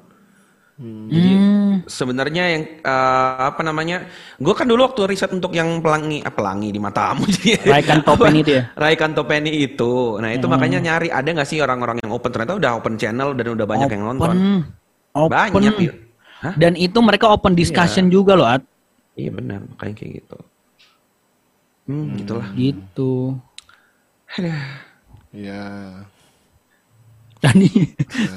[0.74, 4.10] Hmm, Sebenarnya yang eh, apa namanya?
[4.42, 7.62] Gue kan dulu waktu riset untuk yang pelangi, ah, pelangi di matamu jadi.
[7.62, 8.62] Raikan Topeni itu ya?
[8.82, 10.18] Raikan Topeni itu.
[10.18, 13.54] Nah itu makanya nyari ada nggak sih orang-orang yang open ternyata udah open channel dan
[13.54, 14.34] udah banyak yang nonton.
[15.14, 15.94] open Banyak ya.
[16.44, 16.52] Hah?
[16.60, 18.60] dan itu mereka open discussion juga loh At.
[19.16, 20.38] Iya benar makanya kayak gitu.
[21.88, 22.48] Hmm, itulah.
[22.52, 23.38] gitu
[25.34, 26.04] Iya.
[27.44, 27.68] Tadi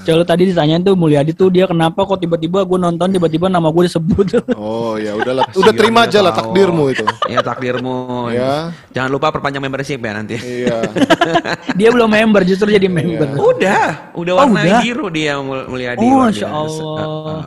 [0.03, 3.87] kalau tadi ditanyain tuh Mulyadi tuh dia kenapa kok tiba-tiba gue nonton tiba-tiba nama gue
[3.87, 4.25] disebut
[4.59, 5.47] Oh ya udahlah.
[5.53, 7.07] Udah terima aja lah takdirmu itu.
[7.25, 8.27] Iya takdirmu.
[8.29, 8.75] Ya.
[8.91, 10.35] Jangan lupa perpanjang membership ya nanti.
[10.35, 10.83] Iya.
[11.79, 14.81] dia belum member justru jadi member Udah, udah Oh, warna udah?
[14.83, 16.03] biru dia Mul- Mulyadi.
[16.03, 16.47] Oh, Masya.
[16.51, 17.41] Allah.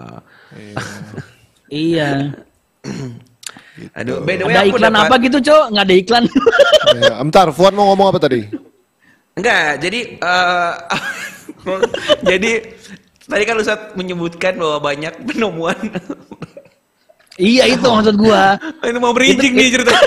[0.50, 0.82] Uh,
[1.68, 2.34] iya
[2.82, 3.12] uh.
[3.96, 6.22] Aduh, by the way ada iklan dapat- apa gitu cok nggak ada iklan
[7.00, 7.12] ya.
[7.22, 8.44] Bentar, Fuad mau ngomong apa tadi?
[9.32, 10.72] Enggak, jadi eh
[12.28, 12.50] jadi
[13.22, 15.78] tadi kan Ustaz menyebutkan bahwa banyak penemuan.
[17.36, 19.94] iya itu maksud gua Ini mau bridging nih cerita.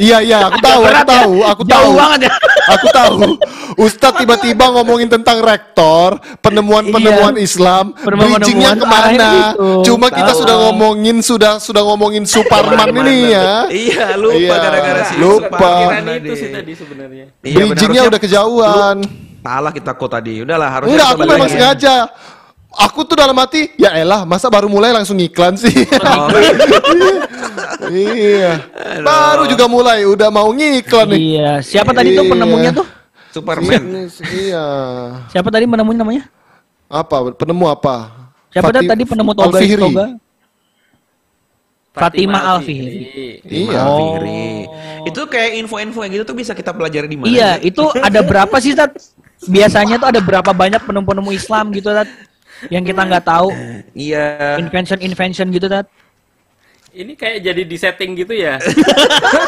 [0.00, 1.04] Iya iya, aku tahu, aku ya.
[1.04, 1.92] tahu, aku Jauh tahu.
[1.92, 2.32] banget ya.
[2.72, 3.16] Aku tahu.
[3.76, 7.44] Ustadz tiba-tiba ngomongin tentang rektor, penemuan-penemuan Iya.
[7.44, 9.12] Islam, bridgingnya ke mana?
[9.52, 9.92] gitu.
[9.92, 10.40] Cuma kita Tahu.
[10.40, 13.68] sudah ngomongin sudah sudah ngomongin Suparman ini ya.
[13.68, 15.52] Iya, lupa Iya, gara-gara si lupa.
[15.52, 17.24] Suparman itu sih tadi sebenarnya.
[17.44, 18.96] Iya, Bridgingnya udah kejauhan.
[19.40, 20.40] Salah kita kok tadi.
[20.40, 21.94] Udahlah harusnya Enggak, aku memang sengaja.
[22.70, 25.74] Aku tuh dalam hati, ya elah, masa baru mulai langsung iklan sih?
[25.98, 26.30] Oh,
[27.90, 28.62] iya.
[29.02, 31.18] Baru juga mulai, udah mau ngiklan nih.
[31.18, 32.30] iya siapa tadi tuh Iya.
[32.30, 32.86] penemunya tuh
[33.30, 33.82] Superman.
[34.22, 34.66] Iya.
[35.26, 36.22] siapa tadi penemunya namanya
[36.86, 37.30] Apa?
[37.32, 38.10] Penemu apa?
[38.50, 39.82] siapa Fati- tadi penemu toga Al-Fihri.
[39.82, 40.06] toga
[41.90, 42.96] Fatimah Al-Fihri.
[43.42, 43.80] Iya.
[43.82, 43.98] Oh.
[44.14, 44.46] Fihri.
[45.04, 47.26] Itu kayak info-info yang gitu tuh bisa kita pelajari di mana?
[47.26, 48.94] Iya, itu ada berapa sih, Tat?
[49.48, 52.08] Biasanya tuh ada berapa banyak penemu-penemu Islam gitu, Tat?
[52.68, 53.48] Yang kita nggak tahu.
[53.96, 54.58] Iya.
[54.60, 55.88] Invention-invention gitu, Tat.
[56.90, 58.58] Ini kayak jadi di setting gitu ya.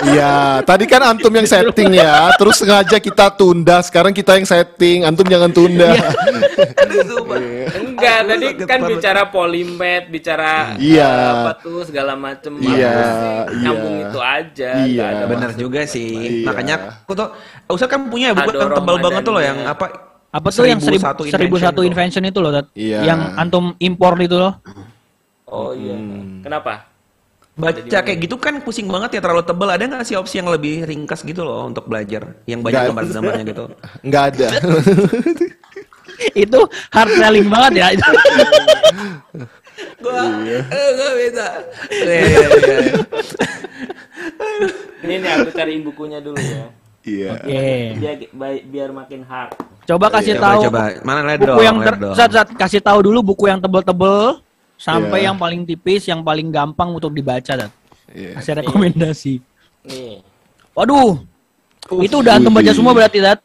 [0.03, 5.03] Iya, tadi kan antum yang setting ya, terus sengaja kita tunda, sekarang kita yang setting,
[5.03, 5.91] antum jangan tunda.
[7.83, 11.07] Enggak, tadi kan bicara polimet, bicara Iya.
[11.11, 12.59] eh, apa tuh segala macem.
[12.63, 14.05] Iya, sih Nyambung iya.
[14.07, 14.71] itu aja.
[14.87, 15.07] Iya.
[15.27, 15.59] maksud.
[15.59, 16.11] juga sih.
[16.43, 16.47] Iya.
[16.47, 16.75] Makanya
[17.07, 17.29] aku tuh
[17.71, 19.87] Ustaz kan punya buku yang tebal banget tuh loh yang apa?
[20.33, 22.67] Apa tuh yang seribu, 1001 seribu satu invention itu loh, Tat?
[22.75, 23.03] Iya.
[23.07, 24.59] Yang antum impor itu loh.
[25.47, 25.99] Oh iya.
[26.43, 26.92] Kenapa?
[27.53, 29.69] Baca kayak gitu kan pusing banget ya terlalu tebal.
[29.69, 32.33] Ada nggak sih opsi yang lebih ringkas gitu loh untuk belajar?
[32.49, 32.89] Yang banyak Nggak.
[32.89, 33.65] gambar-gambarnya gitu.
[34.09, 34.49] Nggak ada.
[36.45, 37.87] itu hard selling banget ya.
[37.93, 38.11] itu.
[40.01, 41.47] Gua eh, gak bisa.
[41.93, 42.79] Iya, iya, iya.
[45.05, 46.67] Ini nih aku cariin bukunya dulu ya.
[47.05, 47.31] Iya.
[47.37, 47.69] Oke.
[48.01, 48.17] Biar
[48.65, 49.53] biar makin hard.
[49.85, 50.81] Coba kasih Coba, tahu coba.
[51.05, 51.95] Mana lihat buku dong, yang ter.
[52.17, 54.41] Zat, Zat, kasih tahu dulu buku yang tebel-tebel
[54.83, 55.27] sampai Iya.
[55.31, 57.71] yang paling tipis, yang paling gampang untuk dibaca, Tat.
[58.11, 58.35] Iya.
[58.35, 59.35] Kasih rekomendasi.
[59.87, 60.19] Nih.
[60.75, 61.23] Waduh.
[62.03, 63.39] Itu udah antum baca semua berarti, Tat?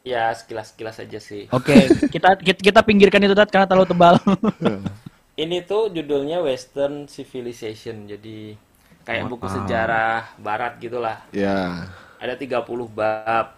[0.00, 1.44] Ya sekilas-sekilas aja sih.
[1.52, 1.76] Oke,
[2.08, 4.16] kita, kita kita pinggirkan itu Tat karena terlalu tebal.
[5.42, 8.08] Ini tuh judulnya Western Civilization.
[8.08, 8.56] Jadi
[9.04, 11.20] kayak buku sejarah barat gitulah.
[11.32, 11.88] Iya.
[12.20, 13.56] Ada 30 bab.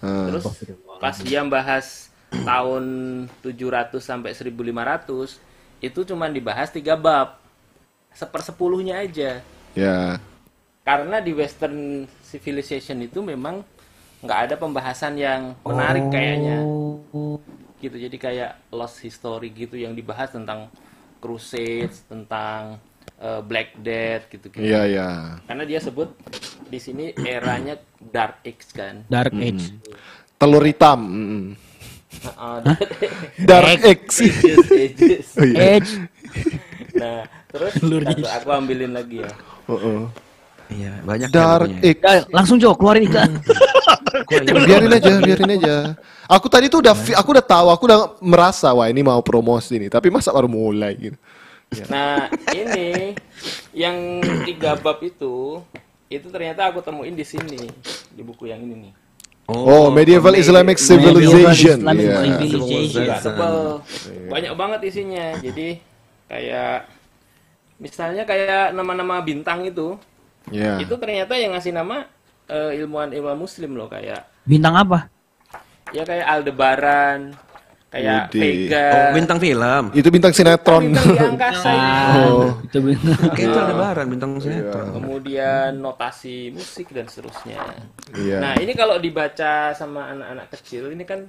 [0.00, 0.32] Hmm.
[0.32, 0.44] Terus
[1.00, 2.84] pas dia bahas tahun
[3.44, 5.36] 700 sampai 1500
[5.80, 7.40] itu cuma dibahas tiga bab
[8.12, 9.40] sepersepuluhnya aja
[9.72, 10.18] Ya.
[10.82, 13.62] karena di Western civilization itu memang
[14.20, 16.60] nggak ada pembahasan yang menarik kayaknya
[17.78, 20.68] gitu jadi kayak lost history gitu yang dibahas tentang
[21.16, 22.76] crusades tentang
[23.16, 26.12] eh, Black Death gitu gitu Iya, karena dia sebut
[26.66, 29.80] di sini eranya Dark Age kan Dark Age.
[30.36, 31.00] Telur hitam.
[31.00, 31.69] mm.
[32.10, 32.56] Heeh,
[33.46, 34.02] Dark X.
[34.18, 35.26] Ages, ages.
[35.38, 35.78] Oh, iya.
[35.78, 35.92] Age.
[36.90, 37.72] nah terus
[38.26, 39.30] aku ambilin lagi ya
[39.70, 40.00] Heeh.
[40.70, 41.70] Iya, banyak ya Dark.
[41.82, 41.98] X.
[41.98, 43.42] Ya, langsung Jo, keluarin iklan.
[44.66, 45.76] biarin aja, biarin aja.
[46.30, 49.90] Aku tadi tuh udah, aku udah tahu, aku udah merasa wah ini mau promosi nih,
[49.90, 51.18] tapi masa baru mulai gitu.
[51.90, 53.14] Nah, ini
[53.74, 55.58] yang tiga bab itu,
[56.06, 57.66] itu ternyata aku temuin di sini
[58.14, 58.92] di buku yang ini nih.
[59.50, 61.82] Oh, medieval Islamic civilization.
[61.82, 62.18] Islamic Iya.
[62.22, 63.02] civilization.
[63.02, 63.54] Nggak tebel,
[64.30, 65.26] banyak banget isinya.
[65.42, 65.68] Jadi
[66.30, 66.86] kayak
[67.76, 69.98] misalnya kayak nama-nama bintang itu,
[70.48, 70.78] Iya.
[70.78, 72.06] itu ternyata yang ngasih nama
[72.46, 75.06] eh, ilmuwan ilmuwan Muslim loh kayak Bintang apa?
[75.90, 77.34] ya kayak Aldebaran,
[77.90, 78.70] kayak Widih.
[78.70, 79.82] Vega, Oh, bintang film.
[79.90, 80.82] Itu bintang sinetron.
[80.88, 81.72] bintang di angkasa.
[82.22, 82.54] Oh.
[82.62, 83.18] Itu bintang.
[83.26, 84.86] Oke, itu ada baran bintang sinetron.
[84.94, 87.58] kemudian notasi musik dan seterusnya.
[88.12, 88.38] Iya.
[88.38, 91.26] Nah ini kalau dibaca sama anak-anak kecil ini kan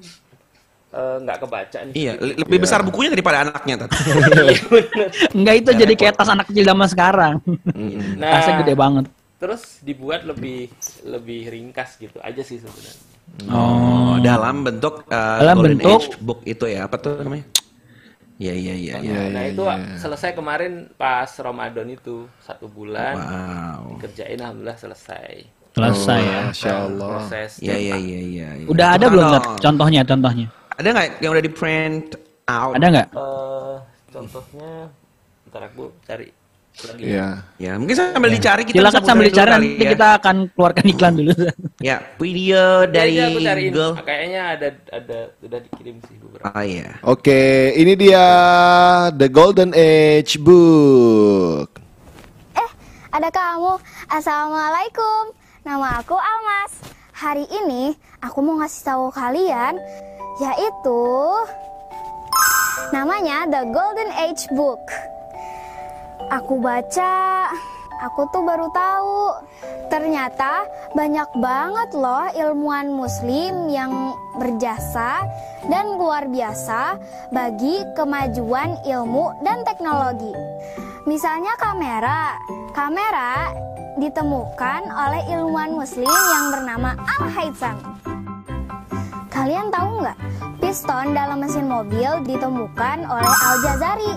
[0.92, 1.94] eh, nggak kebaca nih.
[1.96, 3.92] Iya, le- lebih besar bukunya daripada anaknya, Tat.
[5.38, 7.36] Enggak itu jadi kayak tas anak kecil zaman sekarang.
[8.16, 9.06] Nah, Tasnya gede banget.
[9.42, 10.70] terus dibuat lebih
[11.02, 13.10] lebih ringkas gitu aja sih sebenarnya.
[13.50, 17.46] Oh, dalam bentuk uh, Dalam Golden bentuk- Age book itu ya, apa tuh namanya?
[18.42, 19.20] Iya, iya, iya, iya.
[19.30, 19.62] nah itu
[20.02, 24.02] selesai kemarin pas Ramadan itu satu bulan Wow.
[24.02, 25.46] kerjain alhamdulillah selesai.
[25.78, 26.40] Selesai ya.
[26.50, 27.10] Masya Allah.
[27.22, 28.50] Proses Iya, iya, iya, iya.
[28.62, 28.68] iya.
[28.68, 29.42] Udah ada belum oh.
[29.62, 30.50] contohnya contohnya?
[30.74, 32.18] Ada nggak yang udah di print
[32.50, 32.74] out?
[32.74, 33.08] Ada nggak?
[33.14, 33.76] eh,
[34.10, 34.72] contohnya
[35.48, 36.28] ntar aku cari
[36.72, 37.04] lagi.
[37.04, 37.28] Iya.
[37.60, 39.92] Ya, mungkin sambil dicari kita Silakan sambil dicari nanti ya.
[39.94, 41.34] kita akan keluarkan iklan dulu.
[41.82, 43.72] Ya, video Dari dari aja aku cariin.
[43.74, 43.94] Google.
[44.06, 46.46] Kayaknya ada ada udah dikirim sih beberapa.
[46.54, 46.90] Oh iya.
[47.02, 48.26] Oke, ini dia
[49.18, 51.82] The Golden Age Book.
[53.12, 53.76] Ada kamu.
[54.08, 55.36] Assalamualaikum.
[55.68, 56.72] Nama aku Almas.
[57.12, 57.92] Hari ini
[58.24, 59.76] aku mau ngasih tahu kalian
[60.40, 61.04] yaitu
[62.96, 64.80] namanya The Golden Age Book.
[66.32, 67.52] Aku baca,
[68.00, 69.36] aku tuh baru tahu.
[69.92, 70.64] Ternyata
[70.96, 75.28] banyak banget loh ilmuwan muslim yang berjasa
[75.68, 76.96] dan luar biasa
[77.36, 80.32] bagi kemajuan ilmu dan teknologi.
[81.04, 82.40] Misalnya kamera.
[82.72, 83.52] Kamera
[84.00, 87.76] ditemukan oleh ilmuwan muslim yang bernama Al-Haytham.
[89.28, 90.20] Kalian tahu nggak?
[90.64, 94.16] Piston dalam mesin mobil ditemukan oleh Al-Jazari.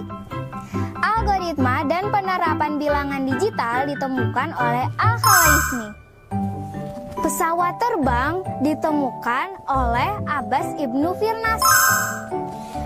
[1.05, 5.89] Algoritma dan penerapan bilangan digital ditemukan oleh Al-Khwarizmi.
[7.21, 11.61] Pesawat terbang ditemukan oleh Abbas Ibnu Firnas.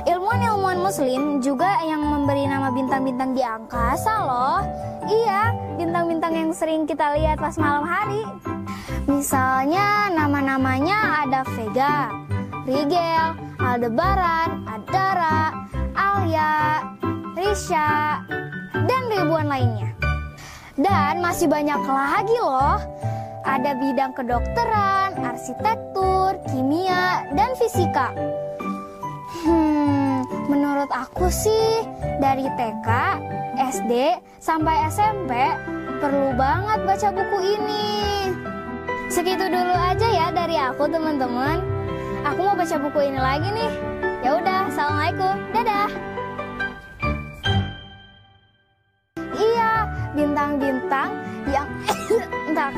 [0.03, 4.61] Ilmuwan-ilmuwan muslim juga yang memberi nama bintang-bintang di angkasa loh.
[5.07, 8.27] Iya, bintang-bintang yang sering kita lihat pas malam hari.
[9.07, 12.11] Misalnya nama-namanya ada Vega,
[12.66, 13.27] Rigel,
[13.62, 15.55] Aldebaran, Adara,
[15.97, 16.85] Alia,
[17.39, 18.19] Risha,
[18.74, 19.94] dan ribuan lainnya.
[20.74, 22.82] Dan masih banyak lagi loh.
[23.47, 28.10] Ada bidang kedokteran, arsitektur, kimia, dan fisika.
[29.47, 31.86] Hmm, menurut aku sih
[32.19, 32.89] dari TK,
[33.70, 35.31] SD, sampai SMP
[36.02, 37.86] perlu banget baca buku ini.
[39.06, 41.62] Segitu dulu aja ya dari aku teman-teman.
[42.35, 43.73] Aku mau baca buku ini lagi nih.
[44.27, 46.18] Ya udah, assalamualaikum, dadah.
[50.19, 51.11] Bintang-bintang
[51.47, 51.69] yang
[52.51, 52.74] entar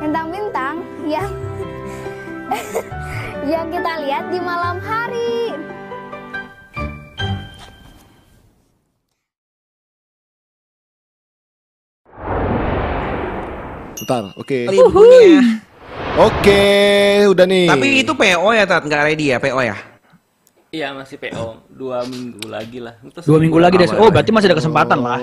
[0.00, 1.28] bintang-bintang yang
[3.52, 5.52] yang kita lihat di malam hari.
[13.98, 14.58] Bentar, oke.
[14.72, 15.60] Kali bukunya.
[16.16, 16.64] Oke,
[17.28, 17.68] udah nih.
[17.68, 18.88] Tapi itu PO ya, Tat?
[18.88, 19.76] Nggak ready ya, PO ya?
[20.68, 22.92] Iya masih PO dua minggu lagi lah.
[23.00, 23.88] Terus Dua minggu lagi deh.
[23.96, 25.20] Oh, berarti masih ada kesempatan lah.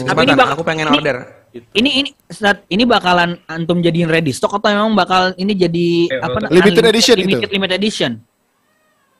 [0.00, 1.16] Tapi ini bak- aku pengen ini- order.
[1.48, 6.20] Ini ini Sat, ini bakalan antum jadiin ready stock atau memang bakal ini jadi Eh,
[6.20, 6.44] apa?
[6.46, 7.24] Limited edition itu?
[7.26, 8.12] limited, limited edition.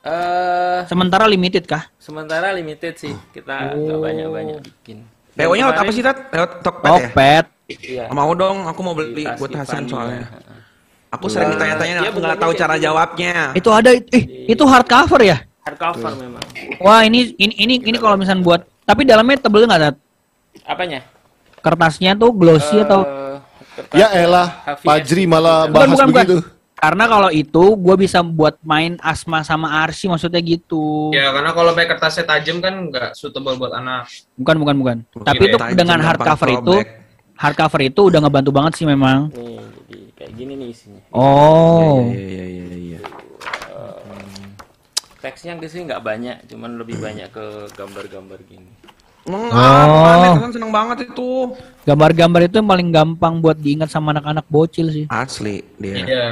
[0.01, 1.91] eh Sementara limited kah?
[1.99, 5.03] sementara limited sih kita nggak banyak-banyak bikin.
[5.35, 6.19] PO-nya lewat apa sih, Tat?
[6.29, 6.93] Lewat Tokped ya?
[7.01, 7.45] Tokped.
[7.69, 8.05] Iya.
[8.11, 10.27] Mau dong, aku mau beli buat Hasan soalnya.
[10.27, 10.57] iya.
[11.09, 13.35] Aku sering ditanya-tanya, Iya, aku nggak tahu cara jawabnya.
[13.55, 15.39] Itu ada eh itu hardcover ya?
[15.63, 16.45] hardcover memang.
[16.79, 19.97] Wah ini ini ini ini kalau misalnya buat tapi dalamnya tebel nggak Tat?
[20.65, 21.05] Apanya?
[21.59, 23.37] Kertasnya tuh glossy atau Eh,
[23.77, 24.87] kertas Ya elah, HVS.
[24.87, 26.27] Fajri malah Bukan, bahas bukan, bukan.
[26.27, 26.39] begitu.
[26.79, 31.11] karena kalau itu gue bisa buat main asma sama arsi maksudnya gitu.
[31.11, 34.07] Ya karena kalau pakai kertasnya tajam kan nggak suitable buat anak.
[34.39, 34.97] Bukan bukan bukan.
[35.11, 36.75] Mungkin Tapi itu dengan hardcover itu
[37.35, 39.27] hardcover itu udah ngebantu banget sih memang.
[39.35, 41.03] Nih, jadi kayak gini nih isinya.
[41.11, 42.07] Oh.
[42.15, 43.01] Iya iya iya iya.
[45.19, 48.71] Teksnya sih nggak banyak, cuman lebih banyak ke gambar-gambar gini.
[49.29, 49.53] Oh.
[49.53, 51.53] ah, aneh, teman seneng banget itu.
[51.85, 55.05] Gambar-gambar itu yang paling gampang buat diingat sama anak-anak bocil sih.
[55.09, 55.95] Asli dia.
[56.01, 56.27] Iya.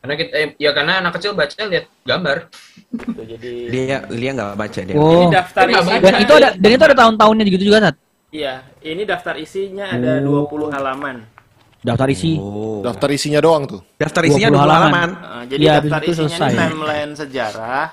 [0.00, 2.36] Karena kita eh, ya karena anak kecil baca lihat gambar.
[2.92, 4.94] Gitu, jadi Dia dia nggak baca dia.
[4.94, 5.08] Oh.
[5.10, 6.00] ini daftar isinya.
[6.00, 7.96] Dan itu ada dan itu ada tahun-tahunnya gitu juga, Tat.
[8.28, 11.16] Iya, ini daftar isinya ada 20 halaman.
[11.84, 12.40] Daftar isi.
[12.40, 12.80] Oh.
[12.80, 13.80] Daftar isinya doang tuh.
[13.96, 14.80] Daftar isinya 20 20 halaman.
[14.80, 15.10] halaman.
[15.20, 16.52] Uh, jadi Iya, daftar isinya selesai.
[16.56, 17.84] timeline sejarah.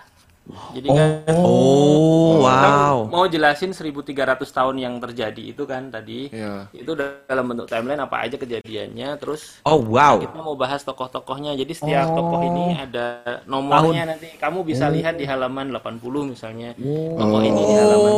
[0.72, 1.10] Jadi kan
[1.42, 3.06] Oh, wow.
[3.08, 6.32] kita mau jelasin 1300 tahun yang terjadi itu kan tadi.
[6.32, 6.68] Iya.
[6.72, 10.20] Itu dalam bentuk timeline apa aja kejadiannya, terus Oh, wow.
[10.20, 11.56] kita mau bahas tokoh-tokohnya.
[11.56, 13.06] Jadi setiap tokoh ini ada
[13.46, 14.34] nomornya nanti.
[14.38, 16.76] Kamu bisa lihat di halaman 80 misalnya.
[17.18, 18.14] Tokoh ini di halaman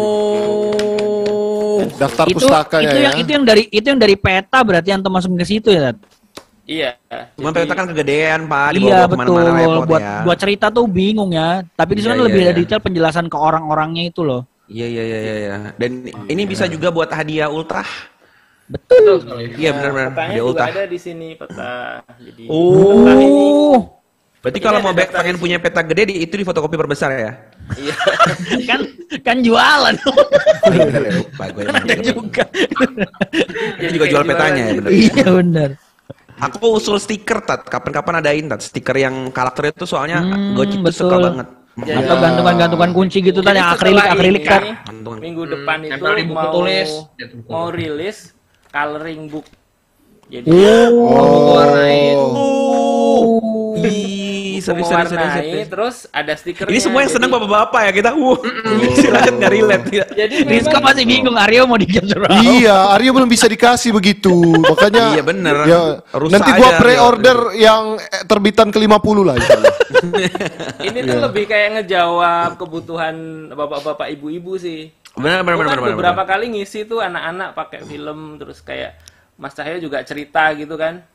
[1.74, 1.82] Oh.
[1.98, 3.04] Daftar itu pustakanya itu ya.
[3.10, 5.92] yang itu yang dari itu yang dari peta berarti yang masukin ke situ ya.
[6.64, 6.96] Iya.
[7.36, 8.68] Cuma jadi- peta kan kegedean, Pak.
[8.74, 9.44] Iya betul.
[9.44, 10.24] repot buat ya.
[10.24, 11.60] buat cerita tuh bingung ya.
[11.76, 12.62] Tapi di sana Iya, lebih iya, ada iya.
[12.64, 14.48] detail penjelasan ke orang-orangnya itu loh.
[14.72, 15.56] Iya, iya, iya, iya, iya.
[15.76, 15.92] Dan
[16.32, 17.84] ini bisa juga buat hadiah ultra.
[18.64, 19.60] Betul sekali.
[19.60, 20.10] Iya, benar-benar.
[20.16, 20.66] Hadiah juga ultra.
[20.72, 22.00] ada di sini peta.
[22.16, 23.04] Jadi Oh.
[23.04, 23.32] peta ini
[24.44, 27.32] Berarti kalau mau daftar pengen punya peta gede di itu di fotokopi perbesar ya.
[27.80, 27.96] iya.
[28.72, 28.80] kan
[29.20, 29.96] kan jualan.
[30.68, 31.64] Iya, benar ya, lupa gue.
[31.64, 32.44] Enggak juga.
[33.80, 34.92] Itu juga jual petanya ya, benar.
[34.92, 35.70] iya benar.
[36.40, 40.80] Aku usul stiker tat, kapan-kapan adain tat stiker yang karakternya itu soalnya Hmm, gue tuh
[40.90, 41.48] suka banget.
[41.74, 44.62] Jadi- Atau gantungan-gantungan kunci gitu kan Jadi yang akrilik akrilik kan.
[45.18, 46.90] Minggu depan Hmm, itu mau tulis.
[47.18, 48.18] Ya, mau rilis
[48.70, 49.46] coloring book.
[50.30, 52.26] Jadi Oh, buku warnai itu.
[52.26, 53.74] Oh.
[54.64, 55.68] Serius, serius, serius, mewarnai, serius.
[55.68, 56.72] terus ada stikernya.
[56.72, 58.10] Ini semua yang seneng jadi- bapak-bapak ya kita.
[58.16, 58.40] Wuh,
[59.04, 59.86] silakan nggak relate.
[59.92, 60.06] ya.
[60.08, 62.20] Jadi Rizka memang masih bingung Aryo mau digeser.
[62.40, 64.34] Iya, Aryo belum bisa dikasih begitu.
[64.64, 65.56] Makanya Iya, bener.
[65.68, 65.82] Ya,
[66.16, 67.84] Rusak nanti gua pre-order yang
[68.26, 69.76] terbitan ke-50 lah insyaallah.
[70.88, 73.16] ini tuh lebih kayak ngejawab kebutuhan
[73.52, 74.90] bapak-bapak ibu-ibu sih.
[75.14, 75.92] Benar, benar, benar, kan benar.
[75.94, 78.98] beberapa kali ngisi tuh anak-anak pakai film terus kayak
[79.38, 81.06] Mas Cahyo juga cerita gitu kan.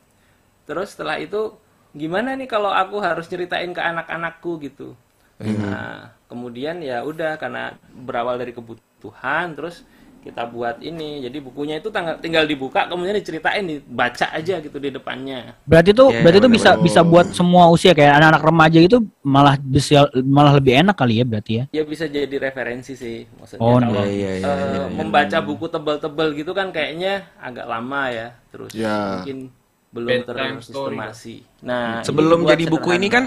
[0.63, 1.51] Terus setelah itu
[1.93, 4.93] gimana nih kalau aku harus ceritain ke anak-anakku gitu.
[5.39, 9.87] Nah, kemudian ya udah karena berawal dari kebutuhan terus
[10.19, 11.23] kita buat ini.
[11.23, 15.55] Jadi bukunya itu tanggal- tinggal dibuka kemudian diceritain dibaca aja gitu di depannya.
[15.63, 16.83] Berarti tuh Iya, berarti tuh bener, bisa bener.
[16.83, 21.25] bisa buat semua usia kayak anak-anak remaja itu malah bisa malah lebih enak kali ya
[21.25, 21.65] berarti ya.
[21.71, 24.85] Ya bisa jadi referensi sih maksudnya Oh, kalau iya, iya, iya, eh, iya, iya.
[24.91, 29.23] membaca buku tebal-tebal gitu kan kayaknya agak lama ya terus Ya.
[29.23, 29.55] mungkin
[29.89, 31.35] belum tersistemasi.
[31.65, 33.23] Nah, Sebelum dibuat jadi buku ini kan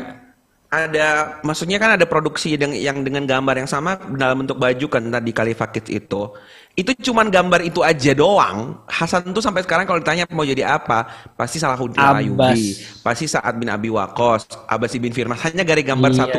[0.73, 5.05] ada maksudnya kan ada produksi yang, yang dengan gambar yang sama dalam bentuk baju kan
[5.13, 6.33] tadi Khalifa Kids itu.
[6.73, 8.81] Itu cuman gambar itu aja doang.
[8.89, 11.05] Hasan tuh sampai sekarang kalau ditanya mau jadi apa,
[11.37, 12.25] pasti Salahuddin Abbas.
[12.25, 12.61] Ayyubi,
[13.05, 16.21] pasti Sa'ad bin Abi Waqqas, Abbas bin Firman hanya dari gambar Iya.
[16.25, 16.39] satu.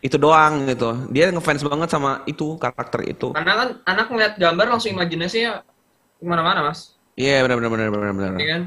[0.00, 1.12] Itu doang gitu.
[1.12, 3.36] Dia ngefans banget sama itu karakter itu.
[3.36, 5.60] Karena kan anak ngeliat gambar langsung imajinasinya
[6.16, 6.96] ke mana-mana mas.
[7.12, 8.32] Iya benar benar benar benar benar.
[8.40, 8.62] Iya kan?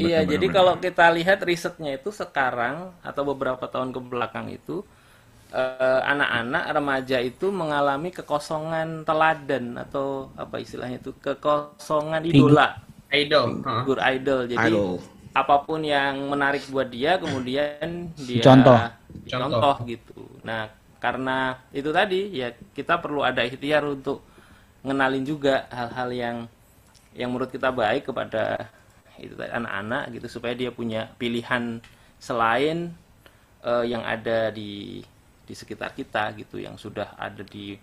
[0.00, 0.56] Iya, benar, jadi benar.
[0.56, 4.82] kalau kita lihat risetnya itu sekarang atau beberapa tahun ke belakang itu
[5.52, 12.78] eh, anak-anak remaja itu mengalami kekosongan teladan atau apa istilahnya itu kekosongan idola.
[13.10, 13.58] Idol.
[13.66, 13.82] Heeh.
[13.82, 14.40] figur idol.
[14.46, 15.02] Jadi Idol.
[15.34, 18.78] apa pun yang menarik buat dia kemudian dia Dicontoh.
[19.26, 20.18] dicontoh gitu.
[20.46, 20.70] Nah,
[21.02, 24.22] karena itu tadi ya kita perlu ada ikhtiar untuk
[24.86, 26.36] ngenalin juga hal-hal yang
[27.14, 28.70] yang menurut kita baik kepada
[29.20, 31.78] itu tadi, anak-anak gitu supaya dia punya pilihan
[32.16, 32.92] selain
[33.60, 35.00] eh, yang ada di
[35.44, 37.74] di sekitar kita gitu yang sudah ada di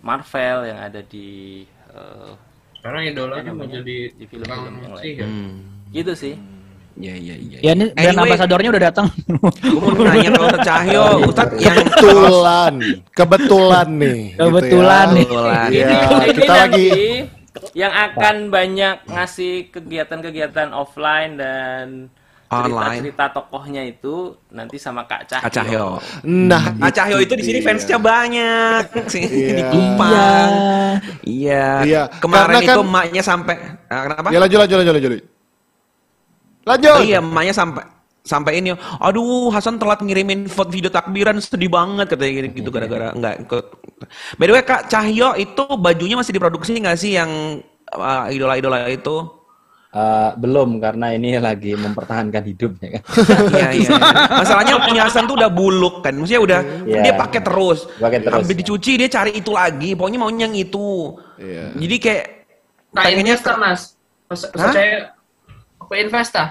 [0.00, 2.30] Marvel yang ada di eh,
[2.76, 3.82] Sekarang idolanya mau namanya?
[3.82, 5.02] jadi Di film-film yang lain.
[5.02, 5.26] sihir.
[5.26, 5.54] Hmm.
[5.90, 6.34] gitu sih.
[6.96, 7.58] Iya iya iya.
[7.60, 9.06] Ya ini brand Anyway, ambasadornya udah datang.
[9.60, 12.74] Gue mau nanya kalau Ustaz Cahyo, Ustaz yang Kebetulan,
[13.12, 14.18] kebetulan nih.
[14.32, 15.12] gitu Kebetulan ya.
[15.12, 15.26] nih.
[15.26, 15.68] Kebetulan.
[15.72, 15.96] Ini
[16.32, 16.88] kita lagi
[17.72, 21.86] yang akan banyak ngasih kegiatan-kegiatan offline dan
[22.46, 23.02] Online.
[23.02, 24.14] cerita-cerita tokohnya itu
[24.48, 25.42] nanti sama Kak Cahyo.
[25.42, 25.86] Kak Cahyo.
[26.22, 27.66] Nah, Kak Cahyo itu di sini dia.
[27.66, 29.50] fansnya banyak sih Iya.
[29.52, 30.50] di Kupang.
[31.20, 31.66] Iya.
[31.82, 33.54] Iya, Kemarin karena itu kan- emaknya sampai
[33.86, 34.28] Ah, kenapa?
[34.30, 35.12] Ya lanjut lanjut lanjut lanjut.
[36.64, 36.92] Lanjut.
[36.92, 37.82] Oh iya, emaknya sampai
[38.22, 43.38] sampai ini aduh Hasan telat ngirimin foto video takbiran sedih banget katanya gitu gara-gara enggak
[43.40, 43.64] ikut
[44.36, 47.60] by the way kak Cahyo itu bajunya masih diproduksi nggak sih yang
[47.90, 49.36] uh, idola-idola itu
[49.96, 53.02] Eh, belum karena ini lagi mempertahankan hidupnya kan.
[53.56, 53.90] Iya iya.
[54.28, 56.12] Masalahnya punya Hasan tuh udah buluk kan.
[56.12, 57.00] Maksudnya udah Iya.
[57.00, 57.88] dia pakai terus.
[57.96, 58.56] Pakai terus, Habis ya.
[58.60, 59.96] dicuci dia cari itu lagi.
[59.96, 61.16] Pokoknya maunya yang itu.
[61.40, 61.72] Iya.
[61.80, 62.24] Jadi kayak
[62.92, 63.80] Nah, pengennya investor mas.
[64.28, 65.16] Percaya
[65.80, 66.44] apa investa?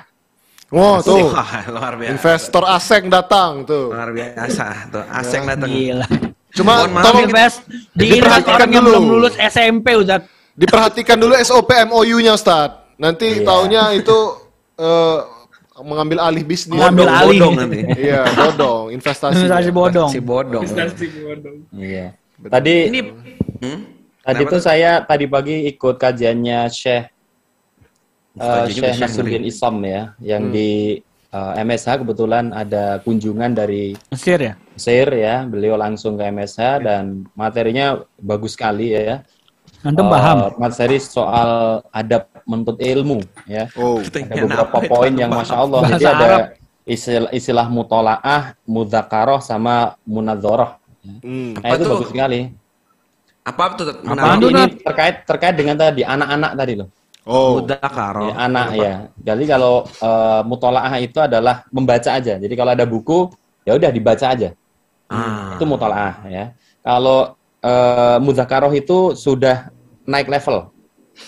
[0.73, 2.11] Oh tuh, Wah, luar biasa.
[2.17, 3.93] investor asing datang tuh.
[3.93, 5.05] Luar biasa tuh.
[5.05, 5.69] Aseng datang.
[5.69, 6.07] Gila.
[6.55, 7.57] Cuma Mohon tolong Invest
[7.91, 8.89] di diperhatikan dulu.
[8.89, 10.23] belum lulus SMP Ustaz.
[10.55, 12.71] diperhatikan dulu SOP MOU-nya Ustaz.
[12.95, 13.43] Nanti Iya.
[13.43, 14.17] taunya itu
[14.75, 15.19] eh,
[15.83, 16.71] mengambil alih bisnis.
[16.71, 17.39] Mengambil Bodong, alih.
[17.43, 17.79] bodong nanti.
[17.99, 19.35] Iya, bodong, investasi.
[19.35, 20.09] Investasi bodong.
[20.11, 20.63] Si bodong.
[21.75, 22.15] Iya.
[22.47, 22.99] Tadi Ini
[23.59, 23.79] hmm?
[24.23, 27.03] tadi Kenapa tuh saya tadi pagi ikut kajiannya Syekh
[28.35, 29.47] eh, Kajiannya Syekh ngeri.
[29.47, 30.99] Isam ya, yang di
[31.35, 34.53] eh, MSH kebetulan ada kunjungan dari Mesir ya?
[34.71, 37.03] Mesir ya, beliau langsung ke MSH dan
[37.35, 39.19] materinya bagus sekali ya.
[39.83, 40.37] Antum Eh, paham?
[40.57, 41.49] Materi soal
[41.91, 43.69] adab menuntut ilmu ya.
[43.75, 44.89] Oh, Ada beberapa apa itu?
[44.89, 45.79] poin yang masya Allah.
[45.83, 46.41] Bahasa Jadi ada Arab.
[46.85, 50.81] istilah, istilah mutolaah, mudzakarah sama munadzarah.
[51.05, 51.61] hmm.
[51.61, 51.91] Nah, Apa itu tuh?
[51.97, 52.39] bagus sekali.
[53.45, 53.85] Apa tuh?
[54.01, 54.41] Menarik.
[54.41, 56.89] tuh, ini terkait terkait dengan tadi anak-anak tadi loh.
[57.25, 58.29] Oh, Mudakaro.
[58.29, 58.93] Ya, anak ya.
[59.17, 62.37] Jadi kalau uh, mutolaah itu adalah membaca aja.
[62.37, 63.33] Jadi kalau ada buku
[63.65, 64.53] ya udah dibaca aja.
[65.09, 65.57] Ah.
[65.57, 66.53] Itu mutolaah ya.
[66.85, 67.33] Kalau
[67.65, 69.73] uh, mudzakarah itu sudah
[70.05, 70.69] naik level.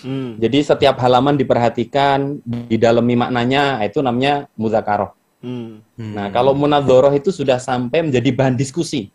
[0.05, 0.37] hmm.
[0.37, 5.17] Jadi setiap halaman diperhatikan, didalami maknanya, itu namanya mudzakarah.
[5.41, 5.81] Hmm.
[5.97, 9.09] Nah, kalau munadzarah itu sudah sampai menjadi bahan diskusi.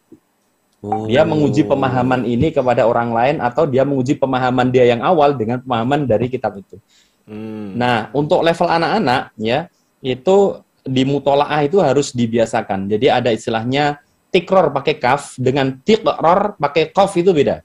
[0.83, 1.07] Oh.
[1.07, 5.63] Dia menguji pemahaman ini kepada orang lain atau dia menguji pemahaman dia yang awal dengan
[5.63, 6.75] pemahaman dari kitab itu.
[7.23, 7.79] Hmm.
[7.79, 9.71] Nah, untuk level anak-anak ya,
[10.03, 12.91] itu di mutolaah itu harus dibiasakan.
[12.91, 14.03] Jadi ada istilahnya
[14.35, 17.63] tikror pakai kaf dengan tikror pakai kof itu beda.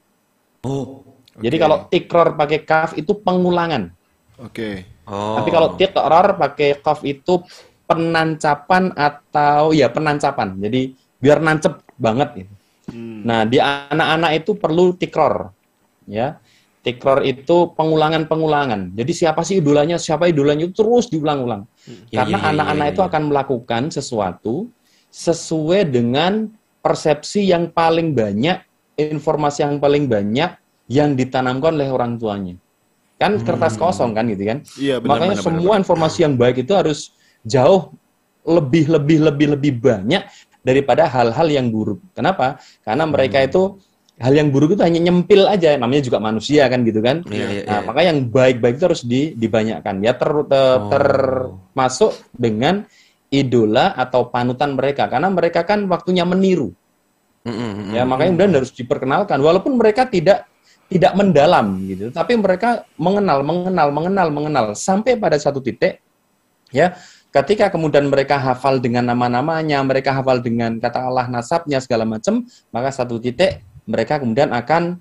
[0.61, 1.02] Oh.
[1.41, 1.64] Jadi Oke.
[1.65, 3.89] kalau tikror pakai kaf itu pengulangan.
[4.38, 4.85] Oke.
[5.10, 5.41] Oh.
[5.41, 7.41] Tapi kalau tikror pakai kof itu
[7.89, 10.53] penancapan atau ya penancapan.
[10.61, 12.53] Jadi biar nancep banget gitu.
[12.88, 13.23] Hmm.
[13.27, 15.51] Nah, di anak-anak itu perlu tikror.
[16.07, 16.39] Ya.
[16.81, 18.95] Tikror itu pengulangan-pengulangan.
[18.95, 21.68] Jadi siapa sih idolanya, siapa idolanya itu terus diulang-ulang.
[22.07, 23.07] Ya, Karena ya, ya, anak-anak ya, itu ya.
[23.11, 24.55] akan melakukan sesuatu
[25.11, 26.47] sesuai dengan
[26.80, 28.64] persepsi yang paling banyak,
[28.95, 30.55] informasi yang paling banyak
[30.88, 32.55] yang ditanamkan oleh orang tuanya.
[33.19, 34.64] Kan kertas kosong kan gitu kan.
[34.80, 37.11] Iya, benar Makanya benar, semua informasi yang baik itu harus
[37.43, 37.91] jauh
[38.47, 40.23] lebih lebih lebih lebih banyak
[40.68, 42.03] daripada hal-hal yang buruk.
[42.11, 42.60] Kenapa?
[42.84, 43.48] Karena mereka Hmm.
[43.48, 43.61] itu
[44.19, 47.23] hal yang buruk itu hanya nyempil aja, namanya juga manusia kan gitu kan.
[47.30, 47.88] Iya, iya, Nah, iya.
[47.88, 50.03] maka yang baik-baik itu harus di- dibanyakkan.
[50.03, 50.89] Ya ter, ter- Oh.
[50.91, 52.84] termasuk dengan
[53.31, 56.72] idola atau panutan mereka karena mereka kan waktunya meniru.
[57.48, 60.44] Mm, mm, mm, Ya, makanya kemudian harus diperkenalkan walaupun mereka tidak
[60.88, 65.99] tidak mendalam gitu, tapi mereka mengenal, mengenal, mengenal, mengenal sampai pada satu titik
[66.72, 66.95] ya
[67.32, 73.20] ketika kemudian mereka hafal dengan nama-namanya, mereka hafal dengan katakanlah nasabnya segala macam, maka satu
[73.20, 74.99] titik mereka kemudian akan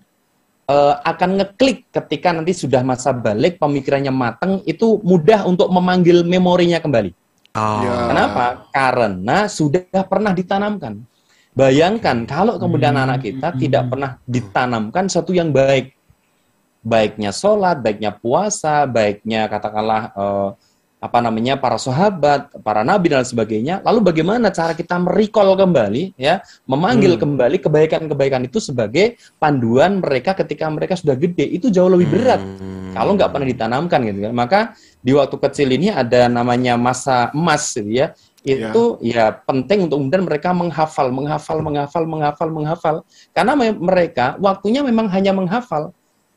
[0.70, 6.78] eh, akan ngeklik ketika nanti sudah masa balik pemikirannya matang itu mudah untuk memanggil memorinya
[6.82, 7.10] kembali.
[7.56, 7.80] Oh.
[7.82, 7.92] Ya.
[8.12, 8.46] Kenapa?
[8.70, 11.00] Karena sudah pernah ditanamkan.
[11.56, 13.08] Bayangkan kalau kemudian Hmm.
[13.08, 15.96] anak kita tidak pernah ditanamkan satu yang baik.
[16.86, 20.48] Baiknya sholat, baiknya puasa, baiknya katakanlah eh,
[21.06, 23.78] apa namanya para sahabat, para nabi dan sebagainya.
[23.86, 30.66] Lalu bagaimana cara kita merecall kembali, ya, memanggil kembali kebaikan-kebaikan itu sebagai panduan mereka ketika
[30.66, 32.92] mereka sudah gede itu jauh lebih berat Hmm.
[32.92, 34.32] kalau nggak pernah ditanamkan gitu kan.
[34.34, 34.60] Maka
[35.00, 38.12] di waktu kecil ini ada namanya masa emas gitu ya.
[38.46, 42.96] Itu ya penting untuk kemudian mereka menghafal, menghafal, menghafal, menghafal, menghafal.
[43.34, 45.95] Karena me- mereka waktunya memang hanya menghafal.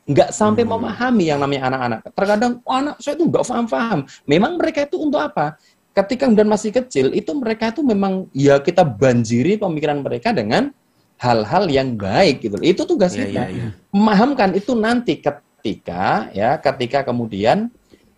[0.10, 2.00] Nggak sampai memahami yang namanya anak-anak.
[2.18, 4.00] Terkadang, oh, anak saya itu nggak paham-paham.
[4.26, 5.54] Memang mereka itu untuk apa?
[5.94, 10.74] Ketika kemudian masih kecil, itu mereka itu memang ya kita banjiri pemikiran mereka dengan
[11.22, 12.58] hal-hal yang baik gitu.
[12.64, 13.70] Itu tugas kita iya, iya.
[13.94, 17.68] memahamkan itu nanti ketika ya ketika kemudian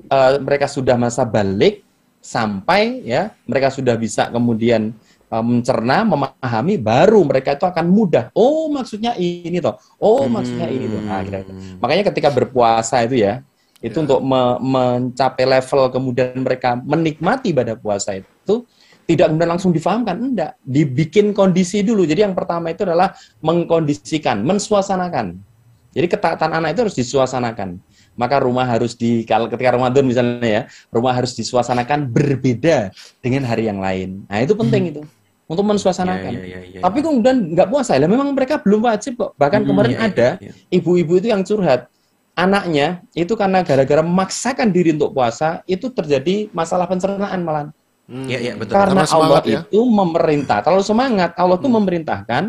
[0.06, 1.82] eh, mereka sudah masa balik
[2.22, 4.94] sampai ya mereka sudah bisa kemudian
[5.40, 8.28] mencerna memahami baru mereka itu akan mudah.
[8.36, 9.80] Oh maksudnya ini toh.
[9.96, 11.00] Oh maksudnya ini toh.
[11.00, 11.56] Nah, kira-kira.
[11.80, 13.40] makanya ketika berpuasa itu ya
[13.80, 18.68] itu untuk me- mencapai level kemudian mereka menikmati pada puasa itu
[19.08, 20.20] tidak kemudian langsung difahamkan.
[20.20, 20.60] Enggak.
[20.62, 22.04] Dibikin kondisi dulu.
[22.04, 25.40] Jadi yang pertama itu adalah mengkondisikan mensuasanakan
[25.92, 27.76] Jadi ketaatan anak itu harus disuasanakan.
[28.16, 33.68] Maka rumah harus di kalau ketika Ramadan misalnya ya, rumah harus disuasanakan berbeda dengan hari
[33.68, 34.24] yang lain.
[34.28, 35.04] Nah, itu penting itu
[35.52, 36.32] untuk mensuasanakan.
[36.32, 36.80] Iya, iya, iya, iya.
[36.80, 39.36] Tapi kemudian nggak puasa, lah memang mereka belum wajib kok.
[39.36, 40.52] Bahkan kemarin iya, iya, ada iya.
[40.72, 41.92] ibu-ibu itu yang curhat,
[42.40, 47.68] anaknya itu karena gara-gara memaksakan diri untuk puasa, itu terjadi masalah pencernaan malah.
[48.08, 48.80] Iya, iya, betul.
[48.80, 49.60] Karena Karena Allah semangat ya.
[49.68, 50.58] itu memerintah.
[50.64, 52.44] Kalau semangat, Allah tuh memerintahkan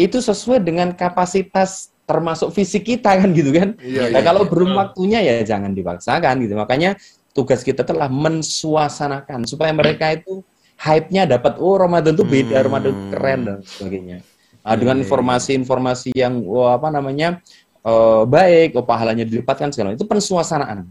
[0.00, 3.76] itu sesuai dengan kapasitas termasuk fisik kita kan gitu kan.
[3.76, 4.26] Iya, Nah, iya.
[4.26, 6.56] kalau belum waktunya ya jangan dipaksakan gitu.
[6.56, 6.96] Makanya
[7.30, 10.42] tugas kita telah mensuasanakan supaya mereka itu
[10.80, 14.18] hype-nya dapat oh Ramadan tuh beda, Ramadan tuh keren dan sebagainya.
[14.60, 17.40] Nah, dengan informasi-informasi yang wah, apa namanya
[17.84, 20.88] eh, baik, oh pahalanya dilipatkan segala itu pensuasanaan.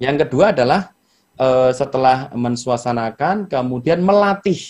[0.00, 0.92] Yang kedua adalah
[1.36, 4.60] eh, setelah mensuasanakan kemudian melatih.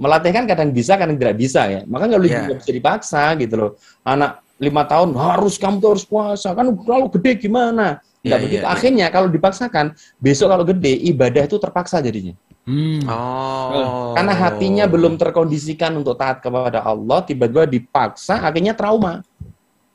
[0.00, 1.80] Melatih kan kadang bisa, kadang tidak bisa ya.
[1.84, 2.40] Maka nggak Iya.
[2.48, 3.70] nggak bisa dipaksa gitu loh.
[4.06, 8.00] Anak lima tahun harus kamu tuh harus puasa kan kalau gede gimana?
[8.20, 8.60] Nggak Iya, begitu.
[8.60, 8.74] iya, iya.
[8.76, 12.36] Akhirnya kalau dipaksakan besok kalau gede ibadah itu terpaksa jadinya.
[12.68, 13.00] Hmm.
[13.08, 14.12] Oh.
[14.12, 19.24] Karena hatinya belum terkondisikan untuk taat kepada Allah, tiba-tiba dipaksa, akhirnya trauma.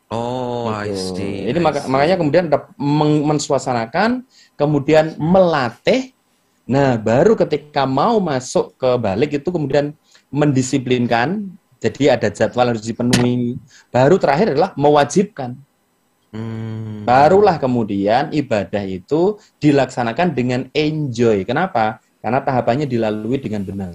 [0.09, 1.17] Oh, I Gitu.
[1.17, 1.35] see.
[1.49, 1.89] Jadi I see.
[1.89, 2.45] makanya kemudian
[2.77, 6.13] meng- mensuasanakan, kemudian melatih.
[6.65, 9.93] Nah, baru ketika mau masuk ke balik itu kemudian
[10.33, 11.45] mendisiplinkan.
[11.77, 13.61] Jadi ada jadwal harus dipenuhi.
[13.93, 15.53] Baru terakhir adalah mewajibkan.
[16.35, 17.07] Hmm.
[17.07, 21.41] Barulah kemudian ibadah itu dilaksanakan dengan enjoy.
[21.43, 21.97] Kenapa?
[22.19, 23.93] Karena tahapannya dilalui dengan benar.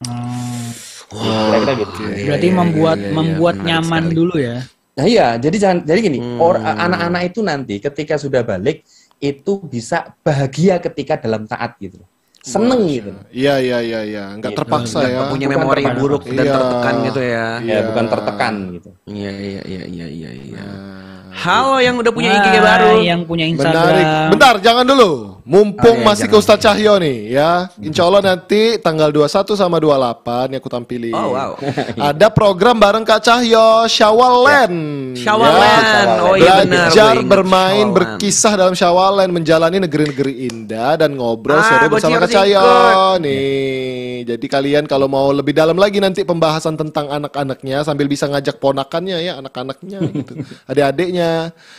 [0.00, 0.72] Hmm.
[1.10, 1.92] Kira-kira gitu.
[2.06, 4.16] Iya, Berarti iya, membuat iya, iya, membuat menarik nyaman sekali.
[4.16, 4.56] dulu ya.
[4.90, 6.38] Nah iya, jadi jangan jadi gini, Hmm.
[6.38, 8.86] or- anak-anak itu nanti ketika sudah balik
[9.18, 11.98] itu bisa bahagia ketika dalam taat gitu.
[12.40, 13.12] Seneng gitu.
[13.28, 14.60] Iya iya iya iya, nggak Gitu.
[14.64, 15.28] terpaksa Nggak ya.
[15.28, 16.00] punya Bukan memori terpaksa.
[16.00, 16.54] buruk dan Iya.
[16.56, 17.36] tertekan gitu ya.
[17.36, 17.80] Ya, Iya.
[17.84, 18.90] bukan tertekan gitu.
[19.04, 20.62] Iya, iya, iya, iya, iya, iya.
[20.64, 23.00] Nah, Halo yang udah punya IG Ah, baru.
[23.00, 23.56] yang punya Menarik.
[23.56, 24.28] Instagram.
[24.30, 25.10] Bentar, jangan dulu.
[25.42, 26.42] Mumpung Oh, iya, masih ke jangan.
[26.46, 27.50] Ustadz Cahyo nih ya.
[27.76, 31.10] Insya Allah nanti tanggal 21 sama 28 yang aku tampilin.
[31.10, 31.52] Oh, wow.
[32.12, 34.72] Ada program bareng Kak Cahyo, Syawalan.
[35.16, 36.06] Syawalan.
[36.06, 36.22] Ya.
[36.22, 36.86] Oh iya benar.
[36.86, 42.30] Belajar bermain, berkisah dalam Syawalan, menjalani negeri-negeri indah dan ngobrol Ah, seru gua bersama Kak
[42.30, 43.16] Cahyo ikut.
[43.24, 43.98] nih.
[44.22, 49.18] Jadi kalian kalau mau lebih dalam lagi nanti pembahasan tentang anak-anaknya sambil bisa ngajak ponakannya
[49.18, 50.32] ya, anak-anaknya gitu.
[50.70, 51.29] Adik-adiknya.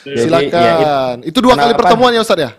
[0.03, 1.15] Silakan.
[1.21, 2.51] ya, itu dua kali pertemuan ya Ustadz ya?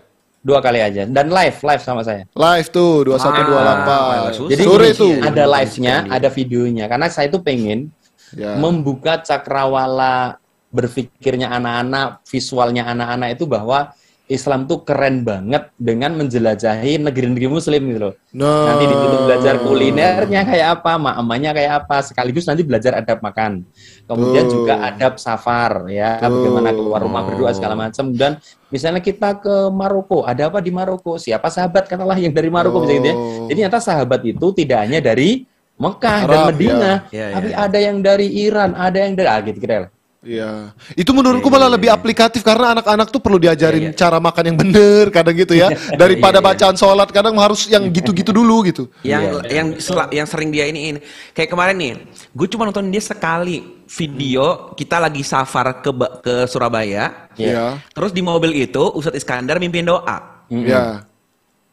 [0.43, 2.27] Dua kali aja dan live live sama saya.
[2.27, 3.87] Live tuh 2128.
[3.87, 4.27] Ah.
[4.51, 5.15] Jadi Sore tuh.
[5.23, 7.91] ada live-nya, ada videonya karena saya itu pengen
[8.33, 8.57] Ya.
[8.57, 10.41] membuka cakrawala
[10.73, 13.93] berpikirnya anak-anak, visualnya anak-anak itu bahwa
[14.31, 18.13] Islam tuh keren banget dengan menjelajahi negeri-negeri muslim gitu loh.
[18.31, 18.71] Nah.
[18.71, 23.67] Nanti di situ belajar kulinernya kayak apa, maamanya kayak apa, sekaligus nanti belajar adab makan.
[24.07, 24.63] Kemudian Tuh.
[24.63, 26.31] juga adab safar ya, Tuh.
[26.39, 28.15] bagaimana keluar rumah berdoa segala macam.
[28.15, 28.39] Dan
[28.71, 31.19] misalnya kita ke Maroko, ada apa di Maroko?
[31.19, 33.15] Siapa sahabat katalah yang dari Maroko misalnya gitu ya.
[33.19, 33.47] Oh.
[33.51, 35.43] Jadi ternyata sahabat itu tidak hanya dari
[35.73, 37.27] Mekah dan Arab, Medina, ya.
[37.27, 37.65] Ya, tapi ya, ya.
[37.65, 39.91] ada yang dari Iran, ada yang dari ah gitu kira
[40.23, 40.71] Iya.
[40.95, 43.99] Itu menurutku malah lebih aplikatif karena anak-anak tuh perlu diajarin Iya, iya.
[43.99, 45.67] cara makan yang bener kadang gitu ya.
[45.93, 46.49] Daripada Iya, iya.
[46.55, 48.87] bacaan sholat kadang harus yang gitu-gitu dulu gitu.
[49.03, 50.99] yang yang sela- yang sering dia ini, ini.
[51.31, 51.93] kayak kemarin nih
[52.31, 57.77] gue cuma nonton dia sekali video kita lagi safar ke ke Surabaya Iya.
[57.91, 61.03] terus di mobil itu Ustadz Iskandar mimpin doa Iya.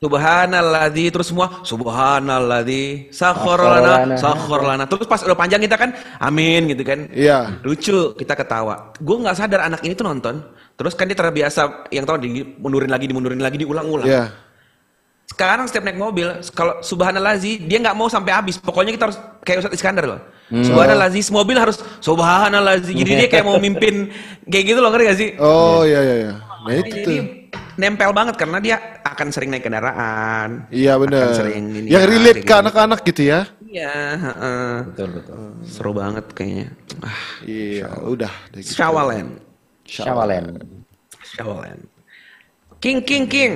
[0.01, 4.85] Subhanalladzi terus semua Subhanalladzi sakhkhara lana sakhkhara lana.
[4.89, 5.93] terus pas udah panjang kita kan
[6.25, 7.05] amin gitu kan.
[7.13, 7.61] Iya.
[7.61, 8.97] lucu kita ketawa.
[8.97, 10.41] Gue nggak sadar anak ini tuh nonton
[10.81, 14.09] terus kan dia terbiasa yang tau dimundurin lagi dimundurin lagi diulang-ulang.
[14.09, 14.25] Iya.
[15.31, 18.57] sekarang setiap naik mobil kalau subhanallah dia nggak mau sampai habis.
[18.57, 20.21] Pokoknya kita harus kayak Ustadz Iskandar loh.
[20.51, 24.11] Subhanallah mobil harus subhanallah jadi dia kayak mau mimpin
[24.49, 25.31] kayak gitu loh ngerti gak sih?
[25.39, 26.33] Oh iya iya iya.
[26.67, 27.40] Nah jadi itu.
[27.75, 31.35] Nempel banget karena dia akan sering naik kendaraan Iya benar.
[31.35, 33.41] sering ini Yang ya, relate ke anak-anak gitu ya.
[33.65, 34.71] iya heeh.
[34.91, 35.43] Betul betul.
[35.65, 36.67] seru banget kayaknya
[37.01, 38.75] ah, Iya, udah deh gitu.
[38.77, 39.27] Syawalan
[39.83, 40.45] Syawalen.
[41.25, 41.79] Syawalan
[42.79, 43.53] King King King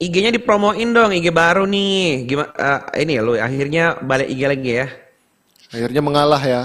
[0.00, 2.50] IG-nya dipromoin dong IG baru nih gimana
[2.94, 4.88] ini ya lo akhirnya balik IG lagi ya
[5.70, 6.62] Akhirnya mengalah ya.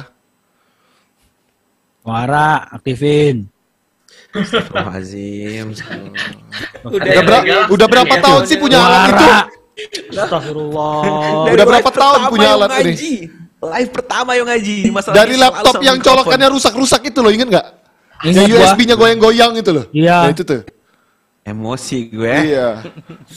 [2.01, 3.45] Suara aktifin.
[4.35, 5.67] Astagfirullahaladzim.
[6.85, 9.25] Udah, ber- udah berapa tahun sih punya alat itu?
[10.15, 11.47] Astagfirullah.
[11.51, 12.93] Udah berapa tahun punya alat ini?
[12.95, 13.15] ngaji.
[13.65, 14.77] Live pertama yang ngaji.
[14.93, 17.67] Masalah Dari laptop yang colokannya rusak-rusak itu loh, inget nggak?
[18.23, 18.57] Ingat Yang.
[18.61, 19.85] USB-nya goyang-goyang itu loh.
[19.91, 20.17] Iya.
[20.27, 20.61] Nah, itu tuh.
[21.45, 22.35] Emosi gue.
[22.57, 22.81] Iya.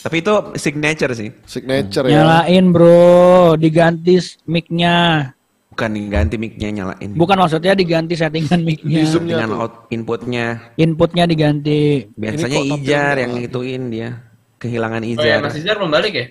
[0.00, 1.28] Tapi itu signature sih.
[1.44, 2.24] Signature ya.
[2.24, 4.16] Nyalain bro, diganti
[4.48, 5.32] mic-nya.
[5.78, 7.14] Bukan diganti mic-nya nyalain.
[7.14, 9.06] Bukan maksudnya diganti settingan mic-nya.
[9.14, 9.62] Dengan tuh.
[9.62, 10.74] out inputnya.
[10.74, 12.02] Inputnya diganti.
[12.18, 14.26] Biasanya Ijar yang ngituin dia.
[14.58, 15.46] Kehilangan Oh ya, Ijar.
[15.46, 16.26] Mas Izar belum balik ya?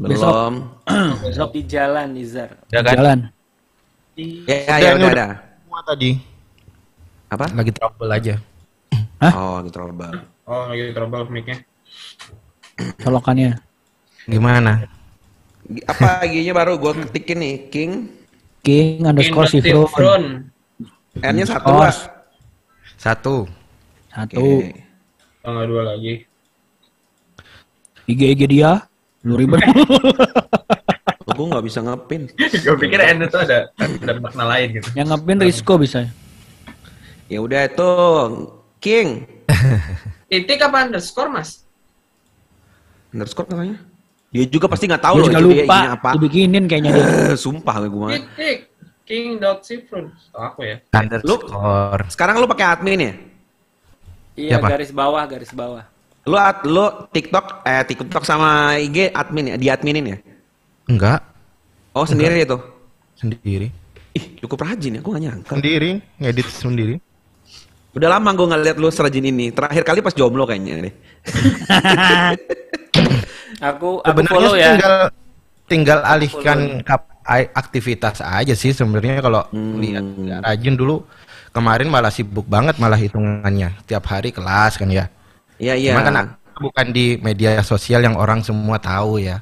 [0.00, 0.52] Belum.
[1.28, 2.56] Di jalan Izar.
[2.72, 2.96] Ya kan?
[2.96, 3.18] Jalan.
[4.16, 5.26] Ya, Udah, ya ini udah ada.
[5.60, 6.10] Semua tadi
[7.28, 7.46] Apa?
[7.52, 8.34] lagi trouble aja.
[9.20, 9.32] Hah?
[9.36, 10.16] Oh, gitu trouble.
[10.48, 11.60] Oh, lagi trouble mic-nya.
[13.04, 13.60] Colokannya.
[14.24, 14.88] Gimana?
[15.68, 18.23] Gi- Apa IG-nya baru gue ketikin nih, King.
[18.64, 20.48] King underscore Sifron.
[21.20, 21.92] N-nya satu lah.
[22.96, 23.44] Satu.
[24.08, 24.40] Satu.
[24.40, 24.72] Oke.
[25.44, 26.24] Oh, dua lagi.
[28.08, 28.88] IG IG dia.
[29.20, 29.60] Lu ribet.
[31.34, 32.32] Gue nggak bisa ngepin.
[32.36, 34.88] Gue pikir N itu ada ada makna lain gitu.
[34.96, 36.08] Yang ngepin Risco bisa.
[37.28, 37.90] Ya udah itu
[38.80, 39.28] King.
[40.28, 41.68] Titik apa underscore, Mas?
[43.12, 43.76] Underscore katanya.
[44.34, 45.76] Dia juga pasti nggak tahu Gue loh juga itu dia lupa.
[45.78, 46.10] IG-nya apa.
[46.18, 47.06] Dibikinin kayaknya dia.
[47.46, 48.22] Sumpah gue banget.
[48.26, 48.58] Titik.
[49.04, 50.10] King dot Sifrun.
[50.34, 50.76] Tahu aku ya.
[50.90, 52.02] Underscore.
[52.10, 53.12] Sekarang lu pakai admin ya?
[54.34, 54.66] Iya, Siapa?
[54.66, 55.84] garis bawah, garis bawah.
[56.24, 56.82] Lu ad, lu
[57.12, 59.56] TikTok eh TikTok sama IG admin ya?
[59.56, 60.18] Di adminin ya?
[60.84, 61.20] Enggak,
[61.94, 62.58] Oh, sendiri itu.
[63.14, 63.70] sendiri.
[64.10, 65.52] Ih, cukup rajin ya, gue gak nyangka.
[65.54, 66.94] Sendiri, ngedit sendiri.
[67.94, 69.54] Udah lama gue gak liat lu serajin ini.
[69.54, 70.94] Terakhir kali pas jomblo kayaknya deh.
[73.56, 74.66] Aku aku Sebenarnya follow ya.
[74.72, 74.94] tinggal
[75.64, 79.78] tinggal alihkan kap- ai- aktivitas aja sih sebenarnya kalau Hmm.
[79.78, 81.06] lihat nggak rajin dulu
[81.50, 85.06] kemarin malah sibuk banget malah hitungannya tiap hari kelas kan ya.
[85.56, 85.92] Iya, iya.
[85.94, 86.14] Cuma kan
[86.50, 89.38] aku bukan di media sosial yang orang semua tahu ya.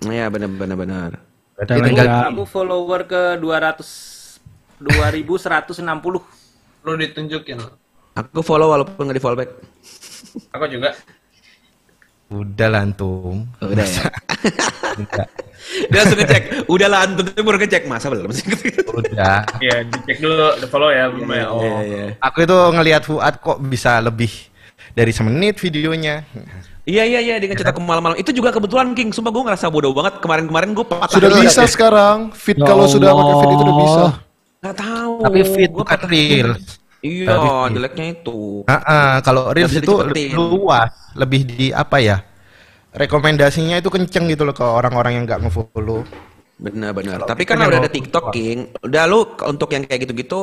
[0.00, 1.10] Iya, bener bener bener.
[1.56, 1.88] Berarti Telegram.
[1.90, 4.38] tinggal Aku follower ke 200
[4.78, 6.22] 2160.
[6.78, 7.58] Lu ditunjukin.
[8.14, 9.50] Aku follow walaupun gak di follow back.
[10.52, 10.94] Aku juga.
[12.28, 13.48] Udah lantung.
[13.60, 14.08] Udah ya.
[14.98, 15.26] Udah.
[15.88, 16.42] Dia langsung ngecek.
[16.66, 17.82] Udah lah, Anton itu baru ngecek.
[17.86, 18.44] Masa belum sih?
[18.98, 19.46] udah.
[19.62, 21.46] Iya, dicek dulu, follow ya, belum ya.
[21.50, 21.60] Oh.
[21.62, 22.04] Iya, iya.
[22.18, 24.30] Aku itu ngelihat Fuad kok bisa lebih
[24.96, 26.26] dari semenit videonya.
[26.88, 28.16] Iya iya iya dia ngecek aku malam-malam.
[28.16, 29.12] Itu juga kebetulan King.
[29.12, 31.12] Sumpah gue ngerasa bodoh banget kemarin-kemarin gue patah.
[31.12, 31.44] Sudah hati.
[31.44, 32.32] bisa sekarang.
[32.32, 34.02] Fit Ya kalau sudah pakai fit itu udah bisa.
[34.64, 35.12] Nggak tahu.
[35.20, 36.50] Tapi fit Gua bukan real.
[36.98, 38.66] Iya, jeleknya itu.
[38.66, 42.26] Ah, ah, kalau reels itu lebih luas, lebih di apa ya?
[42.90, 46.02] Rekomendasinya itu kenceng gitu loh ke orang-orang yang nggak ngefollow.
[46.58, 47.22] Benar-benar.
[47.22, 48.58] Tapi kita kan kan udah ada TikTok King.
[48.82, 50.40] Udah lu untuk yang kayak gitu-gitu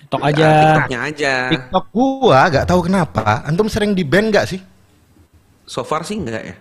[0.00, 0.46] TikTok ya, aja.
[0.48, 1.34] TikToknya aja.
[1.52, 3.44] TikTok gua nggak tahu kenapa.
[3.44, 4.60] Antum sering di ban nggak sih?
[5.68, 6.54] So far sih enggak ya.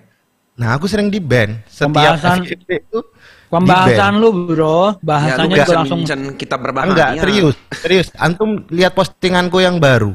[0.60, 1.64] Nah, aku sering di ban.
[1.70, 3.00] Setiap Pembahasan- FYP itu
[3.48, 6.00] Pembahasan lu bro, Ya, lu bahasanya bisa juga langsung
[6.36, 6.90] kita berbahaya.
[6.90, 8.08] enggak serius, serius.
[8.14, 10.12] Antum lihat postinganku yang baru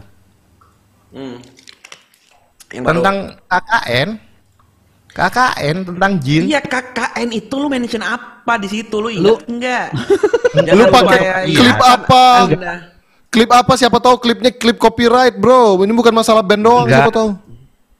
[1.08, 1.40] Hmm.
[2.68, 2.92] Yang baru.
[2.94, 4.08] tentang KKN.
[5.08, 6.42] KKN tentang jin.
[6.46, 9.86] Iya KKN itu lu mention apa di situ lu ingat enggak?
[10.72, 11.88] Lu pakai klip Iya.
[11.90, 12.24] apa?
[12.46, 12.74] Anda.
[13.28, 13.72] Klip apa?
[13.74, 15.80] Siapa tahu klipnya klip copyright, bro.
[15.80, 16.96] Ini bukan masalah band doang, Enggak.
[16.98, 17.28] siapa tahu.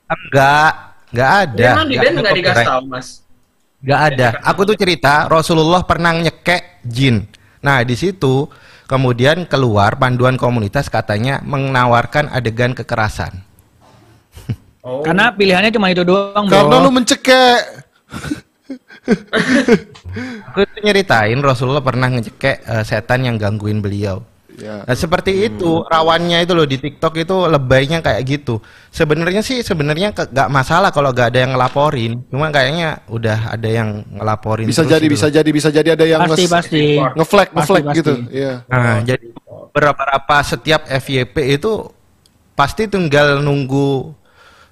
[0.07, 0.73] Enggak,
[1.09, 1.53] enggak ada.
[1.55, 3.09] Dia emang di Enggak band ada nggak dikasih tahu, Mas.
[3.83, 4.39] Gak ada.
[4.47, 7.27] Aku tuh cerita Rasulullah pernah nyekek jin.
[7.63, 8.47] Nah di situ
[8.87, 13.43] kemudian keluar panduan komunitas katanya menawarkan adegan kekerasan.
[14.83, 14.99] Oh.
[15.07, 16.67] karena pilihannya cuma itu doang bro.
[16.67, 17.63] Karena lu mencekek.
[20.51, 24.27] Aku tuh nyeritain Rasulullah pernah ngecekek eh, setan yang gangguin beliau.
[24.59, 24.83] Ya.
[24.83, 28.61] Nah seperti itu rawannya itu loh di TikTok itu lebaynya kayak gitu.
[28.89, 32.21] Sebenarnya sih sebenarnya ke- gak masalah kalau gak ada yang ngelaporin.
[32.27, 34.67] Cuma kayaknya udah ada yang ngelaporin.
[34.67, 35.35] Bisa jadi, gitu bisa loh.
[35.35, 36.83] jadi, bisa jadi ada yang pasti nge- pasti.
[37.17, 37.99] ngeflag, Pasti, ngeflag pasti.
[37.99, 38.13] gitu.
[38.29, 38.53] Iya.
[38.67, 39.27] Nah, jadi
[39.71, 41.73] beberapa setiap FYP itu
[42.53, 44.13] pasti tinggal nunggu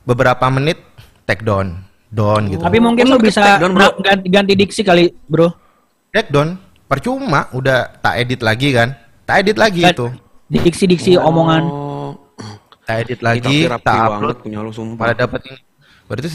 [0.03, 0.77] beberapa menit
[1.25, 2.61] take down, down gitu.
[2.61, 3.97] Tapi mungkin Oh, lu bisa down, bro.
[3.99, 5.49] ganti, ganti diksi kali bro.
[6.11, 8.93] take down percuma, udah tak edit lagi kan?
[9.31, 10.07] Tak edit lagi itu.
[10.51, 11.63] Diksi-diksi omongan.
[11.63, 12.13] Oh.
[12.83, 14.37] Tak edit lagi, tapi rapi tak banget upload.
[14.43, 15.07] punya lu sumpah.
[15.07, 15.61] Pada dapat ini.
[16.11, 16.29] Berarti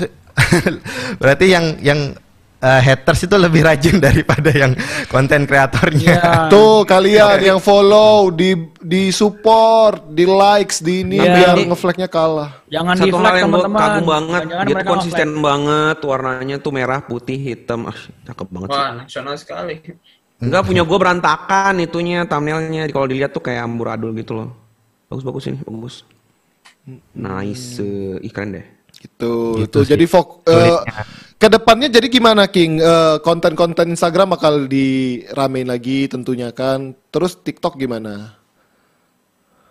[1.20, 2.00] berarti yang yang
[2.64, 4.72] eh, haters itu lebih rajin daripada yang
[5.12, 6.16] konten kreatornya.
[6.16, 6.32] Ya.
[6.54, 11.36] Tuh kalian yang follow, di di support, di likes, di ini Iya.
[11.36, 12.64] biar ngeflagnya kalah.
[12.72, 13.80] Jangan Satu di hal yang gue teman-teman.
[13.84, 18.70] kagum banget, Jangan dia tuh konsisten banget, warnanya tuh merah, putih, hitam, ah cakep banget
[18.72, 18.80] sih.
[18.80, 19.76] Wah, nasional sekali.
[20.46, 24.50] Enggak punya gue berantakan itunya thumbnailnya kalau dilihat tuh kayak amburadul gitu loh.
[25.10, 25.96] Bagus bagus ini bagus.
[27.18, 28.66] Nice, eh, ih keren deh.
[28.96, 29.34] Gitu.
[29.66, 29.90] Gitu sih.
[29.94, 31.04] jadi fok Sulitnya.
[31.38, 32.78] ke depannya jadi gimana King?
[32.82, 36.94] Eh, konten-konten Instagram bakal diramein lagi tentunya kan.
[37.10, 38.38] Terus TikTok gimana?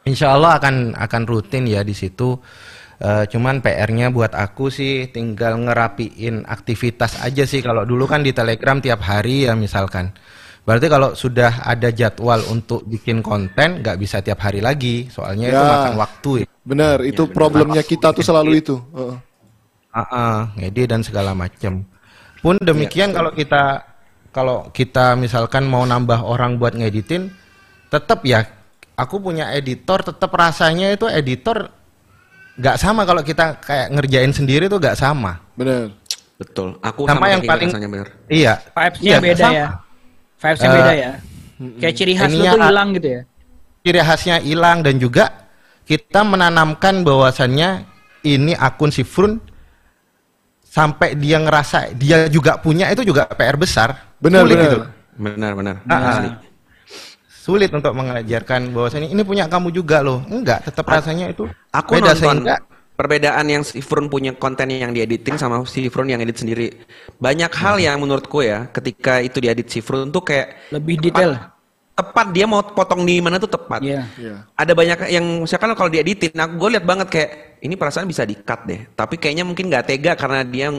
[0.05, 2.37] Insya Allah akan akan rutin ya di situ.
[3.03, 7.59] Eh, cuman PR-nya buat aku sih tinggal ngerapiin aktivitas aja sih.
[7.59, 10.15] Kalau dulu kan di Telegram tiap hari ya misalkan
[10.65, 15.61] Berarti kalau sudah ada jadwal untuk bikin konten nggak bisa tiap hari lagi, soalnya itu
[15.61, 15.69] Ya.
[15.71, 16.47] makan waktu ya.
[16.65, 18.77] Benar, itu problemnya kita tuh selalu itu.
[18.91, 19.17] Heeh.
[19.93, 21.85] Ah, ah, ngedit dan segala macam.
[22.41, 23.85] Pun demikian kalau kita
[24.31, 27.29] kalau kita misalkan mau nambah orang buat ngeditin,
[27.87, 28.49] tetap ya
[28.95, 31.69] aku punya editor, tetap rasanya itu editor
[32.55, 35.45] nggak sama kalau kita kayak ngerjain sendiri tuh nggak sama.
[35.55, 35.93] Benar.
[36.35, 36.75] Betul.
[36.81, 38.09] Aku Sama yang kayak paling- rasanya bener.
[38.27, 38.53] Iya.
[38.73, 39.55] Vibes-nya Iya, beda sama.
[39.55, 39.69] ya.
[40.45, 41.13] Vibes-nya Eh, beda ya.
[41.81, 43.21] Kayak ciri khas lu tuh hilang gitu ya.
[43.81, 45.25] Ciri khasnya hilang dan juga
[45.89, 47.89] kita menanamkan bahwasannya
[48.29, 49.41] ini akun si Frun
[50.65, 54.13] sampai dia ngerasa dia juga punya itu juga PR besar.
[54.21, 54.65] Benar, Sulit benar.
[54.69, 54.79] gitu.
[55.15, 55.75] Benar, benar.
[55.89, 56.11] Ah, ah.
[56.13, 56.29] Asli.
[57.45, 60.25] Sulit untuk mengajarkan bahwasannya ini punya kamu juga loh.
[60.33, 61.45] Enggak, tetap rasanya itu
[61.77, 62.57] Aku beda nonton sehingga
[62.95, 66.71] perbedaan yang si Frun punya konten yang diediting sama si Frun yang edit sendiri.
[67.19, 71.51] Banyak hal yang menurutku ya, ketika itu diedit si Frun tuh kayak Lebih detail.
[71.95, 73.79] tepat dia mau potong di mana tuh tepat.
[73.83, 74.03] Iya.
[74.19, 74.37] Iya.
[74.59, 77.31] Ada banyak yang misalkan kalau dieditin, aku gue lihat banget kayak
[77.63, 78.83] ini perasaan bisa di cut deh.
[78.95, 80.71] Tapi kayaknya mungkin nggak tega karena dia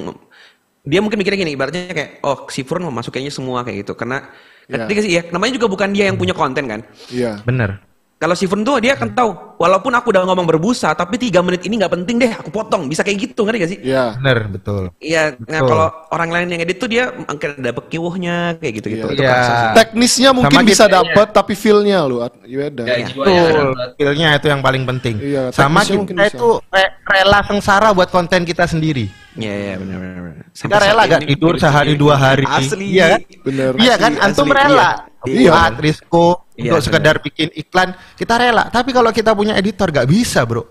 [0.86, 3.94] dia mungkin mikirnya gini, ibaratnya kayak oh si Frun mau masukinnya semua kayak gitu.
[3.96, 4.24] Karena
[4.66, 4.90] Iya.
[4.90, 6.82] ketika sih ya, namanya juga bukan dia yang punya konten kan.
[7.14, 7.38] Iya.
[7.46, 7.78] bener.
[8.16, 11.76] Kalau si tuh dia akan tahu, walaupun aku udah ngomong berbusa, tapi tiga menit ini
[11.76, 12.88] nggak penting deh, aku potong.
[12.88, 13.80] Bisa kayak gitu, ngerti gak sih?
[13.84, 14.16] Iya.
[14.16, 14.84] Bener, betul.
[15.04, 19.08] Iya, nah kalau orang lain yang edit tuh dia mungkin ada pekiwuhnya kayak gitu-gitu.
[19.20, 19.36] Iya.
[19.36, 19.56] Sih.
[19.76, 22.84] Teknisnya mungkin Sama bisa kita- dapat tapi feel-nya lu at- beda.
[22.88, 23.08] Ya, Iya.
[23.12, 23.68] Betul.
[24.00, 25.16] Skillnya itu yang paling penting.
[25.20, 29.12] Iya, Sama kita itu re- rela sengsara buat konten kita sendiri.
[29.36, 30.20] Iya, iya, benar benar.
[30.24, 30.46] benar.
[30.56, 32.48] Kita rela gak ini tidur sehari dua hari.
[32.48, 32.96] Asli.
[32.96, 33.22] Iya kan?
[33.44, 33.72] Bener.
[33.76, 34.12] Iya kan?
[34.24, 34.90] Antum asli, rela.
[35.28, 35.52] Iya.
[35.52, 36.26] Buat Risco
[36.56, 36.86] Iya, untuk bener.
[36.88, 38.64] sekedar bikin iklan, kita rela.
[38.72, 40.64] Tapi kalau kita punya editor gak bisa, Bro.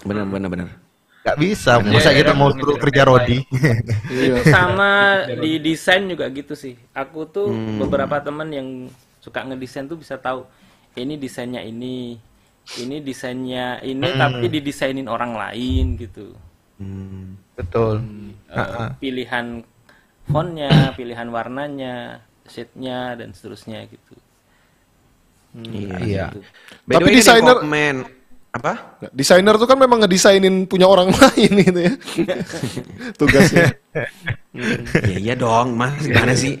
[0.00, 0.68] Benar benar benar.
[1.20, 1.76] Gak bisa.
[1.76, 2.00] Bener.
[2.00, 2.60] Masa Iya, kita iya, mau bener.
[2.64, 3.38] suruh kerja Rodi.
[4.08, 4.34] Iya.
[4.40, 4.90] Itu sama
[5.28, 6.80] di desain juga gitu sih.
[6.96, 8.68] Aku tuh beberapa teman yang
[9.20, 10.48] suka ngedesain tuh bisa tahu
[10.96, 12.16] ini desainnya ini,
[12.80, 16.32] ini desainnya ini tapi didesainin orang lain gitu.
[17.60, 17.96] Betul.
[18.50, 19.46] Eh, pilihan
[20.26, 24.12] fontnya, pilihan warnanya, shade-nya dan seterusnya gitu.
[25.60, 25.94] Iya.
[26.00, 26.24] Iya.
[26.34, 26.40] Gitu.
[26.88, 27.96] Tapi desainer- komen
[28.50, 28.98] apa?
[29.14, 31.92] Desainer tuh kan memang ngedesainin punya orang lain gitu ya.
[33.18, 33.66] Tugasnya.
[35.06, 35.94] Iya iya dong, Mas.
[36.02, 36.58] Gimana sih?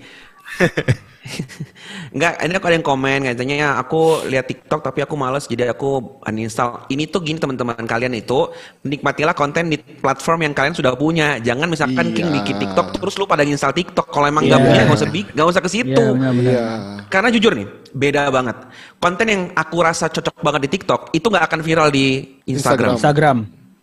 [2.16, 6.20] Enggak, ini aku ada yang komen katanya aku lihat TikTok tapi aku males jadi aku
[6.24, 6.88] uninstall.
[6.88, 8.48] Ini tuh gini teman-teman kalian itu
[8.82, 11.36] nikmatilah konten di platform yang kalian sudah punya.
[11.38, 12.16] Jangan misalkan Iya.
[12.16, 14.08] king dikit TikTok terus lu pada install TikTok.
[14.08, 14.68] Kalau emang nggak Iya.
[14.72, 16.04] punya nggak usah nggak usah ke situ.
[16.04, 16.52] Iya, benar-benar.
[16.52, 16.66] Iya.
[17.12, 18.56] Karena jujur nih, beda banget.
[18.96, 22.06] Konten yang aku rasa cocok banget di TikTok itu nggak akan viral di
[22.48, 22.96] Instagram.
[22.96, 23.36] Instagram.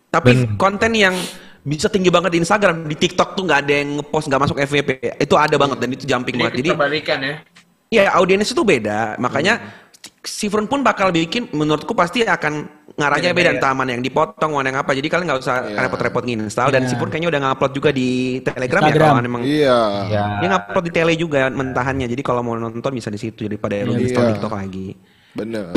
[0.08, 1.14] Tapi konten yang
[1.62, 4.90] bisa tinggi banget di Instagram, di TikTok tuh nggak ada yang ngepost nggak masuk FVP.
[5.18, 6.54] Itu ada banget dan itu jumping Jadi banget.
[6.58, 7.34] Jadi kebalikan ya.
[7.88, 9.16] ya audiens itu beda.
[9.16, 9.60] Makanya
[10.22, 12.68] si Frun pun bakal bikin menurutku pasti akan
[12.98, 13.58] ngarahnya beda Beda-beda.
[13.62, 14.90] entah mana yang dipotong, mana yang apa.
[14.92, 15.78] Jadi kalian nggak usah Iya.
[15.86, 16.90] repot-repot nginstal dan Iya.
[16.90, 18.08] si kayaknya udah ngupload juga di
[18.42, 19.14] Telegram ya Instagram.
[19.14, 19.78] kalau emang Iya.
[20.42, 22.06] dia ngupload di tele juga mentahannya.
[22.10, 24.02] Jadi kalau mau nonton bisa di situ daripada lu Iya.
[24.10, 24.32] install Iya.
[24.36, 24.88] TikTok lagi.
[25.38, 25.70] Benar.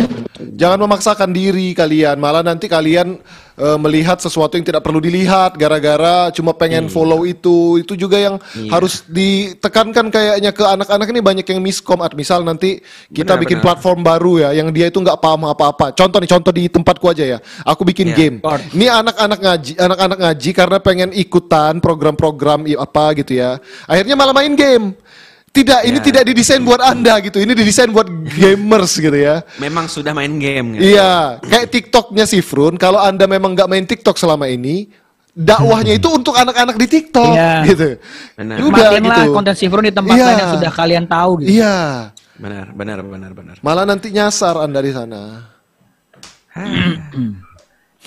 [0.57, 3.21] Jangan memaksakan diri kalian, malah nanti kalian
[3.61, 7.77] eh, melihat sesuatu yang tidak perlu dilihat gara-gara cuma pengen follow itu.
[7.77, 8.73] Itu juga yang Iya.
[8.73, 12.01] harus ditekankan kayaknya ke anak-anak ini banyak yang miskom.
[12.01, 12.81] At misal nanti
[13.13, 13.65] kita Benar, bikin benar.
[13.77, 15.93] platform baru ya, yang dia itu nggak paham apa-apa.
[15.93, 17.39] Contoh nih, contoh di tempatku aja ya.
[17.61, 18.17] Aku bikin Iya.
[18.17, 18.35] game.
[18.73, 23.61] Ini anak-anak ngaji, anak-anak ngaji karena pengen ikutan program-program apa gitu ya.
[23.85, 24.97] Akhirnya malah main game.
[25.51, 26.03] Tidak, ini Ya.
[26.03, 27.35] tidak didesain buat Anda gitu.
[27.37, 29.43] Ini didesain buat gamers gitu ya.
[29.59, 30.79] Memang sudah main game.
[30.79, 30.95] gitu.
[30.95, 32.79] Iya, kayak TikToknya si Frun.
[32.79, 34.87] Kalau anda memang nggak main TikTok selama ini,
[35.31, 37.51] dakwahnya itu untuk anak-anak di TikTok, Iya.
[37.67, 37.87] gitu.
[38.35, 38.55] Benar.
[38.63, 39.31] Udah Matiin lah gitu.
[39.33, 40.23] konten Sifrun di tempat Iya.
[40.25, 41.49] lain yang sudah kalian tahu gitu.
[41.51, 41.75] Iya,
[42.39, 43.55] Benar, benar, benar, benar.
[43.59, 45.51] malah nanti nyasar anda di sana.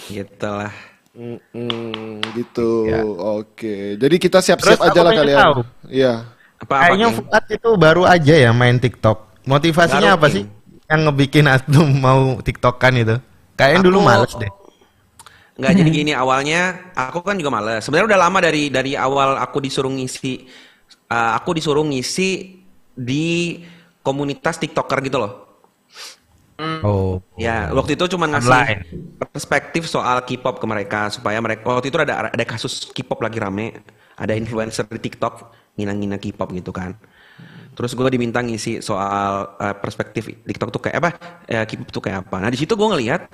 [0.07, 0.73] Gitu lah.
[1.15, 2.91] Mm-mm, gitu.
[2.91, 3.05] Ya.
[3.07, 3.95] Oke.
[3.95, 5.39] Jadi kita siap-siap aja lah kalian.
[5.39, 5.61] tahu.
[5.87, 6.15] Iya.
[6.65, 6.85] Apa apa?
[6.91, 7.09] Kayaknya?
[7.12, 9.45] Fuad itu baru aja ya main TikTok.
[9.45, 10.45] Motivasinya Baru, apa sih?
[10.89, 13.16] Yang ngebikin Atum mau TikTokan itu?
[13.55, 14.53] Kayaknya dulu Aku- males deh.
[15.55, 17.85] Nggak jadi gini awalnya aku kan juga males.
[17.85, 20.49] Sebenarnya udah lama dari dari awal aku disuruh ngisi
[21.12, 22.59] uh, aku disuruh ngisi
[22.95, 23.61] di
[24.01, 25.32] komunitas TikToker gitu loh.
[26.86, 27.19] Oh.
[27.35, 28.82] Ya, waktu itu cuma ngasih Online.
[29.19, 33.82] perspektif soal K-pop ke mereka supaya mereka waktu itu ada ada kasus K-pop lagi rame,
[34.15, 36.95] ada influencer di TikTok ngina-ngina K-pop gitu kan.
[37.75, 41.11] Terus gue diminta ngisi soal uh, perspektif TikTok tuh kayak apa,
[41.51, 42.37] ya, K-pop tuh kayak apa.
[42.39, 43.27] Nah di situ gue ngelihat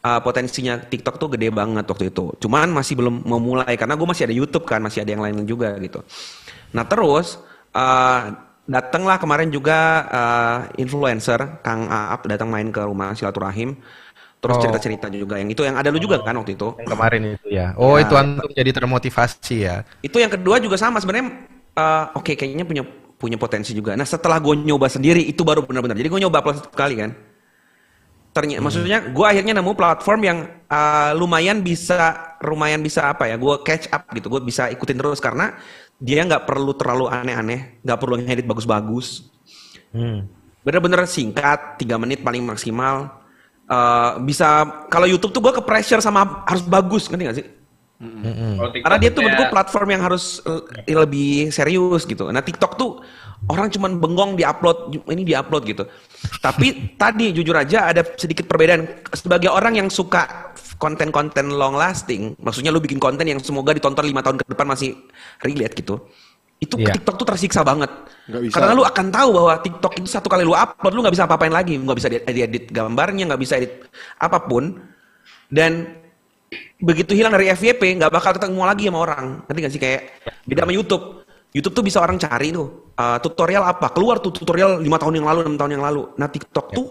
[0.00, 2.32] uh, potensinya TikTok tuh gede banget waktu itu.
[2.40, 5.44] Cuman masih belum mau mulai karena gue masih ada YouTube kan, masih ada yang lain
[5.44, 6.00] juga gitu.
[6.72, 7.36] Nah terus
[7.76, 8.32] uh,
[8.62, 13.74] datanglah kemarin juga eh, influencer Kang Aap datang main ke rumah silaturahim.
[14.42, 14.62] Terus Oh.
[14.62, 16.74] cerita-cerita juga yang itu yang ada lu juga kan waktu itu.
[16.78, 17.74] Yang kemarin itu ya.
[17.78, 18.06] Oh, Ya.
[18.06, 19.86] itu antum jadi termotivasi ya.
[20.02, 21.46] Itu yang kedua juga sama sebenarnya
[21.76, 22.84] eh, oke kayaknya punya
[23.22, 23.94] punya potensi juga.
[23.94, 25.94] Nah, setelah gue nyoba sendiri itu baru benar-benar.
[25.94, 27.14] Jadi gue nyoba upload satu kali kan.
[28.32, 33.38] Ternyata maksudnya gue akhirnya nemu platform yang eh, lumayan bisa lumayan bisa apa ya?
[33.38, 34.26] Gue catch up gitu.
[34.26, 35.54] Gue bisa ikutin terus karena
[36.02, 39.30] dia nggak perlu terlalu aneh-aneh, nggak perlu ngedit bagus-bagus.
[39.94, 40.26] Hmm.
[40.66, 43.22] Bener-bener singkat, 3 menit paling maksimal.
[43.70, 47.46] Eh, bisa kalau YouTube tuh gue ke pressure sama harus bagus, ngerti gak sih?
[48.02, 52.26] TikTok Karena dia tuh menurut gue platform yang harus eh, lebih serius gitu.
[52.34, 52.98] Nah TikTok tuh
[53.46, 55.84] orang cuman bengong di upload ini di upload gitu.
[56.42, 56.66] Tapi
[57.02, 60.52] tadi jujur aja ada sedikit perbedaan sebagai orang yang suka
[60.82, 64.98] konten-konten long lasting, maksudnya lu bikin konten yang semoga ditonton lima tahun ke depan masih
[65.46, 66.02] relate gitu.
[66.58, 66.94] Itu Iya.
[66.98, 67.90] TikTok tuh tersiksa banget.
[68.26, 68.54] Bisa.
[68.54, 71.54] Karena lu akan tahu bahwa TikTok itu satu kali lu upload lu nggak bisa apa-apain
[71.54, 73.86] lagi, nggak bisa edit, edit gambarnya, nggak bisa edit
[74.18, 74.78] apa pun.
[75.50, 76.01] Dan
[76.82, 79.24] begitu hilang dari FYP nggak bakal ketemu lagi sama orang.
[79.46, 79.80] Nanti gak sih?
[79.80, 80.00] Kayak
[80.44, 81.04] beda sama YouTube.
[81.52, 83.92] YouTube tuh bisa orang cari tuh uh, tutorial apa?
[83.92, 86.02] Keluar tuh tutorial lima tahun yang lalu enam tahun yang lalu.
[86.16, 86.86] Nah TikTok tuh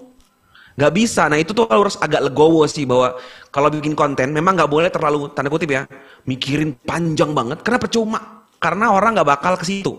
[0.78, 1.26] nggak bisa.
[1.28, 3.18] Nah itu tuh harus agak legowo sih bahwa
[3.50, 5.86] kalau bikin konten memang nggak boleh terlalu tanda kutip ya
[6.30, 7.66] mikirin panjang banget.
[7.66, 8.20] Karena percuma.
[8.62, 9.94] Karena orang nggak bakal ke situ.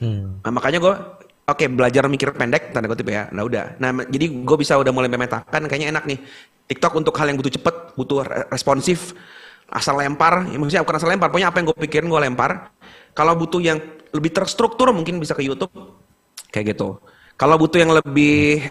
[0.00, 0.40] Hmm.
[0.40, 0.94] Nah, makanya gue
[1.50, 3.26] oke belajar mikir pendek tanda kutip ya.
[3.34, 3.76] Nah udah.
[3.82, 6.18] Nah jadi gue bisa udah mulai memetakan kayaknya enak nih.
[6.70, 9.10] TikTok untuk hal yang butuh cepet, butuh re- responsif,
[9.66, 10.46] asal lempar.
[10.46, 12.70] Ya, maksudnya bukan asal lempar, pokoknya apa yang gue pikirin gue lempar.
[13.10, 13.78] Kalau butuh yang
[14.14, 15.74] lebih terstruktur mungkin bisa ke YouTube
[16.54, 17.02] kayak gitu.
[17.34, 18.62] Kalau butuh yang lebih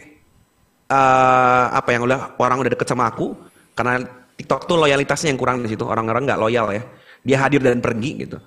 [0.90, 3.38] eh apa yang udah orang udah deket sama aku
[3.78, 4.02] karena
[4.40, 5.84] TikTok tuh loyalitasnya yang kurang di situ.
[5.84, 6.84] Orang-orang nggak loyal ya.
[7.20, 8.40] Dia hadir dan pergi gitu.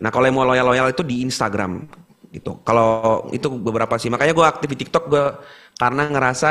[0.00, 1.88] Nah kalau yang mau loyal-loyal itu di Instagram
[2.30, 2.62] gitu.
[2.62, 4.08] Kalau itu beberapa sih.
[4.10, 5.24] Makanya gue aktif di TikTok gue
[5.76, 6.48] karena ngerasa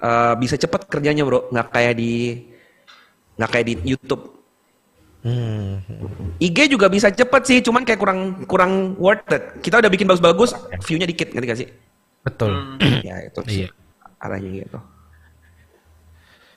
[0.00, 1.48] eh, bisa cepet kerjanya bro.
[1.48, 2.12] Nggak kayak di
[3.40, 4.40] nggak kayak di YouTube.
[5.20, 5.84] Hmm.
[6.40, 9.60] IG juga bisa cepet sih, cuman kayak kurang kurang worth it.
[9.60, 11.68] Kita udah bikin bagus-bagus, view-nya dikit, ngerti gak sih?
[12.24, 12.56] Betul.
[13.04, 13.56] ya itu sih.
[13.64, 13.68] Iya.
[14.16, 14.78] Arahnya gitu.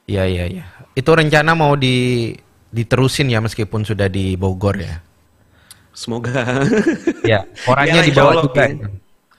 [0.08, 0.66] Iya, iya, iya.
[0.96, 2.32] Itu rencana mau di
[2.74, 5.00] diterusin ya meskipun sudah di Bogor ya.
[5.94, 6.66] Semoga.
[7.22, 8.64] Ya, korannya Iyalah, dibawa Allah, juga.
[8.66, 8.78] King.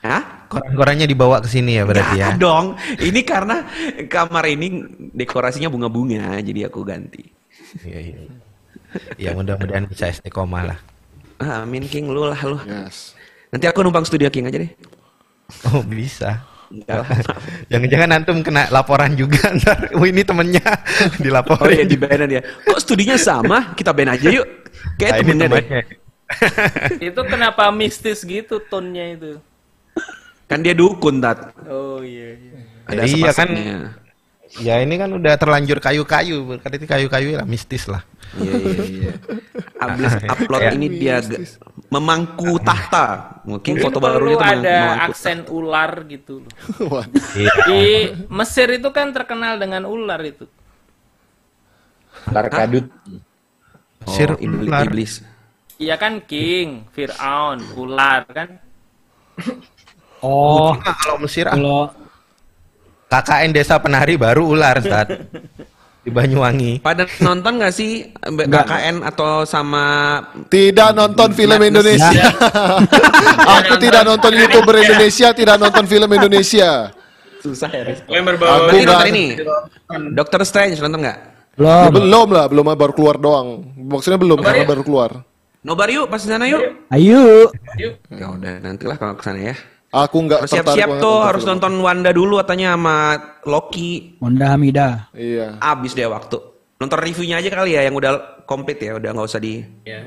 [0.05, 0.21] Hah?
[0.45, 2.31] Koran-korannya dibawa ke sini ya berarti ya.
[2.31, 2.65] Nggak dong.
[3.01, 3.57] Ini karena
[4.07, 4.67] kamar ini
[5.11, 7.25] dekorasinya bunga-bunga, jadi aku ganti.
[7.83, 8.17] Iya, iya.
[9.19, 10.79] Ya mudah-mudahan bisa istiqomah lah.
[11.43, 12.55] Ah, Amin King, lu lah lu.
[12.63, 13.11] Yes.
[13.51, 14.71] Nanti aku numpang studio King aja deh.
[15.67, 16.39] Oh bisa.
[17.71, 19.91] Jangan-jangan antum kena laporan juga ntar.
[19.93, 21.77] Oh ini temennya Oh dilaporin.
[21.77, 22.41] iya di band dia.
[22.41, 23.75] Kok studinya sama?
[23.75, 24.47] Kita band aja yuk.
[24.95, 25.65] Kayak Nah, ini temennya deh.
[27.13, 29.37] itu kenapa mistis gitu tonnya itu?
[30.45, 31.53] Kan dia dukun, Tat.
[31.65, 32.57] Oh iya iya.
[32.85, 33.49] Ada Iya kan.
[34.61, 38.05] Ya ini kan udah terlanjur kayu-kayu, berarti kayu-kayu lah mistis lah.
[38.37, 39.11] Iya iya iya.
[39.83, 40.71] Abis upload Ya.
[40.77, 41.17] ini dia
[41.91, 43.41] memangku tahta.
[43.43, 44.77] Mungkin Mungkin foto barunya tuh mem- ada
[45.09, 46.53] aksen ular gitu loh.
[47.35, 47.51] Iya.
[47.67, 47.83] Di
[48.31, 50.45] Mesir itu kan terkenal dengan ular itu.
[52.31, 52.87] Lar kadut.
[54.05, 54.85] Oh, Sir iblis, ular.
[54.87, 55.13] iblis.
[55.75, 58.49] Iya kan King, Fir'aun, ular kan.
[60.23, 61.91] Oh, kalau Mesir ah, kalau
[63.11, 65.11] KKN Desa Penari baru ular saat
[66.05, 66.79] di Banyuwangi.
[66.79, 71.59] Pada nonton gak sih KKN atau sama Tidak nonton film.
[71.59, 72.23] Indonesia.
[73.59, 76.93] Aku tidak nonton YouTuber Indonesia, tidak nonton film Indonesia.
[77.45, 77.83] susah ya?
[77.85, 78.01] Riz?
[78.09, 79.25] Yang berbau Aku nonton ini
[80.17, 81.19] Doctor Strange nonton nggak?
[81.61, 83.63] Ya, belum lah, belum baru keluar doang.
[83.75, 85.34] Maksudnya belum karena baru keluar.
[85.65, 86.61] Nobar yuk pas sana yuk.
[86.93, 87.49] ayo.
[88.13, 89.55] Ya udah nantilah kalau ke sana ya.
[89.89, 91.51] Aku nggak siap-siap tuh nonton harus film.
[91.57, 92.97] nonton Wanda dulu katanya sama
[93.49, 94.21] Loki.
[94.21, 95.09] Honda Hamida.
[95.17, 95.57] Iya.
[95.57, 96.37] Abis deh waktu.
[96.77, 99.63] Nonton reviewnya aja kali ya yang udah komplit ya, udah nggak usah di.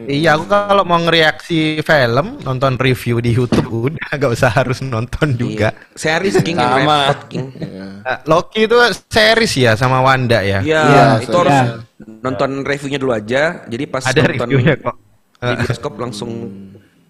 [0.07, 5.35] Iya, aku kalau mau ngereaksi film, nonton review di YouTube udah, gak usah harus nonton
[5.35, 5.75] juga.
[5.75, 5.97] Iya.
[5.99, 6.97] Series King yang Sama.
[7.09, 7.47] repot King.
[7.59, 8.77] Eh, Loki itu
[9.11, 10.63] series ya sama Wanda ya.
[10.63, 13.65] Iya, Iya, itu harus nonton reviewnya dulu aja.
[13.67, 15.08] Jadi pas Ada nonton reviewnya kok.
[15.39, 16.31] Di bioskop langsung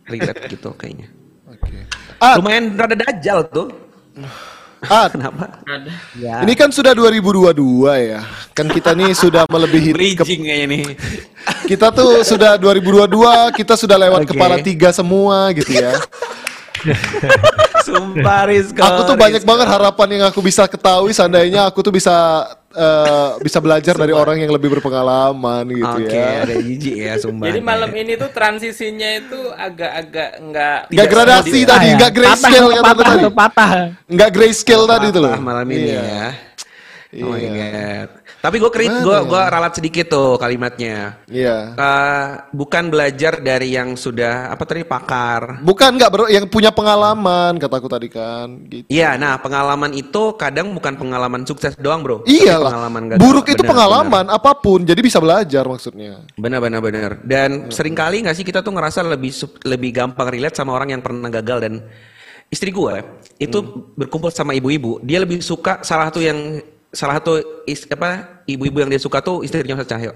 [0.05, 1.09] relate gitu kayaknya.
[2.19, 3.69] Ah, Lumayan rada dajal tuh.
[4.85, 5.65] ah, Kenapa?
[5.65, 6.45] Ada.
[6.45, 7.57] ini kan sudah 2022
[8.05, 8.21] ya.
[8.53, 10.83] Kan kita nih sudah melebihi ke- Bridging kayaknya nih.
[11.65, 13.09] kita tuh sudah 2022,
[13.55, 14.31] kita sudah lewat Oke.
[14.35, 15.97] kepala tiga semua gitu ya.
[17.87, 18.79] Sumpah Rizko.
[18.79, 22.45] Aku tuh banyak banget harapan yang aku bisa ketahui seandainya aku tuh bisa
[22.79, 26.47] eh, bisa belajar dari orang yang lebih berpengalaman gitu Oke, ya.
[26.47, 27.51] ada jijik ya sumpah.
[27.51, 31.97] Jadi malam ini tuh transisinya itu agak-agak nggak Nggak gradasi tadi, Ah, ya.
[31.99, 33.23] nggak grayscale kata patah, tadi.
[33.35, 33.71] patah.
[34.07, 35.35] Nggak grayscale tadi tuh loh.
[35.37, 36.01] Malam ini Iya.
[36.01, 36.27] ya.
[37.19, 37.51] Oh my Iya.
[37.51, 38.09] god.
[38.39, 41.19] Tapi gue krit, gue gue ralat sedikit tuh kalimatnya.
[41.27, 41.75] Iya.
[41.75, 45.59] Eh, bukan belajar dari yang sudah apa tadi pakar.
[45.67, 48.63] Bukan nggak bro, yang punya pengalaman kataku tadi kan.
[48.71, 48.87] Gitu.
[48.87, 52.23] Iya, nah pengalaman itu kadang bukan pengalaman sukses doang bro.
[52.31, 52.63] Iya.
[52.63, 53.23] Pengalaman gagal.
[53.27, 56.23] Buruk itu Benar, pengalaman apa pun, jadi bisa belajar maksudnya.
[56.39, 57.11] Benar benar benar.
[57.27, 59.35] Dan sering kali nggak sih kita tuh ngerasa lebih
[59.67, 61.75] lebih gampang relate sama orang yang pernah gagal dan
[62.49, 62.95] istri gue
[63.43, 63.59] itu
[63.99, 65.03] berkumpul sama ibu-ibu.
[65.03, 69.45] Dia lebih suka salah satu yang salah satu is, apa ibu-ibu yang dia suka tuh
[69.45, 70.13] istrinya Ustaz Cahyo.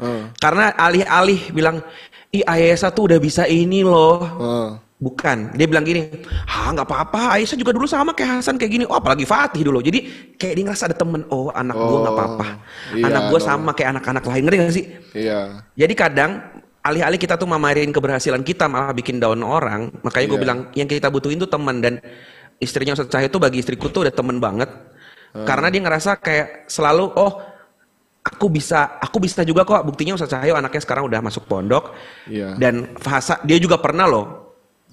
[0.00, 0.22] Heeh.
[0.40, 1.84] Karena alih-alih bilang,
[2.30, 4.18] ih Ayesa tuh udah bisa ini loh.
[4.20, 4.70] Heeh.
[4.94, 6.06] Bukan, dia bilang gini,
[6.48, 8.84] ah nggak apa-apa, Aisyah juga dulu sama kayak Hasan kayak gini.
[8.88, 9.84] Oh apalagi Fatih dulu.
[9.84, 12.46] Jadi kayak dia ngerasa ada temen, oh anak gua nggak Oh, apa-apa.
[12.96, 13.44] iya anak gua dong.
[13.44, 14.86] sama kayak anak-anak lain, ngerti gak sih?
[15.12, 15.40] Iya.
[15.76, 16.30] Jadi kadang
[16.80, 19.92] alih-alih kita tuh mamarin keberhasilan kita malah bikin down orang.
[20.00, 20.44] Makanya gue Iya.
[20.46, 22.00] bilang yang kita butuhin tuh teman dan
[22.56, 24.70] istrinya Ustaz Cahyo tuh bagi istriku tuh udah temen banget.
[25.34, 25.42] Hmm.
[25.42, 27.32] Karena dia ngerasa kayak selalu oh
[28.22, 31.92] aku bisa aku bisa juga kok buktinya Ustaz Cahyo anaknya sekarang udah masuk pondok
[32.24, 32.56] Iya.
[32.56, 34.44] dan fasa dia juga pernah loh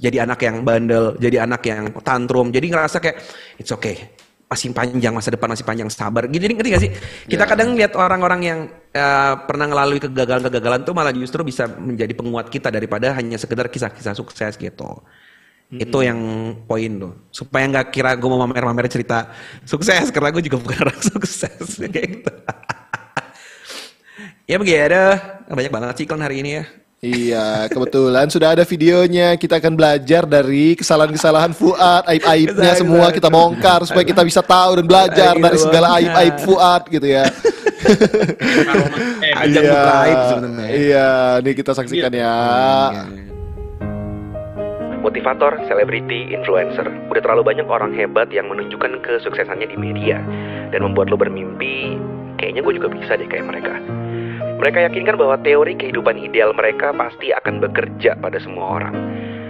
[0.01, 2.49] jadi anak yang bandel, jadi anak yang tantrum.
[2.49, 3.21] Jadi ngerasa kayak
[3.61, 4.09] it's okay.
[4.49, 6.25] Masih panjang masa depan masih panjang sabar.
[6.25, 6.91] Gitu ngerti gak sih?
[7.29, 7.49] Kita Ya.
[7.53, 8.59] kadang lihat orang-orang yang
[8.91, 14.17] eh, pernah melalui kegagalan-kegagalan tuh malah justru bisa menjadi penguat kita daripada hanya sekedar kisah-kisah
[14.17, 15.05] sukses gitu.
[15.71, 16.19] Itu yang
[16.67, 17.13] poin tuh.
[17.31, 19.31] Supaya nggak kira gue mau mamer-mamer cerita
[19.63, 22.33] sukses karena gue juga bukan orang sukses kayak gitu.
[24.51, 25.03] ya begitu.
[25.47, 26.65] Banyak banget sih iklan hari ini ya.
[27.01, 29.33] Iya, kebetulan sudah ada videonya.
[29.33, 34.77] Kita akan belajar dari kesalahan-kesalahan Fuad, aib-aibnya Kesalahan- semua kita bongkar supaya kita bisa tahu
[34.77, 37.25] dan belajar dari segala aib-aib Fuad gitu ya.
[39.33, 40.67] Ajang Iya, buka aib sebenarnya.
[40.69, 41.09] Iya,
[41.41, 42.35] nih kita saksikan ya.
[45.01, 46.85] Motivator, selebriti, influencer.
[47.09, 50.21] Udah terlalu banyak orang hebat yang menunjukkan kesuksesannya di media
[50.69, 51.97] dan membuat lo bermimpi,
[52.37, 53.81] kayaknya gue juga bisa deh kayak mereka.
[54.61, 58.95] Mereka yakinkan bahwa teori kehidupan ideal mereka pasti akan bekerja pada semua orang.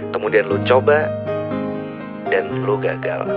[0.08, 1.04] Kemudian lo coba
[2.32, 3.28] dan lo gagal.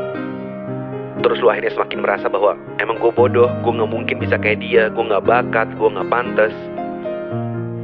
[1.20, 4.88] Terus lo akhirnya semakin merasa bahwa emang gue bodoh, gue nggak mungkin bisa kayak dia,
[4.88, 6.56] gue nggak bakat, gue nggak pantas.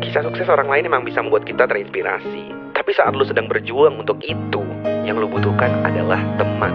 [0.08, 2.61] Kisah sukses orang lain memang bisa membuat kita terinspirasi.
[2.82, 4.58] Tapi saat lu sedang berjuang untuk itu,
[5.06, 6.74] yang lu butuhkan adalah teman.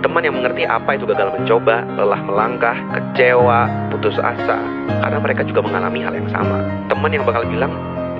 [0.00, 4.56] Teman yang mengerti apa itu gagal mencoba, lelah melangkah, kecewa, putus asa.
[4.88, 6.64] Karena mereka juga mengalami hal yang sama.
[6.88, 7.68] Teman yang bakal bilang,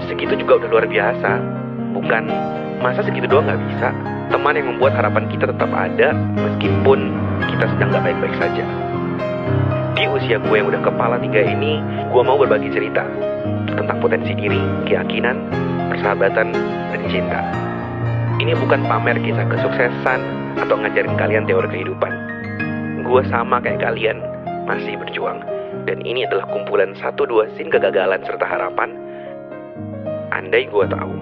[0.04, 1.40] segitu juga udah luar biasa.
[1.96, 2.28] Bukan,
[2.84, 3.96] masa segitu doang nggak bisa.
[4.28, 7.16] Teman yang membuat harapan kita tetap ada, meskipun
[7.48, 8.91] kita sedang nggak baik-baik saja.
[9.92, 11.78] Di usia gue yang udah kepala tiga ini,
[12.10, 13.04] gue mau berbagi cerita
[13.72, 15.36] tentang potensi diri, keyakinan,
[15.92, 16.48] persahabatan,
[16.90, 17.40] dan cinta.
[18.42, 20.20] Ini bukan pamer kisah kesuksesan
[20.58, 22.12] atau ngajarin kalian teori kehidupan.
[23.06, 24.18] Gue sama kayak kalian,
[24.66, 25.38] masih berjuang.
[25.86, 28.90] Dan ini adalah kumpulan satu dua scene kegagalan serta harapan.
[30.32, 31.14] Andai gue tahu,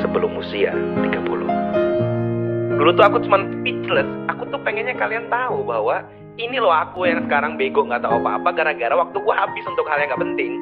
[0.00, 2.80] sebelum usia 30.
[2.80, 4.08] Dulu tuh aku cuma speechless.
[4.32, 6.00] Aku tuh pengennya kalian tahu bahwa
[6.40, 10.00] ini loh aku yang sekarang bego nggak tahu apa-apa gara-gara waktu gue habis untuk hal
[10.00, 10.52] yang nggak penting.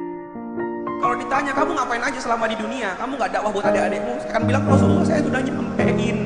[0.99, 4.63] Kalau ditanya kamu ngapain aja selama di dunia, kamu nggak dakwah buat adik-adikmu, akan bilang
[4.67, 6.17] Rasulullah saya sudah nyampein,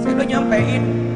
[0.00, 1.07] saya sudah nyampein.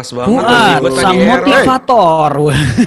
[0.00, 2.30] Pas banget buat sang tadi motivator.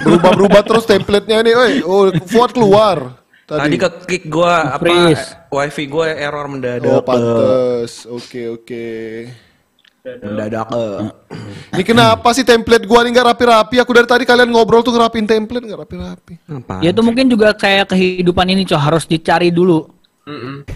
[0.02, 1.74] Berubah-berubah terus template-nya nih, oi.
[1.86, 3.22] Oh, Fuad keluar.
[3.46, 5.14] Tadi ke kick gua apa
[5.52, 6.90] wifi gua error mendadak.
[6.90, 8.02] Oh, pantes.
[8.10, 8.86] Oke, oke.
[10.02, 10.74] Mendadak.
[11.70, 13.76] Ini kenapa sih template gua nih nggak rapi-rapi?
[13.78, 16.34] Aku dari tadi kalian ngobrol tuh ngerapin template nggak rapi-rapi.
[16.82, 19.86] Ya itu mungkin juga kayak kehidupan ini coy harus dicari dulu.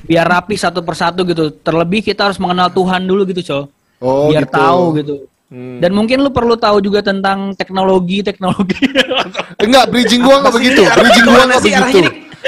[0.07, 1.51] Biar rapi satu persatu gitu.
[1.51, 3.65] Terlebih kita harus mengenal Tuhan dulu gitu coy.
[3.99, 4.55] Oh, Biar gitu.
[4.55, 5.17] tahu gitu.
[5.49, 5.81] Hmm.
[5.81, 8.85] Dan mungkin lu perlu tahu juga tentang teknologi teknologi.
[9.65, 10.83] Enggak, bridging gua nggak Apa sih begitu.
[10.85, 12.01] Bridging gua Ke mana nggak sih begitu.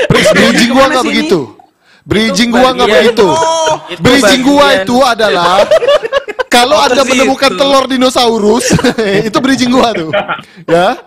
[0.04, 1.16] Bridging gua Ke mana nggak sih ini?
[1.16, 1.40] begitu.
[2.00, 3.26] Bridging gua nggak bagian- begitu.
[3.88, 5.56] itu Bridging gua itu adalah
[6.54, 8.66] kalau Oh, Anda menemukan telur dinosaurus,
[9.28, 10.10] itu bridging gua tuh.
[10.66, 10.98] Ya.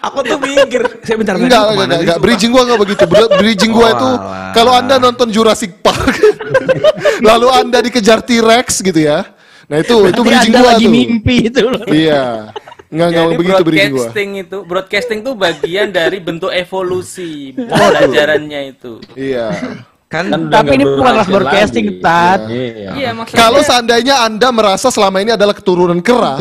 [0.00, 2.18] Aku tuh mikir, saya bentar Enggak, enggak, enggak, enggak.
[2.22, 3.04] Bridging gua enggak begitu.
[3.04, 4.08] Br- Bridging gua Oh, itu
[4.54, 6.14] kalau Anda nonton Jurassic Park,
[7.20, 9.33] lalu Anda dikejar T-Rex gitu ya.
[9.64, 10.92] Nah itu itu Berarti bridging Anda gua lagi tuh.
[10.92, 11.84] mimpi itu loh.
[11.86, 12.22] Iya.
[12.86, 13.98] Nggak nggak Jadi begitu bridging gua.
[13.98, 18.92] broadcasting itu, broadcasting itu bagian dari bentuk evolusi pelajarannya itu.
[19.14, 19.46] Iya.
[20.06, 22.00] Kan Kan Tapi ini bukan kelas broadcasting, lagi.
[22.00, 22.40] Tat.
[22.46, 22.90] Iya.
[22.94, 26.38] Iya, maksudnya Kalau seandainya Anda merasa selama ini adalah keturunan kera,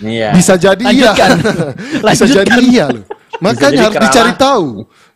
[0.00, 0.32] Iya.
[0.32, 1.12] bisa jadi iya.
[1.12, 1.30] Lanjutkan.
[2.08, 2.32] bisa Lanjutkan.
[2.38, 3.04] jadi iya loh.
[3.40, 4.04] Makanya harus keralah.
[4.08, 4.66] dicari tahu.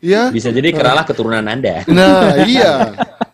[0.01, 0.23] Ya.
[0.29, 1.81] Bisa jadi keralah keturunan Anda.
[1.87, 2.93] Nah, iya.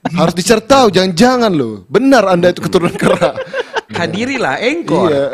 [0.08, 1.82] Harus dicari tahu, jangan-jangan loh.
[1.86, 3.34] Benar Anda itu keturunan kera.
[4.00, 5.08] Hadirilah engkor.
[5.10, 5.24] Iya.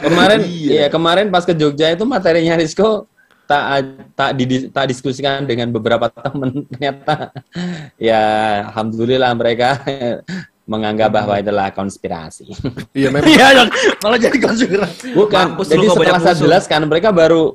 [0.06, 0.70] kemarin Iya.
[0.72, 3.06] iya kemarin pas ke Jogja itu materinya Rizko
[3.46, 3.62] tak
[4.18, 7.30] tak didi- tak diskusikan dengan beberapa teman ternyata
[7.94, 8.20] ya
[8.72, 9.78] alhamdulillah mereka
[10.70, 12.50] menganggap bahwa itulah konspirasi.
[12.90, 13.30] Iya memang.
[13.30, 13.70] Iya
[14.02, 15.14] malah jadi konspirasi.
[15.14, 15.54] Bukan.
[15.54, 17.54] Mampus Jadi setelah saya jelaskan mereka baru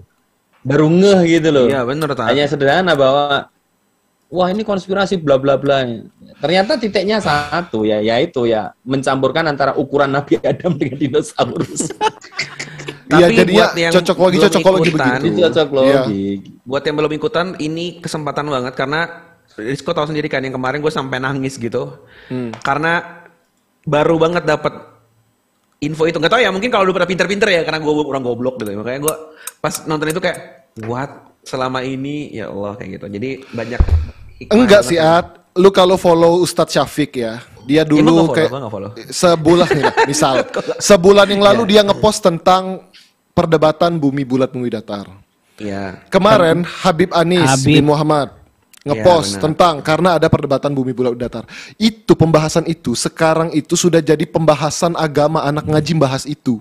[0.64, 1.68] baru ngeh gitu loh.
[1.68, 2.32] Iya bener tak.
[2.32, 3.52] Hanya sederhana bahwa
[4.32, 5.84] wah ini konspirasi bla bla bla.
[6.40, 11.92] Ternyata titiknya satu ya yaitu ya mencampurkan antara ukuran Nabi Adam dengan dinosaurus.
[13.12, 15.28] Iya Tapi jadinya buat yang cocok lagi belum cocok lagi ikutan, begitu.
[15.28, 15.84] Itu cocok loh.
[15.84, 16.02] Iya.
[16.64, 19.00] Buat yang belum ikutan, ini kesempatan banget karena
[19.60, 22.56] Rizko tahu sendiri kan yang kemarin gue sampai nangis gitu, Hmm.
[22.64, 23.20] karena
[23.84, 24.80] baru banget dapat
[25.84, 26.24] info itu.
[26.24, 28.80] Gak tau ya, mungkin kalau lu pada pinter-pinter ya, karena gue orang goblok gitu.
[28.80, 29.16] Makanya gue
[29.60, 31.36] pas nonton itu kayak, what?
[31.44, 33.06] Selama ini ya Allah kayak gitu.
[33.12, 33.82] Jadi banyak.
[34.50, 35.22] Enggak sih kan.
[35.22, 38.52] At, lu kalau follow Ustadz Syafiq ya, dia dulu follow, kayak
[39.12, 40.48] sebulan nih, misal
[40.90, 42.88] sebulan yang lalu dia ngepost tentang
[43.36, 45.06] perdebatan bumi bulat bumi datar.
[45.62, 46.02] Iya.
[46.10, 47.78] Kemarin Habib Anis Habib.
[47.78, 48.34] bin Muhammad
[48.82, 49.44] ngepost Iya, benar.
[49.46, 51.46] tentang karena ada perdebatan bumi bulat datar.
[51.78, 56.58] Itu pembahasan itu sekarang itu sudah jadi pembahasan agama anak ngaji bahas itu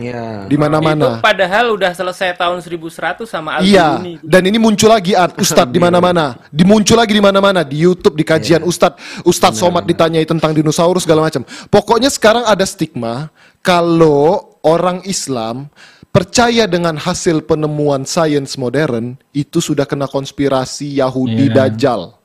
[0.00, 0.48] Iya.
[0.48, 1.20] di itu mana-mana.
[1.20, 5.76] padahal udah selesai tahun 1100 sama Al Iya, dan ini muncul lagi Art Ustadz di
[5.76, 6.40] mana-mana.
[6.48, 7.60] Dimuncul lagi di mana-mana.
[7.60, 11.44] Di YouTube, di kajian Ustadz, Ustadz Somad ditanyai tentang dinosaurus segala macam.
[11.68, 13.28] Pokoknya sekarang ada stigma
[13.60, 15.68] kalau orang Islam
[16.10, 22.16] percaya dengan hasil penemuan sains modern itu sudah kena konspirasi Yahudi Dajjal.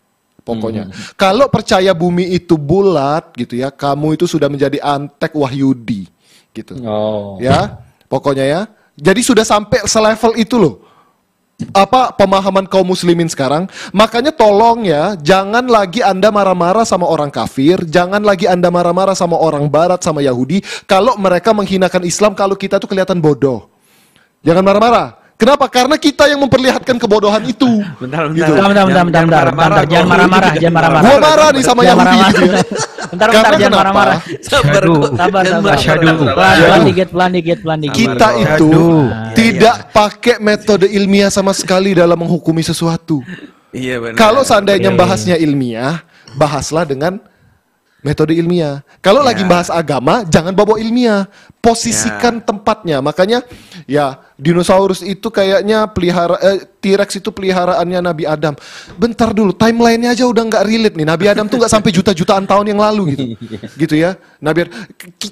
[0.46, 6.06] Pokoknya, kalau percaya bumi itu bulat gitu ya, kamu itu sudah menjadi antek Wahyudi
[6.56, 7.36] gitu Oh.
[7.38, 7.76] ya
[8.08, 8.62] pokoknya ya
[8.96, 10.80] jadi sudah sampai selevel itu loh
[11.72, 17.80] apa pemahaman kaum muslimin sekarang makanya tolong ya jangan lagi anda marah-marah sama orang kafir
[17.86, 22.76] jangan lagi anda marah-marah sama orang barat sama Yahudi kalau mereka menghinakan Islam kalau kita
[22.76, 23.72] tuh kelihatan bodoh
[24.44, 27.68] jangan marah-marah kenapa karena kita yang memperlihatkan kebodohan itu
[28.00, 28.36] Bentar, bentar.
[28.36, 28.52] Gitu.
[28.52, 30.90] Bentar, bentar, bentar, Jangan- bentar, jangan bentar, marah-marah, bentar, jangan gua marah-marah, juga jangan marah.
[30.92, 31.16] marah-marah.
[31.16, 32.32] gua marah nih sama Jangan Yahudi marah-marah.
[32.36, 32.52] gitu ya.
[32.52, 33.78] Bentar, bentar, Karena jangan kenapa?
[33.80, 34.20] marah-marah.
[34.52, 34.84] Sabar,
[35.16, 35.74] sabar, sabar.
[35.76, 36.56] marah-marah.
[36.56, 37.98] Pelan, dikit, pelan dikit, pelan dikit.
[37.98, 39.06] kita itu Aduh.
[39.34, 43.24] tidak pakai metode ilmiah sama sekali dalam menghukumi sesuatu
[43.76, 44.16] Iya benar.
[44.16, 46.00] Kalau seandainya bahasnya ilmiah,
[46.40, 47.20] bahaslah dengan
[48.06, 48.86] metode ilmiah.
[49.02, 49.34] Kalau Ya.
[49.34, 51.26] lagi bahas agama, jangan bawa ilmiah.
[51.58, 53.02] Posisikan tempatnya.
[53.02, 53.42] Makanya
[53.90, 58.54] ya dinosaurus itu kayaknya pelihara eh, T-Rex itu peliharaannya Nabi Adam.
[58.94, 61.08] Bentar dulu, timelinenya aja udah nggak relate nih.
[61.10, 63.24] Nabi Adam tuh nggak sampai juta-jutaan tahun yang lalu gitu.
[63.82, 64.14] gitu ya.
[64.38, 64.70] Nabi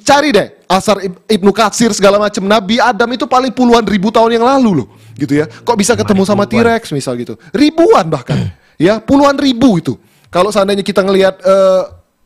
[0.01, 2.41] cari deh asar Ib- Ibnu Katsir segala macam.
[2.41, 4.87] Nabi Adam itu paling puluhan ribu tahun yang lalu loh.
[5.13, 5.45] Gitu ya.
[5.45, 7.37] Kok bisa ketemu sama T-Rex misal gitu.
[7.53, 8.49] Ribuan bahkan.
[8.81, 9.93] ya, puluhan ribu itu.
[10.33, 11.81] Kalau seandainya kita ngelihat eh,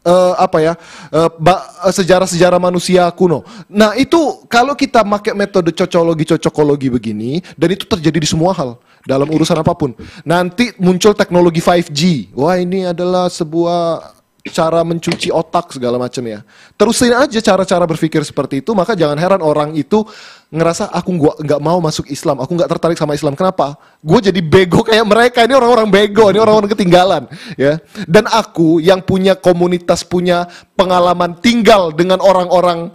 [0.07, 0.73] eh, apa ya
[1.11, 3.43] eh, eh, sejarah-sejarah manusia kuno.
[3.67, 8.79] Nah itu kalau kita pakai metode cocologi cocokologi begini dan itu terjadi di semua hal
[9.03, 9.91] dalam urusan apa pun.
[10.23, 12.31] Nanti muncul teknologi 5G.
[12.35, 14.16] Wah ini adalah sebuah
[14.49, 16.41] cara mencuci otak segala macam ya.
[16.75, 20.03] Terusin aja cara-cara berpikir seperti itu, maka jangan heran orang itu
[20.47, 23.35] ngerasa aku gua nggak mau masuk Islam, aku nggak tertarik sama Islam.
[23.35, 23.75] Kenapa?
[23.99, 25.43] Gue jadi bego kayak mereka.
[25.43, 27.23] Ini orang-orang bego, ini orang-orang ketinggalan,
[27.59, 27.79] ya.
[28.07, 30.47] Dan aku yang punya komunitas, punya
[30.79, 32.91] pengalaman tinggal dengan orang-orang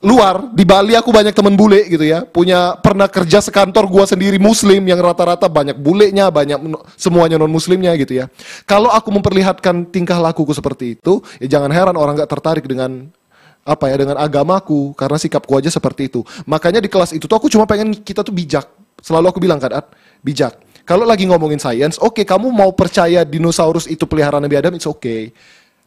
[0.00, 2.24] luar di Bali aku banyak temen bule gitu ya.
[2.24, 6.56] Punya pernah kerja sekantor gua sendiri muslim yang rata-rata banyak bulenya banyak
[6.96, 8.32] semuanya non muslimnya gitu ya.
[8.64, 13.12] Kalau aku memperlihatkan tingkah lakuku seperti itu ya jangan heran orang nggak tertarik dengan
[13.60, 16.24] apa ya dengan agamaku karena sikapku aja seperti itu.
[16.48, 18.64] Makanya di kelas itu tuh aku cuma pengen kita tuh bijak.
[19.04, 19.84] Selalu aku bilang kan
[20.24, 20.56] bijak.
[20.88, 25.36] Kalau lagi ngomongin sains oke kamu mau percaya dinosaurus itu peliharaan Nabi Adam it's okay.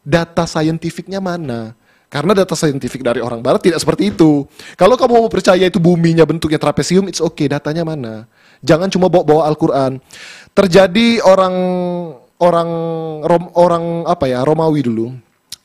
[0.06, 1.74] Data saintifiknya mana
[2.12, 4.46] karena data saintifik dari orang barat tidak seperti itu.
[4.78, 7.50] Kalau kamu mau percaya itu buminya bentuknya trapesium, it's okay.
[7.50, 8.30] Datanya mana?
[8.62, 9.98] Jangan cuma bawa-bawa Al-Quran.
[10.54, 11.54] Terjadi orang
[12.38, 12.70] orang
[13.26, 15.10] Rom, orang apa ya Romawi dulu.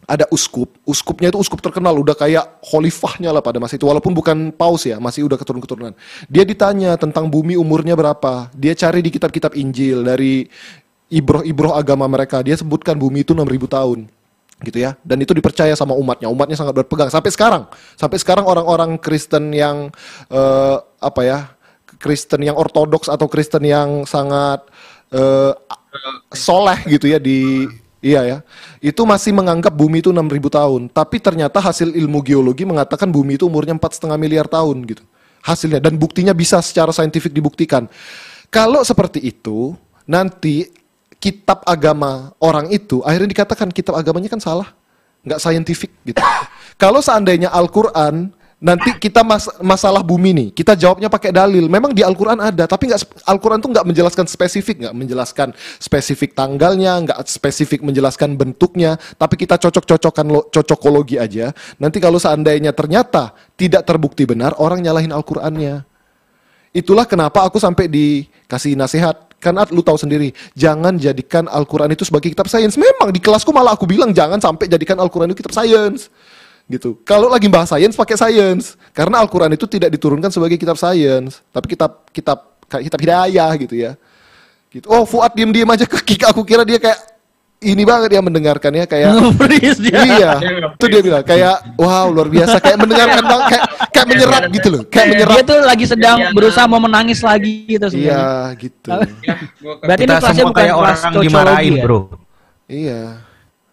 [0.09, 4.49] Ada uskup, uskupnya itu uskup terkenal, udah kayak khalifahnya lah pada masa itu, walaupun bukan
[4.49, 5.93] paus ya, masih udah keturunan-keturunan.
[6.25, 10.49] Dia ditanya tentang bumi umurnya berapa, dia cari di kitab-kitab Injil dari
[11.13, 14.09] ibroh-ibroh agama mereka, dia sebutkan bumi itu 6000 tahun
[14.63, 14.95] gitu ya.
[15.01, 16.27] Dan itu dipercaya sama umatnya.
[16.27, 17.07] Umatnya sangat berpegang.
[17.11, 17.67] Sampai sekarang.
[17.95, 19.91] Sampai sekarang orang-orang Kristen yang
[20.31, 21.39] eh, apa ya
[21.99, 24.63] Kristen yang ortodoks atau Kristen yang sangat
[25.11, 25.53] eh,
[26.31, 27.67] soleh gitu ya di
[28.03, 28.37] iya ya.
[28.79, 30.81] Itu masih menganggap bumi itu 6000 tahun.
[30.91, 35.03] Tapi ternyata hasil ilmu geologi mengatakan bumi itu umurnya empat setengah miliar tahun gitu
[35.43, 35.79] hasilnya.
[35.79, 37.87] Dan buktinya bisa secara saintifik dibuktikan.
[38.49, 39.77] Kalau seperti itu
[40.09, 40.65] nanti
[41.19, 44.71] kitab agama orang itu akhirnya dikatakan kitab agamanya kan salah.
[45.19, 46.23] Nggak saintifik gitu.
[46.79, 51.67] Kalau seandainya Al-Quran nanti kita mas- masalah bumi nih kita jawabnya pakai dalil.
[51.67, 57.03] Memang di Al-Quran ada tapi nggak Al-Quran tuh nggak menjelaskan spesifik nggak menjelaskan spesifik tanggalnya
[57.03, 61.51] nggak spesifik menjelaskan bentuknya tapi kita cocok-cocokkan lo- cocokologi aja.
[61.83, 65.88] Nanti kalau seandainya ternyata tidak terbukti benar orang nyalahin Al-Qurannya
[66.69, 69.29] Itulah kenapa aku sampai dikasih nasihat.
[69.39, 72.75] Kan At, lu tahu sendiri, jangan jadikan Al-Quran itu sebagai kitab sains.
[72.75, 76.11] Memang di kelasku malah aku bilang jangan sampai jadikan Al-Quran itu kitab sains.
[76.67, 76.99] Gitu.
[77.07, 78.75] Kalau lagi bahas sains pakai sains.
[78.91, 83.95] Karena Al-Quran itu tidak diturunkan sebagai kitab sains, tapi kitab kitab kitab hidayah gitu ya.
[84.69, 84.85] Gitu.
[84.85, 86.29] Oh, Fuad diem-diem aja ke Kik.
[86.29, 86.99] Aku kira dia kayak
[87.61, 89.99] ini banget ya mendengarkannya kayak Nge-freeze dia.
[89.99, 90.31] iya
[90.71, 94.81] itu dia bilang kayak wow luar biasa kayak mendengarkan bang kayak kayak menyerap gitu loh
[94.87, 98.15] kayak menyerap Dia tuh lagi sedang berusaha mau menangis lagi gitu sebenarnya.
[98.15, 98.23] iya
[98.55, 98.89] gitu
[99.83, 101.83] Berarti ini Kita kelasnya semua bukan kayak kelas orang dimarahin, ya?
[101.83, 101.99] bro.
[102.65, 103.01] iya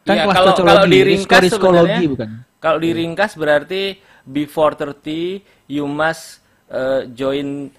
[0.02, 2.28] Kan Iya, kelas kalau kalau diringkas sebenarnya, bukan?
[2.56, 3.82] Kalau diringkas berarti
[4.24, 7.70] before 30 you must uh, join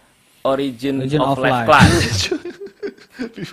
[0.42, 1.68] origin, Origin of, of life, life.
[1.68, 2.32] class.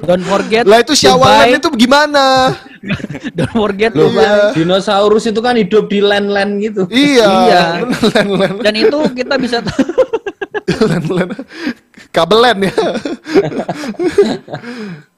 [0.04, 2.52] Don't forget lah itu syawalan itu gimana?
[3.38, 4.52] Don't forget Loh, iya.
[4.52, 6.82] Dinosaurus itu kan hidup di land-land gitu.
[6.92, 7.62] iya Iya.
[8.12, 9.64] len len Dan itu kita bisa
[11.16, 11.28] len
[12.12, 12.74] kabelen ya?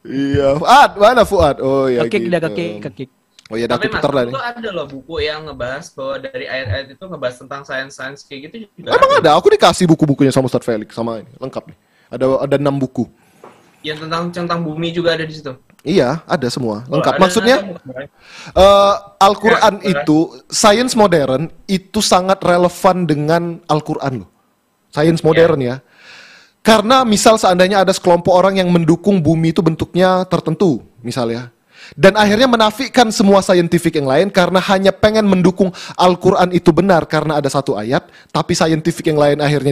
[0.06, 0.48] Iya.
[0.62, 1.56] Fuad mana Fuad?
[1.58, 2.30] Oh ya kekik gitu.
[2.30, 3.10] dia kekik kekik.
[3.46, 6.86] oh ya Tapi mas, putar lah itu ada loh buku yang ngebahas bahwa dari ayat-ayat
[6.94, 8.94] itu ngebahas tentang sains-sains kayak gitu juga.
[8.94, 9.30] emang ada?
[9.38, 11.30] Aku dikasih buku-bukunya sama Ustadz Felix sama ini.
[11.38, 11.76] Lengkap nih.
[12.06, 13.06] Ada ada enam buku
[13.86, 15.54] Yang tentang tentang bumi juga ada di situ.
[15.86, 17.14] Iya, ada semua, lengkap.
[17.14, 18.02] Kalau ada, Maksudnya ada,
[18.58, 20.18] eh, Al-Quran Ya, itu
[20.50, 24.30] sains modern itu sangat relevan dengan Al-Quran loh.
[24.90, 25.78] Sains modern ya.
[26.66, 31.54] Karena misal seandainya ada sekelompok orang yang mendukung bumi itu bentuknya tertentu, misalnya.
[31.94, 37.38] Dan akhirnya menafikan semua saintifik yang lain karena hanya pengen mendukung Al-Quran itu benar karena
[37.38, 39.70] ada satu ayat, tapi saintifik yang lain akhirnya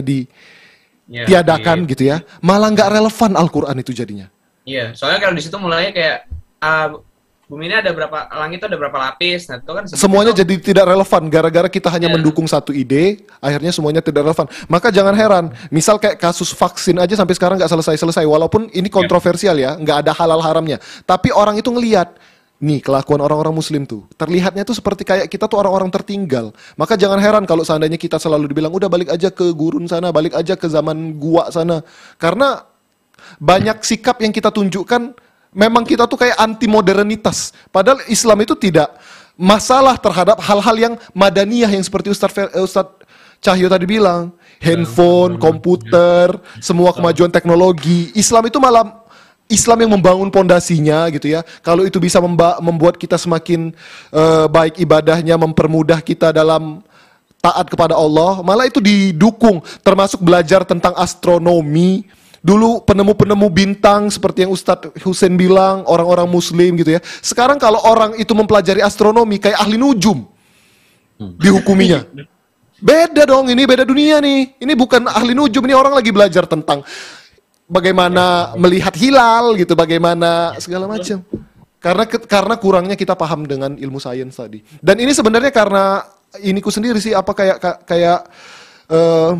[1.05, 1.89] Ya, ditiadakan iya.
[1.93, 2.17] gitu ya.
[2.41, 4.25] Malah nggak relevan Al-Quran itu jadinya.
[4.65, 6.17] Iya, soalnya kalau di situ mulainya kayak
[6.57, 6.97] ah,
[7.45, 9.45] bumi ini ada berapa langit itu ada berapa lapis.
[9.45, 12.15] Nah, itu kan semuanya itu- jadi tidak relevan gara-gara kita hanya Iya.
[12.17, 17.13] mendukung satu ide akhirnya semuanya tidak relevan maka jangan heran misal kayak kasus vaksin aja
[17.13, 21.69] sampai sekarang nggak selesai-selesai walaupun ini kontroversial ya nggak ada halal haramnya tapi orang itu
[21.69, 22.17] ngelihat
[22.55, 27.19] nih kelakuan orang-orang muslim tuh terlihatnya tuh seperti kayak kita tuh orang-orang tertinggal maka jangan
[27.19, 30.67] heran kalau seandainya kita selalu dibilang udah balik aja ke gurun sana balik aja ke
[30.71, 31.83] zaman gua sana
[32.15, 32.63] karena
[33.39, 35.15] banyak sikap yang kita tunjukkan
[35.55, 37.55] memang kita tuh kayak anti modernitas.
[37.71, 38.91] Padahal Islam itu tidak
[39.39, 43.03] masalah terhadap hal-hal yang madaniyah yang seperti Ustadz Fel- eh, Ustadz
[43.43, 46.33] Cahyo tadi bilang, handphone, komputer,
[46.63, 48.09] semua kemajuan teknologi.
[48.17, 49.04] Islam itu malah
[49.45, 51.45] Islam yang membangun pondasinya gitu ya.
[51.61, 53.69] Kalau itu bisa memba- membuat kita semakin
[54.09, 56.81] eh, baik ibadahnya, mempermudah kita dalam
[57.45, 62.09] taat kepada Allah, malah itu didukung termasuk belajar tentang astronomi.
[62.45, 67.01] Dulu penemu-penemu bintang seperti yang Ustadz Husain bilang, orang-orang muslim gitu ya.
[67.01, 70.25] Sekarang kalau orang itu mempelajari astronomi kayak ahli nujum
[71.17, 72.05] dihukuminya.
[72.75, 74.59] Beda dong, ini beda dunia nih.
[74.59, 76.83] Ini bukan ahli nujum, ini orang lagi belajar tentang
[77.65, 81.21] bagaimana melihat hilal gitu, bagaimana segala macam.
[81.81, 84.61] Karena karena kurangnya kita paham dengan ilmu sains tadi.
[84.81, 86.01] Dan ini sebenarnya karena
[86.41, 88.19] iniku sendiri sih apa kayak ka- kayak
[88.89, 89.31] eh,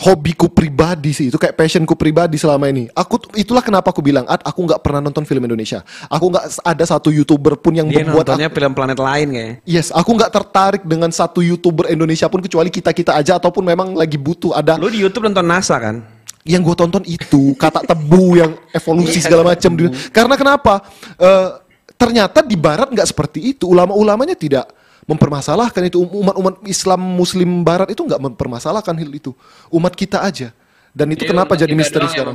[0.00, 2.86] hobiku pribadi sih itu kayak passionku pribadi selama ini.
[2.94, 5.84] Aku itulah kenapa aku bilang, Ad, aku nggak pernah nonton film Indonesia.
[6.08, 9.54] Aku nggak ada satu youtuber pun yang Dia membuat nontonnya aku, film planet lain kayaknya.
[9.68, 13.92] yes, aku nggak tertarik dengan satu youtuber Indonesia pun kecuali kita kita aja ataupun memang
[13.92, 16.00] lagi butuh ada Lu di YouTube nonton NASA kan?
[16.42, 20.80] Yang gue tonton itu kata tebu yang evolusi segala macam di- karena kenapa?
[21.20, 21.48] Eh,
[21.94, 23.68] ternyata di barat nggak seperti itu.
[23.68, 24.72] Ulama-ulamanya tidak
[25.04, 26.00] mempermasalahkan itu.
[26.00, 29.36] Umat-umat Islam Muslim Barat itu nggak mempermasalahkan hal itu.
[29.68, 30.48] Umat kita aja.
[30.90, 32.34] Dan itu Iya, kenapa umat jadi misteri sekarang?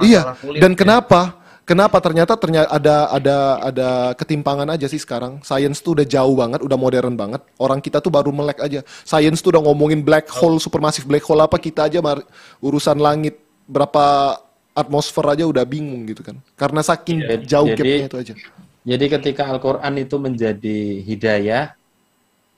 [0.00, 0.78] iya kulit, dan ya.
[0.80, 1.20] kenapa
[1.62, 1.98] kenapa?
[2.02, 5.40] Ternyata ternyata ada ada ada ketimpangan aja sih sekarang.
[5.42, 7.42] Sains tuh udah jauh banget udah modern banget.
[7.58, 8.80] Orang kita tuh baru melek aja.
[9.02, 12.26] Sains tuh udah ngomongin black hole supermassive black hole apa kita aja mar-
[12.60, 14.36] urusan langit berapa
[14.72, 16.36] atmosfer aja udah bingung gitu kan.
[16.56, 18.34] Karena saking Jadi- jauh jadi- gapnya itu aja.
[18.82, 21.70] Jadi ketika Al-Quran itu menjadi hidayah,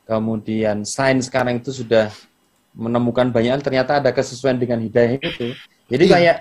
[0.09, 2.09] kemudian sains sekarang itu sudah
[2.75, 5.53] menemukan banyak ternyata ada kesesuaian dengan hidayah itu.
[5.87, 6.13] Jadi Iya.
[6.17, 6.37] kayak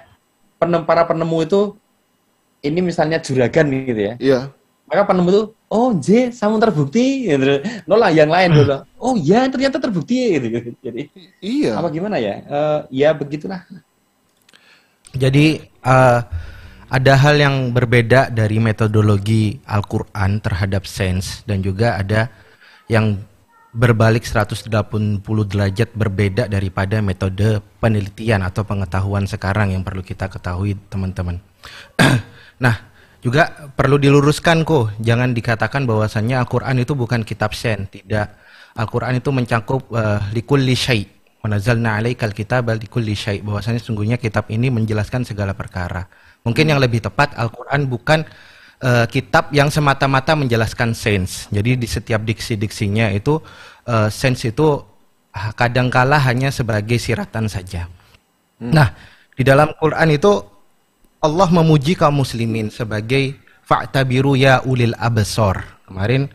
[0.58, 1.62] penem, para penemu itu,
[2.64, 4.14] ini misalnya juragan gitu ya.
[4.18, 4.40] Iya.
[4.88, 7.28] Maka penemu itu, oh J, samun terbukti.
[7.28, 7.60] Gitu.
[7.84, 8.78] Nolah yang lain dulu.
[9.04, 10.40] Oh ya, ternyata terbukti.
[10.40, 10.48] Gitu.
[10.80, 11.12] Jadi
[11.44, 11.76] Iya.
[11.76, 12.40] apa gimana ya?
[12.40, 13.68] Eh, ya begitulah.
[15.12, 16.20] Jadi eh,
[16.88, 22.32] ada hal yang berbeda dari metodologi Al-Quran terhadap sains dan juga ada
[22.88, 23.20] yang
[23.74, 24.70] berbalik 180
[25.26, 31.42] derajat berbeda daripada metode penelitian atau pengetahuan sekarang yang perlu kita ketahui teman-teman.
[32.64, 32.76] nah,
[33.20, 38.40] juga perlu diluruskan kok, jangan dikatakan bahwasannya Al-Quran itu bukan kitab sains, tidak.
[38.74, 41.06] Al-Quran itu mencakup uh, likulli syai'
[41.44, 46.08] Wanazalna alaikal kitab likulli syai' bahwasanya sungguhnya kitab ini menjelaskan segala perkara.
[46.48, 48.24] Mungkin yang lebih tepat Al-Qur'an bukan
[48.80, 51.52] eh, kitab yang semata-mata menjelaskan sains.
[51.52, 53.44] Jadi di setiap diksi-diksinya itu
[53.84, 54.88] eh, sains itu
[55.36, 57.92] kadangkala hanya sebagai siratan saja.
[58.64, 58.96] Nah,
[59.36, 60.53] di dalam Quran itu
[61.24, 65.64] Allah memuji kaum muslimin sebagai fa'tabiru ya ulil absor.
[65.88, 66.28] Kemarin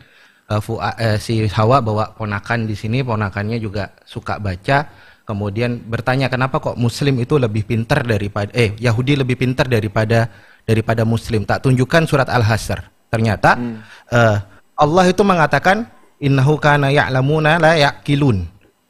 [0.49, 4.89] eh, Fua- eh, si Hawa bawa ponakan di sini, ponakannya juga suka baca.
[5.29, 10.25] Kemudian bertanya kenapa kok Muslim itu lebih pintar daripada eh Yahudi lebih pintar daripada
[10.65, 11.45] daripada Muslim.
[11.45, 12.81] Tak tunjukkan surat Al-Hasr.
[13.13, 13.61] Ternyata
[14.09, 14.37] eh,
[14.73, 15.85] Allah itu mengatakan
[16.17, 18.41] innahu kana ya'lamuna la ya'qilun.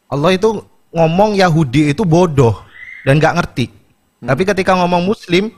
[0.08, 0.64] Allah itu
[0.96, 2.56] ngomong Yahudi itu bodoh
[3.04, 3.68] dan nggak ngerti.
[4.24, 5.52] Tapi ketika ngomong Muslim,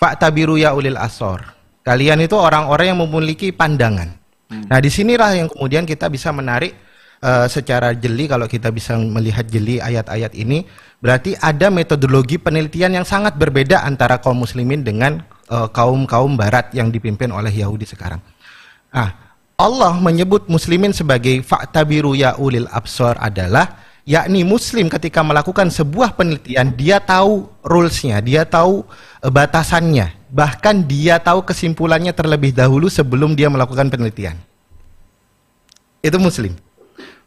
[0.00, 1.44] fa'tabiru ya ulil asor.
[1.84, 4.16] Kalian itu orang-orang yang memiliki pandangan.
[4.50, 6.74] Nah, di sinilah yang kemudian kita bisa menarik
[7.22, 10.66] eh, secara jeli kalau kita bisa melihat jeli ayat-ayat ini,
[10.98, 16.90] berarti ada metodologi penelitian yang sangat berbeda antara kaum muslimin dengan eh, kaum-kaum barat yang
[16.90, 18.18] dipimpin oleh Yahudi sekarang.
[18.90, 26.16] Ah, Allah menyebut muslimin sebagai fa'tabiru ya ulil absor adalah yakni muslim ketika melakukan sebuah
[26.16, 28.84] penelitian dia tahu rulesnya, dia tahu
[29.22, 34.36] eh, batasannya, bahkan dia tahu kesimpulannya terlebih dahulu sebelum dia melakukan penelitian.
[36.00, 36.56] Itu muslim.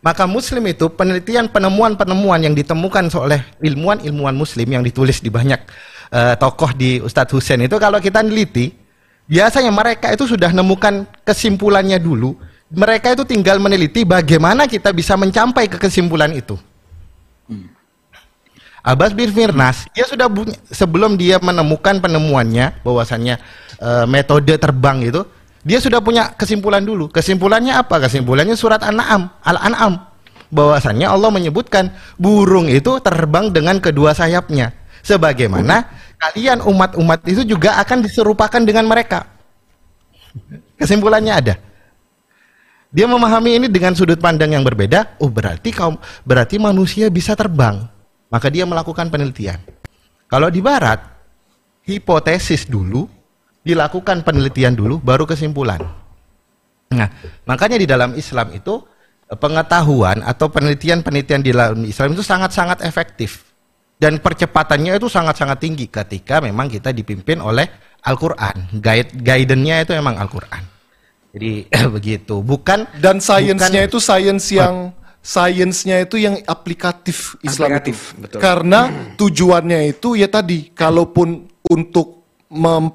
[0.04, 5.64] Maka muslim itu penelitian penemuan-penemuan yang ditemukan oleh ilmuwan-ilmuwan muslim yang ditulis di banyak
[6.12, 8.76] eh, tokoh di Ustadz Husain itu kalau kita neliti
[9.24, 12.36] biasanya mereka itu sudah nemukan kesimpulannya dulu.
[12.74, 16.58] Mereka itu tinggal meneliti bagaimana kita bisa mencapai ke kesimpulan itu.
[18.84, 23.40] Abbas bin Firnas, dia sudah punya, sebelum dia menemukan penemuannya bahwasannya
[23.80, 25.24] eh, metode terbang itu,
[25.64, 27.08] dia sudah punya kesimpulan dulu.
[27.08, 28.04] Kesimpulannya apa?
[28.04, 30.12] Kesimpulannya surat An-Na'am, Al-An'am.
[30.52, 34.76] Bahwasannya Allah menyebutkan burung itu terbang dengan kedua sayapnya.
[35.00, 35.88] Sebagaimana
[36.20, 39.32] kalian umat-umat itu juga akan diserupakan dengan mereka.
[40.76, 41.56] Kesimpulannya ada.
[42.94, 45.18] Dia memahami ini dengan sudut pandang yang berbeda.
[45.18, 47.90] Oh, berarti kaum berarti manusia bisa terbang.
[48.30, 49.58] Maka dia melakukan penelitian.
[50.30, 51.02] Kalau di barat,
[51.90, 53.10] hipotesis dulu,
[53.66, 55.82] dilakukan penelitian dulu baru kesimpulan.
[56.94, 57.10] Nah,
[57.50, 58.78] makanya di dalam Islam itu
[59.26, 63.50] pengetahuan atau penelitian-penelitian di dalam Islam itu sangat-sangat efektif.
[63.98, 67.66] Dan percepatannya itu sangat-sangat tinggi ketika memang kita dipimpin oleh
[68.04, 68.70] Al-Qur'an.
[68.78, 70.73] Guide guidance-nya itu memang Al-Qur'an.
[71.34, 71.66] Jadi
[71.96, 72.40] begitu.
[72.46, 74.94] Bukan Dan sainsnya itu sains yang
[75.24, 78.22] sainsnya itu yang aplikatif Islam Aplikatif, itu.
[78.28, 78.40] betul.
[78.44, 78.80] Karena
[79.16, 82.92] tujuannya itu ya tadi, kalaupun untuk mem,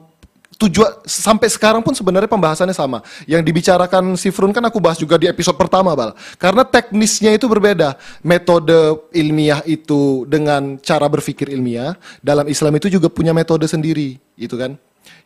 [0.61, 3.01] tujuan sampai sekarang pun sebenarnya pembahasannya sama.
[3.25, 6.13] Yang dibicarakan Sifrun kan aku bahas juga di episode pertama, Bal.
[6.37, 7.97] Karena teknisnya itu berbeda.
[8.21, 14.61] Metode ilmiah itu dengan cara berpikir ilmiah dalam Islam itu juga punya metode sendiri, gitu
[14.61, 14.77] kan?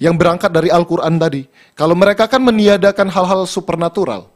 [0.01, 1.47] Yang berangkat dari Al-Qur'an tadi.
[1.78, 4.32] Kalau mereka kan meniadakan hal-hal supernatural.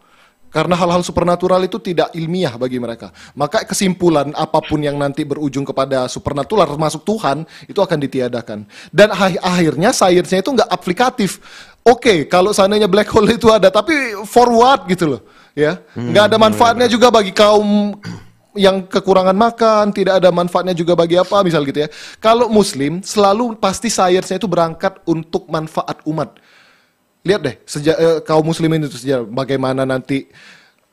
[0.47, 3.13] Karena hal-hal supernatural itu tidak ilmiah bagi mereka.
[3.37, 8.65] Maka kesimpulan apa pun yang nanti berujung kepada supernatural termasuk Tuhan itu akan ditiadakan.
[8.89, 11.43] Dan akhirnya sainsnya itu nggak aplikatif.
[11.85, 13.95] Oke, kalau seandainya black hole itu ada, tapi
[14.27, 15.21] forward gitu loh,
[15.55, 17.95] ya, nggak ada manfaatnya juga bagi kaum
[18.57, 21.89] yang kekurangan makan, tidak ada manfaatnya juga bagi apa, misal gitu ya.
[22.19, 26.37] Kalau Muslim selalu pasti sainsnya itu berangkat untuk manfaat umat
[27.27, 30.31] lihat deh sejak eh, kaum muslimin itu sejak bagaimana nanti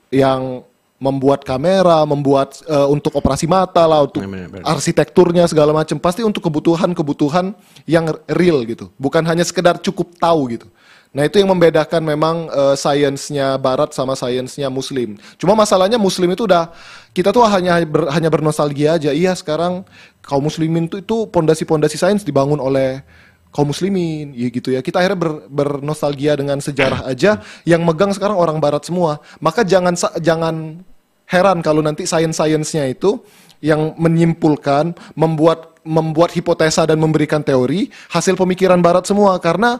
[0.10, 0.66] yang
[0.98, 4.64] membuat kamera, membuat eh, untuk operasi mata lah, untuk benar.
[4.66, 7.54] arsitekturnya segala macam, pasti untuk kebutuhan-kebutuhan
[7.86, 10.68] yang real gitu, bukan hanya sekedar cukup tahu gitu.
[11.14, 15.16] Nah itu yang membedakan memang eh, sainsnya Barat sama sainsnya Muslim.
[15.38, 16.74] Cuma masalahnya Muslim itu udah
[17.14, 19.14] kita tuh hanya ber- hanya bernostalgia aja.
[19.14, 19.86] Iya sekarang
[20.26, 23.06] kaum Muslimin tuh itu pondasi-pondasi sains dibangun oleh
[23.54, 27.38] kaum muslimin ya gitu ya kita akhirnya ber- bernostalgia dengan sejarah aja
[27.70, 30.82] yang megang sekarang orang barat semua maka jangan jangan
[31.30, 33.22] heran kalau nanti sains-sainsnya itu
[33.62, 39.80] yang menyimpulkan membuat membuat hipotesa dan memberikan teori hasil pemikiran barat semua karena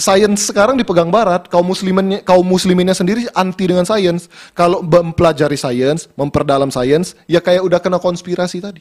[0.00, 6.08] sains sekarang dipegang barat kaum musliminnya kaum musliminnya sendiri anti dengan sains kalau mempelajari sains
[6.16, 8.80] memperdalam sains ya kayak udah kena konspirasi tadi.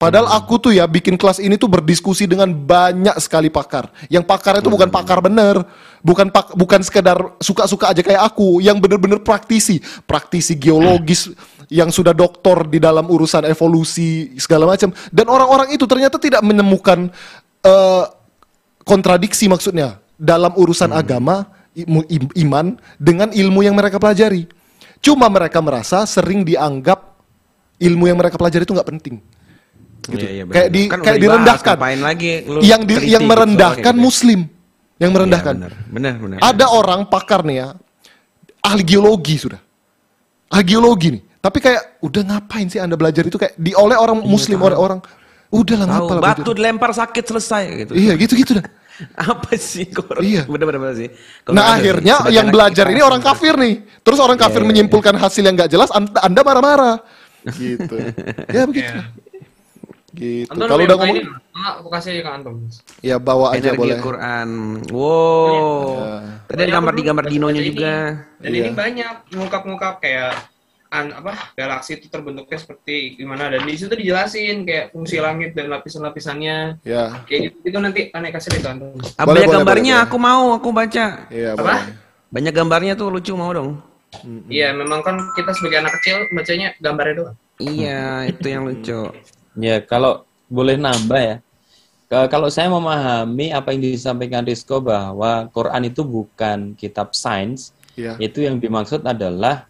[0.00, 3.92] Padahal aku tuh ya bikin kelas ini tuh berdiskusi dengan banyak sekali pakar.
[4.08, 5.60] Yang pakar itu bukan pakar bener,
[6.00, 9.76] bukan pak, bukan sekedar suka-suka aja kayak aku, yang bener-bener praktisi,
[10.08, 11.28] praktisi geologis
[11.68, 14.88] yang sudah doktor di dalam urusan evolusi segala macam.
[15.12, 17.12] Dan orang-orang itu ternyata tidak menemukan
[17.60, 18.04] eh,
[18.90, 21.46] kontradiksi maksudnya dalam urusan agama,
[21.78, 22.66] imu- im- iman
[22.98, 24.50] dengan ilmu yang mereka pelajari.
[24.98, 27.14] Cuma mereka merasa sering dianggap
[27.78, 29.22] ilmu yang mereka pelajari itu nggak penting
[30.10, 30.24] gitu.
[30.26, 30.54] Iya, iya, benar.
[30.56, 31.76] kayak di Kan udah kayak direndahkan.
[32.00, 32.32] lagi
[32.64, 34.40] yang di, yang gitu merendahkan kayak muslim.
[35.00, 35.54] Yang merendahkan.
[35.56, 36.38] Iya, benar, benar, benar.
[36.44, 37.68] Ada orang pakar nih ya,
[38.60, 39.60] ahli geologi sudah.
[40.52, 41.22] Ahli geologi nih.
[41.40, 45.00] Tapi kayak udah ngapain sih Anda belajar itu kayak di oleh orang muslim oleh orang
[45.48, 47.92] udahlah Tahu, ngapa lah batu dilempar sakit selesai gitu.
[47.96, 48.66] Iya, gitu-gitu dah.
[49.16, 50.18] Apa sih kok?
[50.18, 50.44] Iya.
[50.44, 51.08] Bener-bener sih.
[51.42, 53.74] Kalau Nah akhirnya sebagian yang belajar kita- ini orang kafir nih.
[54.00, 56.96] Terus orang Iya, kafir menyimpulkan hasil yang nggak jelas, Anda marah-marah.
[57.46, 57.94] Gitu.
[58.56, 58.98] ya begitu.
[60.10, 60.50] Gitu.
[60.50, 61.22] Anton Kalau udah ngomong, ini,
[61.54, 62.66] aku kasih ke Anton.
[62.98, 63.98] ya bawa aja Energi boleh.
[64.02, 64.48] Quran.
[64.90, 65.86] Wow.
[66.50, 67.94] Tadi ada gambar di gambar dinonya juga.
[68.42, 68.58] Dan Iya.
[68.58, 70.49] ini banyak ngungkap-ngungkap kayak
[70.90, 75.70] an, apa galaksi itu terbentuknya seperti gimana dan di situ dijelasin kayak fungsi langit dan
[75.70, 77.22] lapisan-lapisannya Ya.
[77.24, 78.98] kayak gitu itu nanti aneh kasih lihat Anton.
[79.14, 81.04] Ah, Boleh, banyak boleh, gambarnya, boleh, aku mau, aku baca.
[81.30, 81.62] Iya, Apa?
[81.62, 81.82] boleh.
[82.30, 83.78] Banyak gambarnya tuh lucu mau dong.
[84.50, 87.36] Iya, memang kan kita sebagai anak kecil bacanya gambarnya doang.
[87.62, 89.00] Iya, itu yang lucu.
[89.54, 91.36] Ya, kalau boleh nambah ya.
[92.10, 98.18] Kalau saya memahami apa yang disampaikan Rizko bahwa Quran itu bukan kitab sains, Iya.
[98.18, 99.69] itu yang dimaksud adalah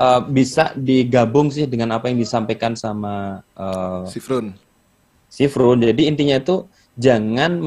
[0.00, 4.56] eh, bisa digabung sih dengan apa yang disampaikan sama eh, Sifrun.
[5.30, 5.78] Sifrun.
[5.84, 6.66] Jadi intinya itu
[6.98, 7.62] jangan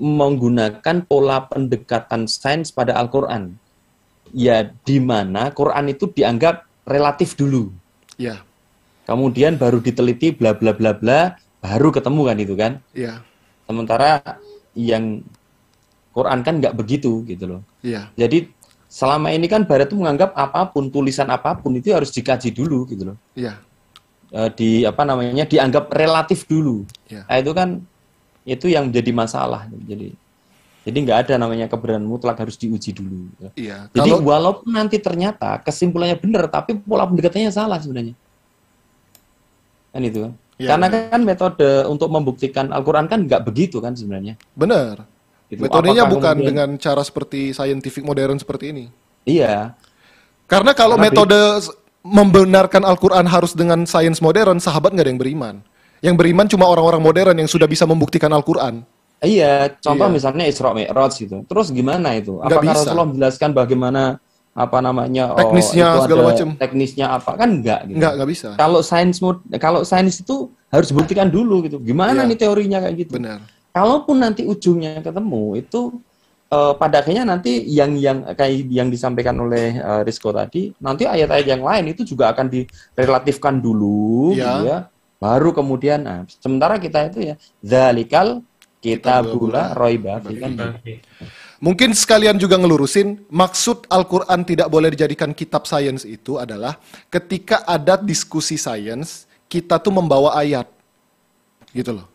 [0.00, 3.58] menggunakan pola pendekatan sains pada Al-Quran.
[4.32, 7.68] Ya, di mana Quran itu dianggap relatif dulu.
[8.16, 8.40] Iya.
[9.04, 12.72] Kemudian baru diteliti bla bla bla bla, baru ketemu kan itu kan.
[12.96, 13.20] Iya.
[13.68, 14.40] Sementara
[14.72, 15.20] yang
[16.16, 17.60] Quran kan nggak begitu gitu loh.
[17.84, 18.08] Iya.
[18.16, 18.48] Jadi
[18.92, 22.84] selama ini kan Barat itu menganggap apa pun tulisan apa pun itu harus dikaji dulu
[22.92, 23.18] gitu loh.
[23.32, 23.56] Iya.
[24.28, 26.84] Eh, di apa namanya dianggap relatif dulu.
[27.08, 27.24] Iya.
[27.24, 27.68] Nah, itu kan
[28.44, 29.64] itu yang menjadi masalah.
[29.88, 30.12] Jadi
[30.84, 33.32] jadi nggak ada namanya kebenaran mutlak harus diuji dulu.
[33.56, 33.88] Iya.
[33.96, 38.12] Jadi Kalau walaupun nanti ternyata kesimpulannya benar, tapi pola pendekatannya salah sebenarnya.
[39.88, 40.32] Kan itu kan.
[40.60, 44.36] Iya, Karena kan metode untuk membuktikan Al-Quran kan nggak begitu kan sebenarnya.
[44.52, 45.08] benar.
[45.52, 45.60] Gitu.
[45.60, 48.84] Metodenya Apakah bukan kemudian- dengan cara seperti scientific modern seperti ini.
[49.22, 49.76] Iya,
[50.48, 51.40] Karena kalau Karena metode
[52.02, 55.54] membenarkan Al-Quran harus dengan sains modern, sahabat nggak ada yang beriman.
[56.02, 58.82] Yang beriman cuma orang-orang modern yang sudah bisa membuktikan Al-Quran.
[59.20, 59.70] iya.
[59.78, 60.14] Contoh Iya.
[60.18, 61.46] misalnya Isra Mi'raj gitu.
[61.46, 62.42] Terus gimana itu?
[62.42, 62.74] Apakah bisa.
[62.90, 64.02] Rasulullah menjelaskan bagaimana
[64.52, 65.32] apa namanya?
[65.32, 66.48] oh, Teknisnya, itu segala macam.
[66.58, 67.30] Teknisnya apa?
[67.38, 67.96] Kan enggak gitu.
[68.02, 68.48] Nggak, nggak bisa.
[68.58, 69.16] Kalau sains
[69.56, 70.36] kalau sains itu
[70.68, 71.78] harus buktikan dulu gitu.
[71.78, 72.28] Gimana Iya.
[72.28, 73.12] nih teorinya kayak gitu?
[73.16, 73.40] Benar.
[73.72, 75.96] Kalaupun nanti ujungnya ketemu itu
[76.52, 81.46] eh, pada akhirnya nanti yang yang kayak yang disampaikan oleh eh, Rizko tadi, nanti ayat-ayat
[81.48, 84.92] yang lain itu juga akan direlatifkan dulu, gitu ya.
[85.22, 88.42] Baru kemudian, nah, sementara kita itu ya, zalikal
[88.82, 90.82] kita bula roiba kan.
[91.62, 96.74] Mungkin sekalian juga ngelurusin, maksud Al-Quran tidak boleh dijadikan kitab sains itu adalah
[97.06, 100.66] ketika ada diskusi sains, kita tuh membawa ayat.
[101.70, 102.11] Gitu loh.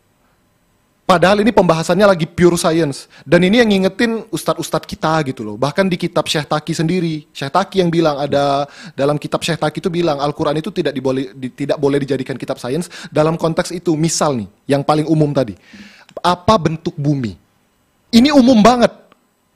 [1.07, 3.07] Padahal ini pembahasannya lagi pure science.
[3.23, 5.55] Dan ini yang ngingetin ustadz-ustadz kita gitu loh.
[5.55, 7.23] Bahkan di kitab Syekh Taki sendiri.
[7.31, 11.31] Syekh Taki yang bilang, ada dalam kitab Syekh Taki itu bilang, Al-Quran itu tidak, diboleh,
[11.31, 13.95] di- tidak boleh dijadikan kitab sains dalam konteks itu.
[13.95, 15.55] Misal nih, yang paling umum tadi.
[16.19, 17.39] Apa bentuk bumi?
[18.11, 18.91] Ini umum banget.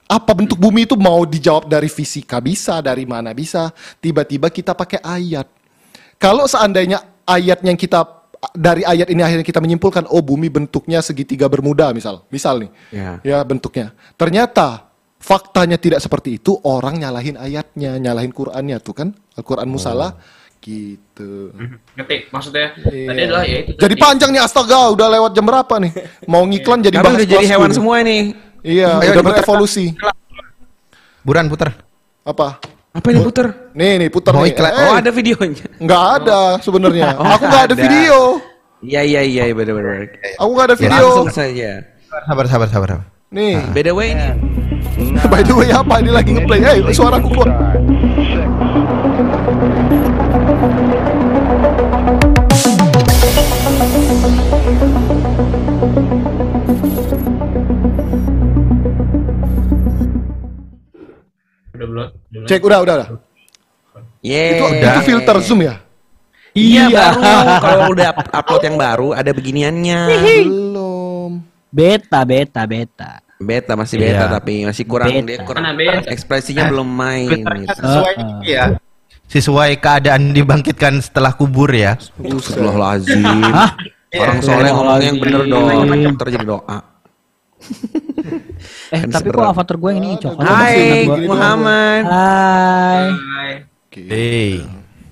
[0.07, 3.75] Apa bentuk bumi itu mau dijawab dari fisika bisa, dari mana bisa.
[3.99, 5.51] Tiba-tiba kita pakai ayat.
[6.15, 8.20] Kalau seandainya ayat yang kita
[8.57, 12.25] dari ayat ini akhirnya kita menyimpulkan oh bumi bentuknya segitiga bermuda misal.
[12.33, 12.71] Misal nih.
[12.89, 13.11] Ya.
[13.21, 13.93] Ya bentuknya.
[14.17, 14.89] Ternyata
[15.21, 19.09] faktanya tidak seperti itu, orang nyalahin ayatnya, nyalahin Qur'annya tuh kan.
[19.37, 20.17] Al-Qur'an musalah
[20.61, 21.53] gitu.
[21.97, 22.29] Ngerti?
[22.33, 23.07] Maksudnya Iya.
[23.09, 23.71] tadi adalah ya itu.
[23.77, 24.03] Jadi tadi.
[24.03, 25.91] panjang nih astaga, udah lewat jam berapa nih?
[26.25, 28.17] Mau ngiklan jadi Sekarang bahas udah jadi hewan semua ini.
[28.61, 29.85] Iya, Ayo, udah berevolusi.
[31.25, 31.73] Buran puter.
[32.21, 32.61] Apa?
[32.91, 33.47] Apa ini puter?
[33.71, 34.51] Nih nih putar Mau nih.
[34.51, 34.71] iklan.
[34.71, 35.65] Eh, Oh, ada videonya.
[35.79, 37.15] Nggak ada sebenarnya.
[37.15, 37.79] Oh, Aku nggak ada ada.
[37.79, 38.17] video.
[38.81, 40.11] Iya, iya, iya, benar-benar.
[40.35, 41.05] Aku nggak ada Ya, video.
[41.07, 41.69] Langsung saja.
[42.27, 42.87] Sabar, sabar, sabar.
[42.91, 42.99] sabar.
[43.31, 44.27] Nih, By the way ini
[45.31, 46.59] by the way apa ini lagi ngeplay?
[46.59, 47.47] Eh, suaraku keluar.
[61.81, 62.07] Udah belum?
[62.29, 62.45] Belum.
[62.45, 63.07] Cek udah, udah, udah.
[64.21, 64.53] Yeah.
[64.53, 65.81] Itu, itu filter zoom ya?
[66.53, 67.21] Iya baru
[67.57, 69.99] kalau udah up- upload yang baru ada beginiannya.
[70.45, 71.41] Belum.
[71.73, 73.23] Beta, beta, beta.
[73.41, 74.35] Beta masih beta Iya.
[74.37, 75.25] tapi masih kurang Beta.
[75.25, 75.63] dia kurang
[76.05, 77.41] ekspresinya belum main.
[77.41, 77.73] Gitu.
[77.73, 78.63] Sesuai Uh, ya.
[79.25, 81.97] Sesuai keadaan dibangkitkan setelah kubur ya.
[81.97, 83.25] Astagfirullahaladzim.
[84.11, 85.65] Orang soleh ngomongnya yang bener dong.
[86.19, 86.77] Terjadi doa.
[88.91, 90.45] Eh, Kan tapi kok avatar gue yang ini coklat?
[90.45, 90.77] Hai
[91.07, 92.01] Muhammad.
[92.05, 93.03] Hai.
[93.09, 93.51] Hai.
[93.91, 94.51] Hey.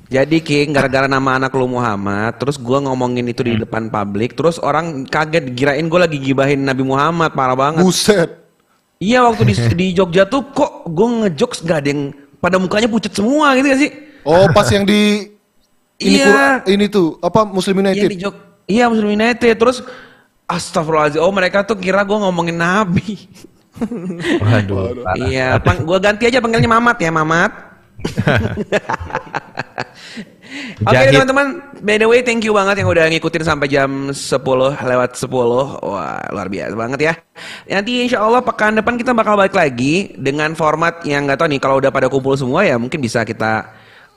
[0.10, 4.58] Jadi King gara-gara nama anak lu Muhammad, terus gua ngomongin itu di depan publik, terus
[4.58, 7.86] orang kaget kirain gue lagi gibahin Nabi Muhammad, parah banget.
[7.86, 8.30] Buset.
[8.98, 12.02] Iya waktu di, di Jogja tuh kok gue ngejokes gak ada yang
[12.42, 13.92] pada mukanya pucet semua gitu gak sih?
[14.26, 15.30] Oh, pas yang di
[16.02, 16.28] ini Iya.
[16.28, 18.10] Qur- ini tuh apa Muslim Iya United.
[18.10, 18.36] di Jog,
[18.66, 19.86] iya Muslim United terus
[20.50, 23.30] Astagfirullahaladzim, oh mereka tuh kira gue ngomongin Nabi.
[24.42, 25.06] Waduh.
[25.30, 27.52] iya, pang, gue ganti aja panggilnya Mamat ya Mamat.
[30.82, 31.14] Oke Jahit.
[31.14, 31.48] teman-teman,
[31.84, 34.34] by the way thank you banget yang udah ngikutin sampai jam 10
[34.82, 37.14] lewat 10 Wah luar biasa banget ya
[37.70, 41.62] Nanti insya Allah pekan depan kita bakal balik lagi Dengan format yang gak tahu nih
[41.62, 43.68] Kalau udah pada kumpul semua ya mungkin bisa kita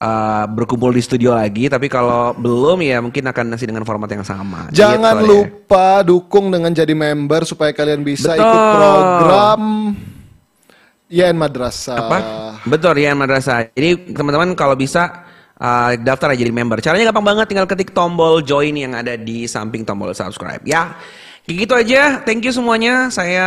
[0.03, 4.27] uh, berkumpul di studio lagi Tapi kalau belum ya mungkin akan masih dengan format yang
[4.27, 5.31] sama Jangan Gitu ya.
[5.31, 8.43] lupa dukung dengan jadi member supaya kalian bisa Betul.
[8.43, 9.62] ikut program
[11.12, 11.99] YN Madrasah.
[12.09, 12.19] Apa?
[12.65, 13.69] Betul Rian Madrasah.
[13.77, 15.29] Jadi teman-teman kalau bisa
[15.61, 16.81] uh, daftar aja jadi member.
[16.81, 20.97] Caranya gampang banget, tinggal ketik tombol join yang ada di samping tombol subscribe ya.
[21.43, 22.02] Kayak gitu aja.
[22.23, 23.10] Thank you semuanya.
[23.10, 23.43] Saya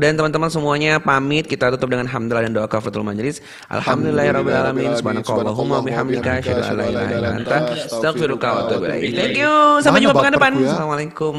[0.00, 1.44] dan teman-teman semuanya pamit.
[1.44, 3.44] Kita tutup dengan hamdalah dan doa kafaratul majelis.
[3.68, 4.96] Alhamdulillahirabbil alamin.
[4.96, 9.12] Subhanakallahumma bihamdika asyhadu an la ilaha illa anta astaghfiruka wa atubu ilaik.
[9.12, 9.52] Thank you.
[9.84, 10.52] Sampai jumpa pekan depan.
[10.64, 11.34] Assalamualaikum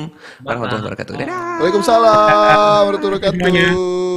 [0.45, 1.13] warahmatullahi wabarakatuh.
[1.17, 1.37] Dadah.
[1.65, 2.13] Waalaikumsalam
[2.93, 4.16] warahmatullahi wabarakatuh.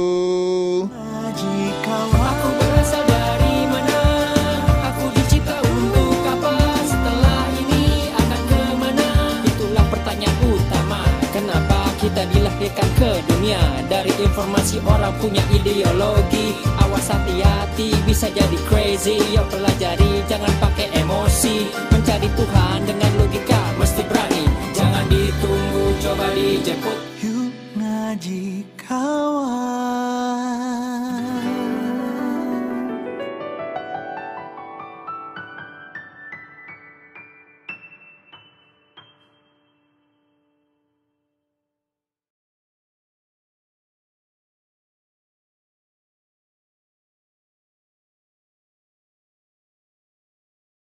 [13.51, 13.83] Dunia?
[13.91, 16.55] Dari informasi orang punya ideologi.
[16.79, 19.19] Awas hati-hati bisa jadi crazy.
[19.35, 21.67] Yo pelajari jangan pakai emosi.
[21.91, 24.47] Mencari Tuhan dengan logika mesti berani.
[24.71, 26.99] Jangan ditunggu coba dijemput.
[27.19, 30.01] Yuk ngaji kawan